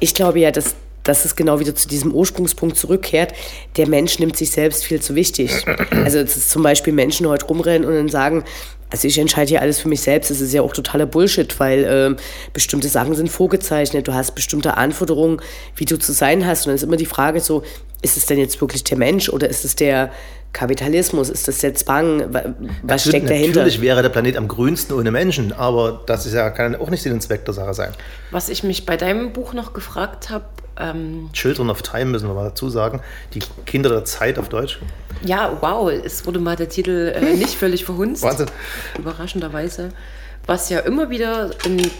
ich 0.00 0.14
glaube 0.14 0.40
ja, 0.40 0.50
dass, 0.50 0.74
dass 1.02 1.24
es 1.24 1.36
genau 1.36 1.60
wieder 1.60 1.74
zu 1.74 1.86
diesem 1.88 2.12
Ursprungspunkt 2.12 2.76
zurückkehrt. 2.76 3.32
Der 3.76 3.86
Mensch 3.88 4.18
nimmt 4.18 4.36
sich 4.36 4.50
selbst 4.50 4.84
viel 4.84 5.00
zu 5.00 5.14
wichtig. 5.14 5.50
Also, 5.90 6.22
dass 6.22 6.48
zum 6.48 6.62
Beispiel 6.62 6.92
Menschen 6.92 7.26
heute 7.28 7.46
rumrennen 7.46 7.86
und 7.88 7.94
dann 7.94 8.08
sagen, 8.08 8.44
Also 8.90 9.08
ich 9.08 9.18
entscheide 9.18 9.48
hier 9.48 9.60
alles 9.60 9.80
für 9.80 9.88
mich 9.88 10.02
selbst. 10.02 10.30
Das 10.30 10.40
ist 10.40 10.52
ja 10.52 10.62
auch 10.62 10.72
totaler 10.72 11.06
Bullshit, 11.06 11.58
weil 11.58 11.86
ähm, 11.88 12.16
bestimmte 12.52 12.88
Sachen 12.88 13.14
sind 13.14 13.28
vorgezeichnet. 13.28 14.06
Du 14.06 14.14
hast 14.14 14.34
bestimmte 14.34 14.76
Anforderungen, 14.76 15.40
wie 15.76 15.84
du 15.84 15.98
zu 15.98 16.12
sein 16.12 16.46
hast. 16.46 16.66
Und 16.66 16.70
dann 16.70 16.76
ist 16.76 16.82
immer 16.82 16.96
die 16.96 17.06
Frage 17.06 17.40
so, 17.40 17.62
ist 18.02 18.16
es 18.16 18.26
denn 18.26 18.38
jetzt 18.38 18.60
wirklich 18.60 18.84
der 18.84 18.98
Mensch 18.98 19.28
oder 19.30 19.48
ist 19.48 19.64
es 19.64 19.76
der 19.76 20.12
Kapitalismus? 20.52 21.30
Ist 21.30 21.48
das 21.48 21.58
der 21.58 21.74
Zwang? 21.74 22.32
Was 22.32 22.44
natürlich, 22.82 23.02
steckt 23.02 23.30
dahinter? 23.30 23.60
Natürlich 23.60 23.80
wäre 23.80 24.02
der 24.02 24.10
Planet 24.10 24.36
am 24.36 24.46
grünsten 24.46 24.96
ohne 24.96 25.10
Menschen, 25.10 25.52
aber 25.52 26.02
das 26.06 26.26
ist 26.26 26.34
ja, 26.34 26.50
kann 26.50 26.76
auch 26.76 26.90
nicht 26.90 27.02
Sinn 27.02 27.12
und 27.12 27.22
Zweck 27.22 27.44
der 27.46 27.54
Sache 27.54 27.74
sein. 27.74 27.92
Was 28.30 28.50
ich 28.50 28.62
mich 28.62 28.86
bei 28.86 28.96
deinem 28.96 29.32
Buch 29.32 29.54
noch 29.54 29.72
gefragt 29.72 30.30
habe, 30.30 30.44
ähm, 30.78 31.30
Children 31.32 31.70
of 31.70 31.82
Time 31.82 32.06
müssen 32.06 32.28
wir 32.28 32.34
mal 32.34 32.44
dazu 32.44 32.68
sagen. 32.68 33.00
Die 33.34 33.40
Kinder 33.66 33.90
der 33.90 34.04
Zeit 34.04 34.38
auf 34.38 34.48
Deutsch. 34.48 34.78
ja, 35.24 35.56
wow, 35.60 35.90
es 35.90 36.26
wurde 36.26 36.38
mal 36.38 36.56
der 36.56 36.68
Titel 36.68 37.12
äh, 37.14 37.34
nicht 37.36 37.54
völlig 37.54 37.84
verhunzt. 37.84 38.22
Wahnsinn. 38.22 38.48
Überraschenderweise. 38.98 39.90
Was 40.46 40.68
ja 40.68 40.80
immer 40.80 41.10
wieder 41.10 41.50
in, 41.64 41.90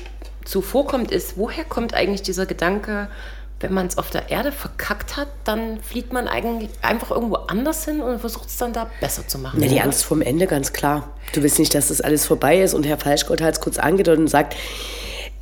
so 0.45 0.61
vorkommt, 0.61 1.11
ist, 1.11 1.37
woher 1.37 1.64
kommt 1.64 1.95
eigentlich 1.95 2.22
dieser 2.22 2.47
Gedanke, 2.47 3.09
wenn 3.61 3.72
man 3.72 3.87
es 3.87 3.97
auf 3.97 4.11
der 4.11 4.31
Erde 4.31 4.53
verkackt 4.53 5.16
hat, 5.16 5.29
dann 5.45 5.81
flieht 5.81 6.12
man 6.12 6.29
eigentlich 6.29 6.68
einfach 6.83 7.11
irgendwo 7.11 7.37
anders 7.37 7.85
hin 7.87 8.03
und 8.03 8.18
versucht 8.18 8.49
es 8.49 8.59
dann 8.59 8.75
da 8.75 8.91
besser 9.01 9.27
zu 9.27 9.39
machen. 9.39 9.62
Ja, 9.62 9.68
die? 9.68 9.81
Angst 9.81 10.05
vorm 10.05 10.20
Ende, 10.20 10.47
ganz 10.47 10.75
klar. 10.75 11.09
Du 11.33 11.43
willst 11.43 11.59
nicht, 11.59 11.75
dass 11.75 11.89
das 11.89 12.03
alles 12.03 12.27
vorbei 12.27 12.61
ist. 12.61 12.75
Und 12.75 12.85
Herr 12.85 12.99
Falschgott 12.99 13.41
hat 13.41 13.55
es 13.55 13.61
kurz 13.61 13.79
angedeutet 13.79 14.20
und 14.20 14.29
sagt, 14.29 14.55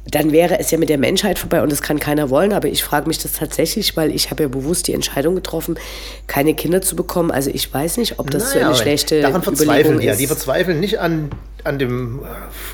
dann 0.04 0.32
wäre 0.32 0.58
es 0.58 0.70
ja 0.72 0.78
mit 0.78 0.88
der 0.88 0.98
Menschheit 0.98 1.38
vorbei 1.38 1.62
und 1.62 1.70
das 1.70 1.80
kann 1.80 2.00
keiner 2.00 2.28
wollen. 2.28 2.52
Aber 2.52 2.66
ich 2.68 2.82
frage 2.82 3.06
mich 3.06 3.18
das 3.18 3.32
tatsächlich, 3.32 3.96
weil 3.96 4.14
ich 4.14 4.30
habe 4.30 4.42
ja 4.42 4.48
bewusst 4.48 4.88
die 4.88 4.94
Entscheidung 4.94 5.36
getroffen, 5.36 5.78
keine 6.26 6.54
Kinder 6.54 6.82
zu 6.82 6.96
bekommen. 6.96 7.30
Also 7.30 7.50
ich 7.52 7.72
weiß 7.72 7.98
nicht, 7.98 8.18
ob 8.18 8.30
das 8.30 8.44
so 8.44 8.48
Naja, 8.54 8.60
eine 8.66 8.74
aber 8.74 8.82
schlechte 8.82 9.22
Daran 9.22 9.42
verzweifeln 9.42 10.00
die 10.00 10.06
ja. 10.06 10.12
ist. 10.12 10.18
Die 10.18 10.26
verzweifeln 10.26 10.80
nicht 10.80 10.98
an, 10.98 11.30
an, 11.62 11.78
dem, 11.78 12.20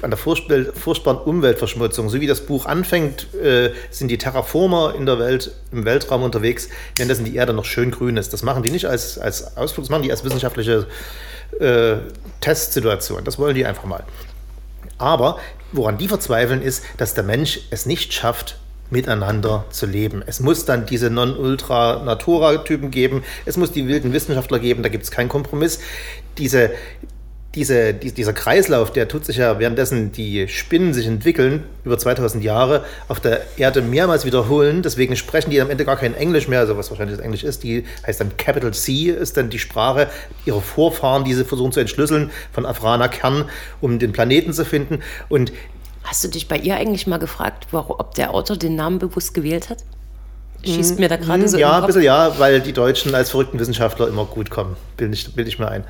an 0.00 0.10
der 0.10 0.18
furchtbar- 0.18 0.72
furchtbaren 0.74 1.18
Umweltverschmutzung. 1.18 2.08
So 2.08 2.18
wie 2.20 2.26
das 2.26 2.40
Buch 2.40 2.64
anfängt, 2.64 3.32
äh, 3.34 3.72
sind 3.90 4.08
die 4.08 4.16
Terraformer 4.16 4.94
in 4.96 5.04
der 5.04 5.18
Welt, 5.18 5.52
im 5.70 5.84
Weltraum 5.84 6.22
unterwegs, 6.22 6.70
währenddessen 6.96 7.26
die 7.26 7.36
Erde 7.36 7.52
noch 7.52 7.66
schön 7.66 7.90
grün 7.90 8.16
ist. 8.16 8.32
Das 8.32 8.42
machen 8.42 8.62
die 8.62 8.70
nicht 8.70 8.86
als, 8.86 9.18
als 9.18 9.54
Ausflug, 9.56 9.84
das 9.84 9.90
machen 9.90 10.02
die 10.02 10.10
als 10.10 10.24
wissenschaftliche 10.24 10.86
äh, 11.60 11.96
Testsituation. 12.40 13.22
Das 13.24 13.38
wollen 13.38 13.54
die 13.54 13.66
einfach 13.66 13.84
mal. 13.84 14.02
Aber 14.98 15.38
woran 15.72 15.98
die 15.98 16.08
verzweifeln, 16.08 16.62
ist, 16.62 16.84
dass 16.96 17.14
der 17.14 17.24
Mensch 17.24 17.60
es 17.70 17.86
nicht 17.86 18.12
schafft, 18.12 18.58
miteinander 18.90 19.66
zu 19.70 19.86
leben. 19.86 20.22
Es 20.26 20.40
muss 20.40 20.64
dann 20.64 20.86
diese 20.86 21.10
Non-Ultra-Natura-Typen 21.10 22.90
geben, 22.90 23.22
es 23.44 23.56
muss 23.56 23.72
die 23.72 23.86
wilden 23.86 24.12
Wissenschaftler 24.12 24.58
geben, 24.58 24.82
da 24.82 24.88
gibt 24.88 25.04
es 25.04 25.10
keinen 25.10 25.28
Kompromiss. 25.28 25.80
Diese, 26.38 26.70
diese, 27.54 27.94
die, 27.94 28.12
dieser 28.12 28.34
Kreislauf, 28.34 28.92
der 28.92 29.08
tut 29.08 29.24
sich 29.24 29.38
ja 29.38 29.58
währenddessen 29.58 30.12
die 30.12 30.48
Spinnen 30.48 30.92
sich 30.92 31.06
entwickeln, 31.06 31.64
über 31.84 31.96
2000 31.96 32.44
Jahre 32.44 32.84
auf 33.08 33.20
der 33.20 33.40
Erde 33.56 33.80
mehrmals 33.80 34.26
wiederholen. 34.26 34.82
Deswegen 34.82 35.16
sprechen 35.16 35.50
die 35.50 35.60
am 35.60 35.70
Ende 35.70 35.86
gar 35.86 35.96
kein 35.96 36.14
Englisch 36.14 36.46
mehr, 36.46 36.60
also 36.60 36.76
was 36.76 36.90
wahrscheinlich 36.90 37.16
das 37.16 37.24
Englisch 37.24 37.44
ist. 37.44 37.62
Die 37.62 37.84
heißt 38.06 38.20
dann 38.20 38.36
Capital 38.36 38.74
C, 38.74 39.10
ist 39.10 39.36
dann 39.38 39.48
die 39.48 39.58
Sprache 39.58 40.08
ihrer 40.44 40.60
Vorfahren, 40.60 41.24
die 41.24 41.32
sie 41.32 41.44
versuchen 41.44 41.72
zu 41.72 41.80
entschlüsseln 41.80 42.30
von 42.52 42.66
Afraner 42.66 43.08
Kern, 43.08 43.46
um 43.80 43.98
den 43.98 44.12
Planeten 44.12 44.52
zu 44.52 44.66
finden. 44.66 45.00
Und 45.30 45.52
Hast 46.04 46.24
du 46.24 46.28
dich 46.28 46.48
bei 46.48 46.56
ihr 46.56 46.76
eigentlich 46.76 47.06
mal 47.06 47.18
gefragt, 47.18 47.66
warum, 47.70 47.96
ob 47.98 48.14
der 48.14 48.32
Autor 48.32 48.56
den 48.56 48.76
Namen 48.76 48.98
bewusst 48.98 49.34
gewählt 49.34 49.68
hat? 49.68 49.78
Schießt 50.64 50.98
mir 50.98 51.08
da 51.08 51.16
gerade 51.16 51.48
so 51.48 51.56
Hm, 51.56 51.60
ja, 51.60 51.76
im 51.76 51.84
ein 51.84 51.86
bisschen 51.86 52.02
ja, 52.02 52.38
weil 52.38 52.60
die 52.60 52.72
Deutschen 52.72 53.14
als 53.14 53.30
verrückten 53.30 53.58
Wissenschaftler 53.58 54.08
immer 54.08 54.24
gut 54.24 54.50
kommen. 54.50 54.76
Bilde 54.96 55.14
ich, 55.14 55.34
bild 55.34 55.48
ich 55.48 55.58
mir 55.58 55.68
ein. 55.68 55.84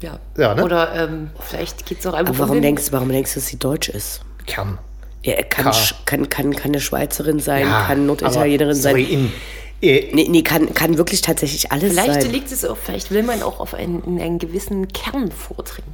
Ja. 0.00 0.18
Ja, 0.36 0.54
ne? 0.54 0.64
Oder 0.64 0.94
ähm, 0.94 1.30
vielleicht 1.40 1.86
geht 1.86 2.00
es 2.00 2.06
auch 2.06 2.14
einfach 2.14 2.30
Aber 2.34 2.38
warum 2.40 2.50
um 2.52 2.56
den- 2.56 2.62
denkst, 2.76 2.84
warum 2.90 3.08
denkst 3.10 3.34
du, 3.34 3.40
dass 3.40 3.48
sie 3.48 3.58
deutsch 3.58 3.88
ist? 3.88 4.20
Kern. 4.46 4.78
Ja, 5.22 5.34
kann, 5.42 5.70
kann, 6.06 6.28
kann, 6.30 6.56
kann 6.56 6.70
eine 6.72 6.80
Schweizerin 6.80 7.40
sein, 7.40 7.66
Ja, 7.66 7.84
kann 7.86 8.06
Norditalienerin 8.06 8.74
sein. 8.74 8.96
In, 8.96 9.32
äh, 9.82 10.08
Nee, 10.14 10.26
nee 10.30 10.42
kann, 10.42 10.72
kann 10.74 10.96
wirklich 10.98 11.20
tatsächlich 11.20 11.70
alles 11.72 11.90
Vielleicht 11.92 12.22
sein. 12.22 12.32
liegt 12.32 12.50
es 12.52 12.64
auch, 12.64 12.76
vielleicht 12.82 13.10
will 13.10 13.22
man 13.22 13.42
auch 13.42 13.60
auf 13.60 13.74
einen, 13.74 14.02
in 14.04 14.20
einen 14.20 14.38
gewissen 14.38 14.88
Kern 14.88 15.30
vordringen. 15.30 15.90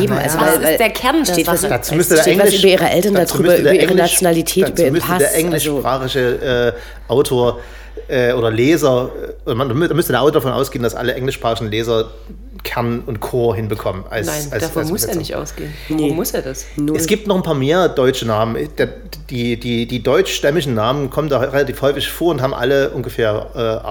Eben, 0.00 0.12
also, 0.14 0.38
Was 0.40 0.60
weil, 0.62 0.72
ist 0.72 0.78
der 0.80 0.90
Kern 0.90 1.26
steht 1.26 1.46
was? 1.48 1.60
Dazu 1.62 1.94
müsste 1.94 2.14
der 2.14 2.22
steht 2.22 2.38
was 2.38 2.46
Englisch, 2.46 2.62
über 2.62 2.72
ihre 2.72 2.88
Eltern 2.90 3.14
dazu 3.14 3.34
darüber, 3.34 3.48
müsste 3.50 3.62
der 3.64 3.72
über 3.74 3.82
ihre 3.82 3.90
Englisch- 3.92 4.12
Nationalität, 4.12 4.68
über 4.70 4.78
ihren 4.80 4.92
müsste 4.92 5.08
Pass. 5.08 5.18
der 5.18 5.28
also, 5.28 5.40
englischsprachige 5.40 6.74
äh, 7.08 7.12
Autor 7.12 7.58
äh, 8.08 8.32
oder 8.32 8.50
Leser, 8.50 9.10
äh, 9.46 9.54
man, 9.54 9.68
da 9.68 9.74
müsste 9.94 10.12
der 10.12 10.22
Autor 10.22 10.40
davon 10.40 10.52
ausgehen, 10.52 10.82
dass 10.82 10.94
alle 10.94 11.14
englischsprachigen 11.14 11.70
Leser 11.70 12.10
Kern 12.64 13.02
und 13.06 13.20
Chor 13.20 13.56
hinbekommen. 13.56 14.04
Als, 14.08 14.26
Nein, 14.26 14.48
als, 14.50 14.62
davon 14.62 14.82
als 14.82 14.90
muss 14.90 15.04
er 15.04 15.16
nicht 15.16 15.34
ausgehen. 15.34 15.72
Warum 15.88 16.16
muss 16.16 16.32
er 16.32 16.42
das? 16.42 16.66
Es 16.94 17.06
gibt 17.06 17.26
noch 17.26 17.36
ein 17.36 17.42
paar 17.42 17.54
mehr 17.54 17.88
deutsche 17.88 18.26
Namen. 18.26 18.68
Die, 19.30 19.58
die, 19.58 19.86
die 19.86 20.02
deutschstämmigen 20.02 20.74
Namen 20.74 21.10
kommen 21.10 21.28
da 21.28 21.38
relativ 21.38 21.82
häufig 21.82 22.08
vor 22.08 22.30
und 22.30 22.42
haben 22.42 22.54
alle 22.54 22.90
ungefähr 22.90 23.50
äh, 23.54 23.86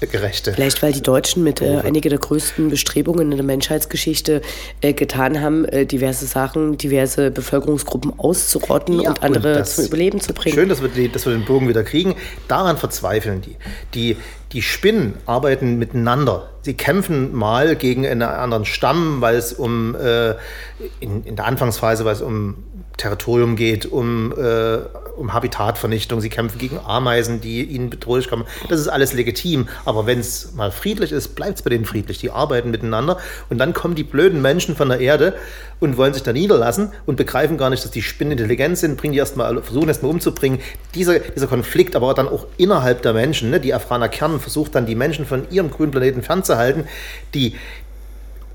artgerechte. 0.00 0.52
Vielleicht, 0.52 0.82
weil 0.82 0.92
die 0.92 1.02
Deutschen 1.02 1.42
mit 1.42 1.60
äh, 1.62 1.80
einige 1.84 2.08
der 2.08 2.18
größten 2.18 2.68
Bestrebungen 2.70 3.30
in 3.32 3.36
der 3.36 3.46
Menschheitsgeschichte 3.46 4.42
äh, 4.80 4.92
getan 4.92 5.40
haben, 5.40 5.64
äh, 5.66 5.86
diverse 5.86 6.26
Sachen, 6.26 6.76
diverse 6.76 7.30
Bevölkerungsgruppen 7.30 8.18
auszurotten 8.18 9.00
Ja, 9.00 9.10
und 9.10 9.22
andere 9.22 9.54
das- 9.58 9.76
zum 9.76 9.86
Überleben 9.86 10.20
zu 10.20 10.32
bringen. 10.34 10.54
Schön, 10.54 10.68
dass 10.68 10.82
wir, 10.82 10.88
die, 10.88 11.08
dass 11.10 11.26
wir 11.26 11.32
den 11.32 11.44
Bogen 11.44 11.68
wieder 11.68 11.82
kriegen. 11.84 12.14
Daran 12.48 12.76
verzweifeln 12.76 13.40
die. 13.42 13.56
Die, 13.94 14.16
die 14.52 14.62
Spinnen 14.62 15.14
arbeiten 15.26 15.78
miteinander. 15.78 16.50
Sie 16.62 16.74
kämpfen 16.74 17.34
mal 17.34 17.76
gegen 17.76 18.06
einen 18.06 18.22
anderen 18.22 18.64
Stamm, 18.64 19.20
weil 19.20 19.36
es 19.36 19.52
um 19.52 19.94
äh, 19.94 20.30
in, 21.00 21.24
in 21.24 21.36
der 21.36 21.46
Anfangsphase, 21.46 22.04
weil 22.04 22.14
es 22.14 22.22
um 22.22 22.56
Territorium 22.96 23.56
geht, 23.56 23.86
um, 23.86 24.32
äh, 24.32 24.78
um 25.16 25.32
Habitatvernichtung. 25.32 26.20
Sie 26.20 26.30
kämpfen 26.30 26.58
gegen 26.58 26.78
Ameisen, 26.78 27.40
die 27.40 27.62
ihnen 27.62 27.90
bedrohlich 27.90 28.28
kommen. 28.28 28.44
Das 28.68 28.80
ist 28.80 28.88
alles 28.88 29.12
legitim. 29.12 29.68
Aber 29.84 30.06
wenn 30.06 30.18
es 30.18 30.54
mal 30.54 30.70
friedlich 30.70 31.12
ist, 31.12 31.34
bleibt 31.34 31.58
es 31.58 31.62
bei 31.62 31.70
denen 31.70 31.84
friedlich. 31.84 32.18
Die 32.18 32.30
arbeiten 32.30 32.70
miteinander. 32.70 33.18
Und 33.50 33.58
dann 33.58 33.74
kommen 33.74 33.94
die 33.94 34.04
blöden 34.04 34.40
Menschen 34.40 34.76
von 34.76 34.88
der 34.88 35.00
Erde 35.00 35.34
und 35.78 35.98
wollen 35.98 36.14
sich 36.14 36.22
da 36.22 36.32
niederlassen 36.32 36.92
und 37.04 37.16
begreifen 37.16 37.58
gar 37.58 37.68
nicht, 37.68 37.84
dass 37.84 37.90
die 37.90 38.02
Spinnen 38.02 38.32
intelligent 38.32 38.78
sind, 38.78 38.96
bringen 38.96 39.12
die 39.12 39.18
erstmal, 39.18 39.62
versuchen 39.62 39.88
erstmal 39.88 40.10
umzubringen. 40.10 40.60
Dieser, 40.94 41.18
dieser 41.18 41.48
Konflikt, 41.48 41.96
aber 41.96 42.14
dann 42.14 42.28
auch 42.28 42.46
innerhalb 42.56 43.02
der 43.02 43.12
Menschen, 43.12 43.50
ne, 43.50 43.60
die 43.60 43.74
Afraner 43.74 44.08
Kern 44.08 44.40
versucht 44.40 44.74
dann 44.74 44.86
die 44.86 44.94
Menschen 44.94 45.26
von 45.26 45.50
ihrem 45.50 45.70
grünen 45.70 45.90
Planeten 45.90 46.22
fernzuhalten, 46.22 46.84
die 47.34 47.56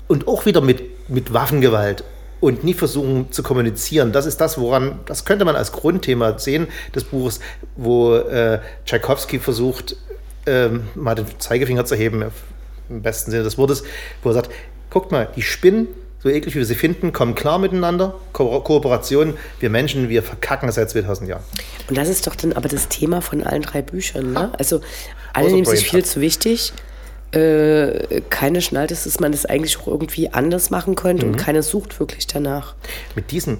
und 0.08 0.26
auch 0.28 0.46
wieder 0.46 0.60
mit, 0.60 1.08
mit 1.08 1.32
Waffengewalt 1.32 2.04
und 2.42 2.64
nie 2.64 2.74
versuchen 2.74 3.30
zu 3.30 3.44
kommunizieren. 3.44 4.10
Das 4.10 4.26
ist 4.26 4.40
das, 4.40 4.58
woran, 4.58 4.98
das 5.06 5.24
könnte 5.24 5.44
man 5.44 5.54
als 5.54 5.70
Grundthema 5.70 6.38
sehen 6.40 6.66
des 6.92 7.04
Buches, 7.04 7.38
wo 7.76 8.16
äh, 8.16 8.58
Tchaikovsky 8.84 9.38
versucht, 9.38 9.96
ähm, 10.46 10.88
mal 10.96 11.14
den 11.14 11.26
Zeigefinger 11.38 11.84
zu 11.84 11.94
heben, 11.94 12.24
im 12.90 13.02
besten 13.02 13.30
Sinne 13.30 13.44
des 13.44 13.58
Wortes, 13.58 13.84
wo 14.24 14.30
er 14.30 14.34
sagt, 14.34 14.50
guckt 14.90 15.12
mal, 15.12 15.28
die 15.36 15.42
Spinnen, 15.42 15.86
so 16.20 16.28
eklig 16.28 16.56
wie 16.56 16.58
wir 16.58 16.66
sie 16.66 16.74
finden, 16.74 17.12
kommen 17.12 17.36
klar 17.36 17.60
miteinander, 17.60 18.16
Ko 18.32 18.60
Kooperation, 18.60 19.34
wir 19.60 19.70
Menschen, 19.70 20.08
wir 20.08 20.24
verkacken 20.24 20.72
seit 20.72 20.90
2000 20.90 21.30
Jahren. 21.30 21.44
Und 21.88 21.96
das 21.96 22.08
ist 22.08 22.26
doch 22.26 22.34
dann 22.34 22.52
aber 22.54 22.68
das 22.68 22.88
Thema 22.88 23.22
von 23.22 23.44
allen 23.44 23.62
drei 23.62 23.82
Büchern. 23.82 24.32
Ne? 24.32 24.50
Also 24.58 24.80
alle 25.32 25.46
Außer 25.46 25.54
nehmen 25.54 25.66
sich 25.66 25.88
viel 25.88 26.04
zu 26.04 26.20
wichtig. 26.20 26.72
Äh, 27.34 28.20
keine 28.28 28.60
schnallt 28.60 28.90
es, 28.90 29.04
dass 29.04 29.18
man 29.20 29.32
das 29.32 29.46
eigentlich 29.46 29.78
auch 29.80 29.86
irgendwie 29.88 30.28
anders 30.30 30.70
machen 30.70 30.94
könnte 30.96 31.24
Mhm. 31.26 31.32
und 31.32 31.38
keiner 31.38 31.62
sucht 31.62 31.98
wirklich 31.98 32.26
danach. 32.26 32.74
Mit 33.14 33.30
diesen 33.30 33.58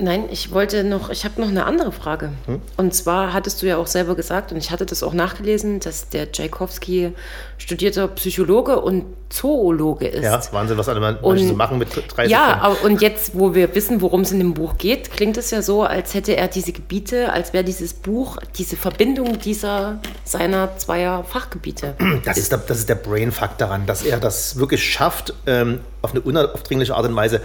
Nein, 0.00 0.24
ich 0.30 0.52
wollte 0.52 0.84
noch, 0.84 1.10
ich 1.10 1.24
habe 1.24 1.40
noch 1.40 1.48
eine 1.48 1.64
andere 1.66 1.92
Frage. 1.92 2.30
Hm? 2.46 2.60
Und 2.76 2.94
zwar 2.94 3.32
hattest 3.32 3.60
du 3.62 3.66
ja 3.66 3.76
auch 3.76 3.86
selber 3.86 4.14
gesagt, 4.14 4.52
und 4.52 4.58
ich 4.58 4.70
hatte 4.70 4.86
das 4.86 5.02
auch 5.02 5.12
nachgelesen, 5.12 5.80
dass 5.80 6.08
der 6.08 6.32
Tchaikovsky 6.32 7.12
studierter 7.58 8.08
Psychologe 8.08 8.80
und 8.80 9.04
Zoologe 9.28 10.08
ist. 10.08 10.24
ja, 10.24 10.40
Wahnsinn, 10.52 10.76
was 10.76 10.88
alle 10.88 10.98
Menschen 11.00 11.22
Und- 11.24 11.38
so 11.48 11.54
machen 11.54 11.78
mit 11.78 11.88
30 11.94 12.30
Ja, 12.32 12.48
Jahren. 12.48 12.76
und 12.84 13.00
jetzt, 13.00 13.38
wo 13.38 13.54
wir 13.54 13.72
wissen, 13.76 14.00
worum 14.00 14.22
es 14.22 14.32
in 14.32 14.38
dem 14.40 14.54
Buch 14.54 14.76
geht, 14.76 15.12
klingt 15.12 15.36
es 15.36 15.52
ja 15.52 15.62
so, 15.62 15.84
als 15.84 16.14
hätte 16.14 16.36
er 16.36 16.48
diese 16.48 16.72
Gebiete, 16.72 17.32
als 17.32 17.52
wäre 17.52 17.62
dieses 17.62 17.94
Buch 17.94 18.38
diese 18.58 18.76
Verbindung 18.76 19.38
dieser 19.38 20.00
seiner 20.24 20.76
zweier 20.78 21.22
Fachgebiete. 21.24 21.94
Das 22.24 22.38
ist 22.38 22.50
der, 22.50 22.58
das 22.58 22.78
ist 22.78 22.88
der 22.88 22.96
Brainfuck 22.96 23.56
daran, 23.58 23.86
dass 23.86 24.02
er 24.02 24.18
das 24.18 24.56
wirklich 24.58 24.82
schafft, 24.84 25.32
ähm, 25.46 25.80
auf 26.02 26.10
eine 26.10 26.20
unaufdringliche 26.22 26.94
Art 26.96 27.06
und 27.06 27.14
Weise, 27.14 27.40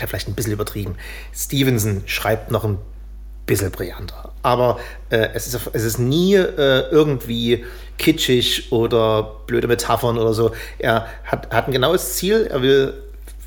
ja, 0.00 0.06
vielleicht 0.06 0.28
ein 0.28 0.34
bisschen 0.34 0.52
übertrieben. 0.52 0.96
Stevenson 1.34 2.02
schreibt 2.06 2.50
noch 2.50 2.64
ein 2.64 2.78
bisschen 3.46 3.70
brillanter. 3.70 4.32
Aber 4.42 4.78
äh, 5.10 5.28
es, 5.34 5.46
ist, 5.46 5.70
es 5.72 5.84
ist 5.84 5.98
nie 5.98 6.34
äh, 6.34 6.88
irgendwie 6.90 7.64
kitschig 7.98 8.72
oder 8.72 9.36
blöde 9.46 9.68
Metaphern 9.68 10.18
oder 10.18 10.32
so. 10.32 10.52
Er 10.78 11.06
hat, 11.24 11.52
hat 11.52 11.68
ein 11.68 11.72
genaues 11.72 12.14
Ziel. 12.14 12.48
Er 12.50 12.62
will 12.62 12.94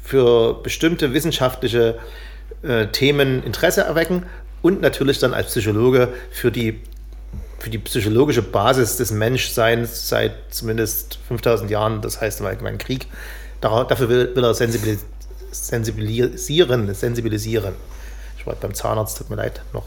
für 0.03 0.61
bestimmte 0.61 1.13
wissenschaftliche 1.13 1.97
äh, 2.61 2.87
Themen 2.87 3.43
Interesse 3.43 3.81
erwecken 3.81 4.25
und 4.61 4.81
natürlich 4.81 5.19
dann 5.19 5.33
als 5.33 5.47
Psychologe 5.47 6.09
für 6.31 6.51
die 6.51 6.81
für 7.59 7.69
die 7.71 7.77
psychologische 7.79 8.43
Basis 8.43 8.97
des 8.97 9.11
Menschseins 9.11 10.07
seit 10.07 10.35
zumindest 10.51 11.17
5000 11.27 11.71
Jahren, 11.71 12.01
das 12.01 12.21
heißt 12.21 12.41
im 12.41 12.45
Allgemeinen 12.45 12.77
Krieg. 12.77 13.07
Dafür 13.59 14.07
will, 14.09 14.35
will 14.35 14.43
er 14.43 14.53
sensibilis 14.53 15.03
sensibilisieren, 15.63 16.93
sensibilisieren. 16.93 17.73
Ich 18.37 18.45
war 18.45 18.55
beim 18.55 18.73
Zahnarzt, 18.73 19.17
tut 19.17 19.29
mir 19.29 19.37
leid, 19.37 19.61
noch 19.73 19.85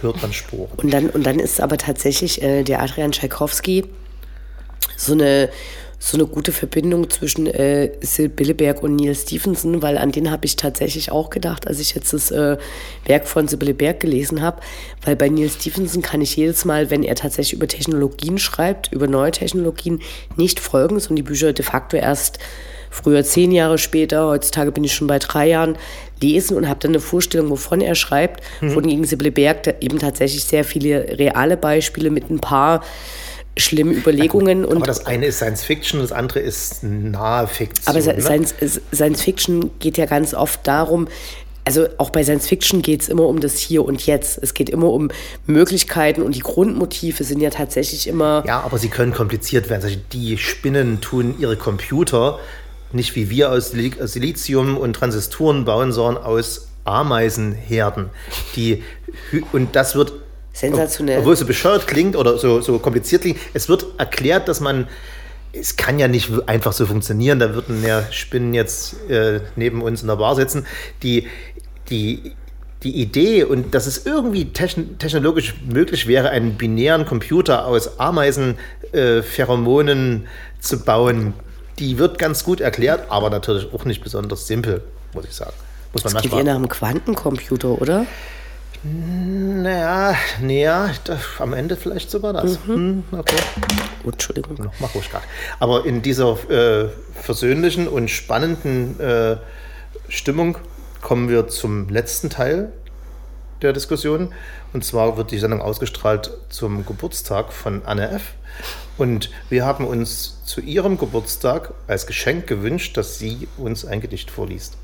hört 0.00 0.22
man 0.22 0.32
Sporen. 0.32 0.78
Und 0.78 0.92
dann, 0.92 1.10
und 1.10 1.24
dann 1.24 1.38
ist 1.38 1.60
aber 1.60 1.76
tatsächlich 1.76 2.42
äh, 2.42 2.62
der 2.62 2.80
Adrian 2.82 3.12
Tschaikowski 3.12 3.84
so 4.96 5.12
eine 5.12 5.50
so 6.02 6.16
eine 6.16 6.26
gute 6.26 6.50
Verbindung 6.50 7.10
zwischen 7.10 7.46
äh, 7.46 7.92
Sil 8.00 8.30
Billeberg 8.30 8.82
und 8.82 8.96
Neil 8.96 9.14
Stephenson, 9.14 9.82
weil 9.82 9.98
an 9.98 10.12
den 10.12 10.30
habe 10.30 10.46
ich 10.46 10.56
tatsächlich 10.56 11.12
auch 11.12 11.28
gedacht, 11.28 11.68
als 11.68 11.78
ich 11.78 11.94
jetzt 11.94 12.14
das 12.14 12.30
äh, 12.30 12.56
Werk 13.04 13.28
von 13.28 13.46
Sibylle 13.46 13.74
Berg 13.74 14.00
gelesen 14.00 14.40
habe, 14.40 14.62
weil 15.04 15.14
bei 15.14 15.28
Neil 15.28 15.50
Stephenson 15.50 16.00
kann 16.00 16.22
ich 16.22 16.36
jedes 16.36 16.64
Mal, 16.64 16.88
wenn 16.88 17.02
er 17.02 17.16
tatsächlich 17.16 17.52
über 17.52 17.68
Technologien 17.68 18.38
schreibt, 18.38 18.90
über 18.94 19.08
neue 19.08 19.30
Technologien, 19.30 20.00
nicht 20.36 20.58
folgen, 20.58 20.98
sondern 21.00 21.16
die 21.16 21.22
Bücher 21.22 21.52
de 21.52 21.66
facto 21.66 21.98
erst 21.98 22.38
früher 22.90 23.24
zehn 23.24 23.52
Jahre 23.52 23.78
später, 23.78 24.26
heutzutage 24.26 24.72
bin 24.72 24.84
ich 24.84 24.92
schon 24.92 25.06
bei 25.06 25.18
drei 25.18 25.48
Jahren, 25.48 25.78
lesen 26.20 26.56
und 26.56 26.68
habe 26.68 26.80
dann 26.80 26.90
eine 26.90 27.00
Vorstellung, 27.00 27.48
wovon 27.50 27.80
er 27.80 27.94
schreibt. 27.94 28.42
Mhm. 28.60 28.70
Von 28.72 29.04
Sibylle 29.04 29.32
Berg 29.32 29.76
eben 29.80 29.98
tatsächlich 29.98 30.44
sehr 30.44 30.64
viele 30.64 31.18
reale 31.18 31.56
Beispiele 31.56 32.10
mit 32.10 32.28
ein 32.28 32.40
paar 32.40 32.82
schlimme 33.56 33.92
Überlegungen. 33.92 34.64
Gut, 34.64 34.76
aber 34.76 34.86
das 34.86 35.06
eine 35.06 35.26
ist 35.26 35.36
Science 35.36 35.64
Fiction, 35.64 36.00
das 36.00 36.12
andere 36.12 36.40
ist 36.40 36.82
nahe 36.82 37.46
Fiktion. 37.46 37.96
Aber 37.96 38.04
ne? 38.04 38.20
Science, 38.20 38.54
Science 38.92 39.22
Fiction 39.22 39.70
geht 39.78 39.96
ja 39.96 40.06
ganz 40.06 40.34
oft 40.34 40.66
darum, 40.66 41.08
also 41.64 41.86
auch 41.98 42.10
bei 42.10 42.24
Science 42.24 42.48
Fiction 42.48 42.82
geht 42.82 43.02
es 43.02 43.08
immer 43.08 43.26
um 43.26 43.40
das 43.40 43.58
Hier 43.58 43.84
und 43.84 44.04
Jetzt. 44.06 44.38
Es 44.42 44.54
geht 44.54 44.70
immer 44.70 44.90
um 44.90 45.08
Möglichkeiten 45.46 46.22
und 46.22 46.34
die 46.34 46.40
Grundmotive 46.40 47.22
sind 47.22 47.40
ja 47.40 47.50
tatsächlich 47.50 48.08
immer. 48.08 48.42
Ja, 48.46 48.60
aber 48.60 48.78
sie 48.78 48.88
können 48.88 49.12
kompliziert 49.12 49.68
werden. 49.68 50.02
Die 50.12 50.38
Spinnen 50.38 51.00
tun 51.00 51.34
ihre 51.38 51.56
Computer 51.56 52.38
nicht 52.92 53.16
wie 53.16 53.30
wir 53.30 53.50
aus 53.50 53.72
Silizium 53.72 54.76
und 54.76 54.94
Transistoren 54.94 55.64
bauen, 55.64 55.92
sondern 55.92 56.24
aus 56.24 56.68
Ameisenherden. 56.84 58.10
Die, 58.56 58.82
und 59.52 59.76
das 59.76 59.94
wird 59.94 60.12
Sensationell. 60.52 61.20
Obwohl 61.20 61.34
es 61.34 61.40
so 61.40 61.46
bescheuert 61.46 61.86
klingt 61.86 62.16
oder 62.16 62.36
so, 62.36 62.60
so 62.60 62.78
kompliziert 62.78 63.22
klingt. 63.22 63.38
Es 63.54 63.68
wird 63.68 63.86
erklärt, 63.98 64.48
dass 64.48 64.60
man, 64.60 64.88
es 65.52 65.76
kann 65.76 65.98
ja 65.98 66.08
nicht 66.08 66.30
einfach 66.46 66.72
so 66.72 66.86
funktionieren. 66.86 67.38
Da 67.38 67.54
würden 67.54 67.84
ja 67.84 68.04
Spinnen 68.10 68.52
jetzt 68.52 69.08
äh, 69.08 69.40
neben 69.56 69.82
uns 69.82 70.02
in 70.02 70.08
der 70.08 70.16
Bar 70.16 70.34
sitzen. 70.34 70.66
Die, 71.02 71.28
die, 71.88 72.32
die 72.82 73.00
Idee 73.00 73.44
und 73.44 73.74
dass 73.74 73.86
es 73.86 74.04
irgendwie 74.06 74.52
technologisch 74.52 75.54
möglich 75.66 76.06
wäre, 76.06 76.30
einen 76.30 76.56
binären 76.56 77.04
Computer 77.06 77.66
aus 77.66 78.00
Ameisenpheromonen 78.00 80.24
äh, 80.24 80.60
zu 80.60 80.80
bauen, 80.80 81.34
die 81.80 81.98
wird 81.98 82.18
ganz 82.18 82.44
gut 82.44 82.60
erklärt, 82.60 83.10
aber 83.10 83.30
natürlich 83.30 83.72
auch 83.72 83.84
nicht 83.84 84.04
besonders 84.04 84.46
simpel, 84.46 84.82
muss 85.14 85.24
ich 85.24 85.34
sagen. 85.34 85.54
Muss 85.92 86.04
man 86.04 86.12
das 86.12 86.22
geht 86.22 86.32
eher 86.32 86.44
nach 86.44 86.54
einem 86.54 86.68
Quantencomputer, 86.68 87.80
oder? 87.80 88.06
Naja, 88.82 90.14
näher, 90.40 90.90
am 91.38 91.52
Ende 91.52 91.76
vielleicht 91.76 92.10
sogar 92.10 92.32
das. 92.32 92.58
Mhm. 92.66 93.04
Hm, 93.10 93.18
okay. 93.18 93.36
Gut, 94.02 94.14
Entschuldigung. 94.14 94.70
Mach 94.78 94.94
ruhig 94.94 95.10
gerade. 95.10 95.24
Aber 95.58 95.84
in 95.84 96.00
dieser 96.00 96.38
äh, 96.48 96.88
versöhnlichen 97.14 97.88
und 97.88 98.08
spannenden 98.08 98.98
äh, 99.00 99.36
Stimmung 100.08 100.56
kommen 101.02 101.28
wir 101.28 101.48
zum 101.48 101.88
letzten 101.88 102.30
Teil 102.30 102.72
der 103.60 103.72
Diskussion. 103.72 104.32
Und 104.72 104.84
zwar 104.84 105.16
wird 105.16 105.30
die 105.30 105.38
Sendung 105.38 105.60
ausgestrahlt 105.60 106.30
zum 106.48 106.86
Geburtstag 106.86 107.52
von 107.52 107.82
Anne 107.84 108.10
F. 108.10 108.34
Und 109.00 109.30
wir 109.48 109.64
haben 109.64 109.86
uns 109.86 110.44
zu 110.44 110.60
ihrem 110.60 110.98
Geburtstag 110.98 111.72
als 111.86 112.06
Geschenk 112.06 112.46
gewünscht, 112.46 112.98
dass 112.98 113.18
sie 113.18 113.48
uns 113.56 113.86
ein 113.86 114.02
Gedicht 114.02 114.30
vorliest. 114.30 114.76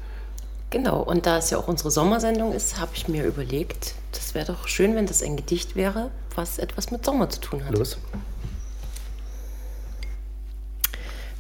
Genau, 0.71 1.03
und 1.03 1.27
da 1.27 1.37
es 1.37 1.51
ja 1.51 1.59
auch 1.59 1.69
unsere 1.69 1.91
Sommersendung 1.91 2.55
ist, 2.55 2.81
habe 2.81 2.93
ich 2.95 3.09
mir 3.09 3.27
überlegt, 3.27 3.93
das 4.13 4.35
wäre 4.35 4.47
doch 4.47 4.69
schön, 4.69 4.97
wenn 4.97 5.05
das 5.05 5.23
ein 5.23 5.37
Gedicht 5.37 5.77
wäre, 5.77 6.11
was 6.35 6.57
etwas 6.59 6.91
mit 6.91 7.05
Sommer 7.05 7.29
zu 7.29 7.41
tun 7.41 7.63
hat. 7.67 7.77
Los. 7.77 7.99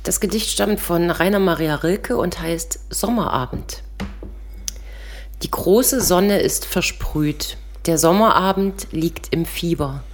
Das 0.02 0.20
Gedicht 0.20 0.50
stammt 0.50 0.78
von 0.78 1.10
Rainer 1.10 1.38
Maria 1.38 1.76
Rilke 1.76 2.18
und 2.18 2.42
heißt 2.42 2.78
Sommerabend. 2.90 3.82
Die 5.42 5.50
große 5.50 6.02
Sonne 6.02 6.40
ist 6.40 6.66
versprüht, 6.66 7.56
der 7.86 7.96
Sommerabend 7.96 8.88
liegt 8.90 9.32
im 9.32 9.46
Fieber 9.46 10.04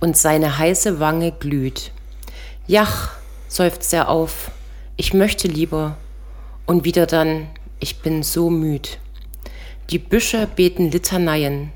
und 0.00 0.16
seine 0.16 0.58
heiße 0.58 1.00
Wange 1.00 1.32
glüht. 1.32 1.92
Jach, 2.66 3.10
seufzt 3.48 3.92
er 3.92 4.08
auf, 4.08 4.50
ich 4.96 5.14
möchte 5.14 5.48
lieber 5.48 5.96
und 6.66 6.84
wieder 6.84 7.06
dann 7.06 7.48
ich 7.80 8.00
bin 8.00 8.22
so 8.22 8.48
müd. 8.48 8.98
Die 9.90 9.98
Büsche 9.98 10.46
beten 10.46 10.90
Litaneien, 10.90 11.70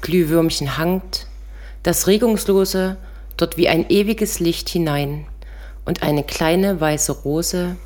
Glühwürmchen 0.00 0.76
hangt, 0.76 1.28
das 1.82 2.08
Regungslose 2.08 2.96
dort 3.36 3.56
wie 3.56 3.68
ein 3.68 3.88
ewiges 3.88 4.40
Licht 4.40 4.68
hinein, 4.68 5.26
und 5.84 6.02
eine 6.02 6.24
kleine 6.24 6.80
weiße 6.80 7.12
Rose 7.12 7.76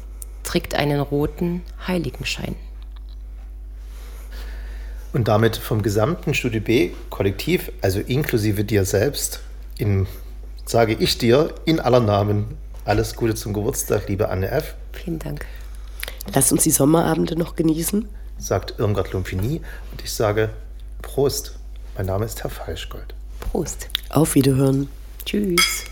trägt 0.43 0.75
einen 0.75 1.01
roten 1.01 1.63
Heiligenschein. 1.87 2.57
Und 5.13 5.29
damit 5.29 5.57
vom 5.57 5.83
gesamten 5.83 6.33
Studio 6.33 6.63
B 6.63 6.93
Kollektiv, 7.11 7.71
also 7.83 8.01
inklusive 8.01 8.65
dir 8.65 8.87
selbst, 8.87 9.41
in, 9.81 10.07
sage 10.67 10.95
ich 10.95 11.19
dir 11.19 11.55
in 11.65 11.81
aller 11.81 12.01
Namen 12.01 12.57
alles 12.85 13.15
Gute 13.15 13.35
zum 13.35 13.53
Geburtstag, 13.53 14.09
liebe 14.09 14.29
Anne 14.29 14.51
F. 14.51 14.75
Vielen 14.93 15.19
Dank. 15.19 15.47
Lass 16.35 16.53
uns 16.53 16.65
die 16.65 16.71
Sommerabende 16.71 17.37
noch 17.37 17.57
genießen. 17.57 18.09
Sagt 18.39 18.79
Irmgard 18.79 19.13
Lumpini 19.13 19.61
und 19.91 20.03
ich 20.03 20.13
sage 20.13 20.51
Prost. 21.03 21.57
Mein 21.97 22.07
Name 22.07 22.25
ist 22.25 22.43
Herr 22.43 22.51
Falschgold. 22.51 23.15
Prost. 23.41 23.89
Auf 24.09 24.35
Wiederhören. 24.35 24.89
Tschüss. 25.25 25.85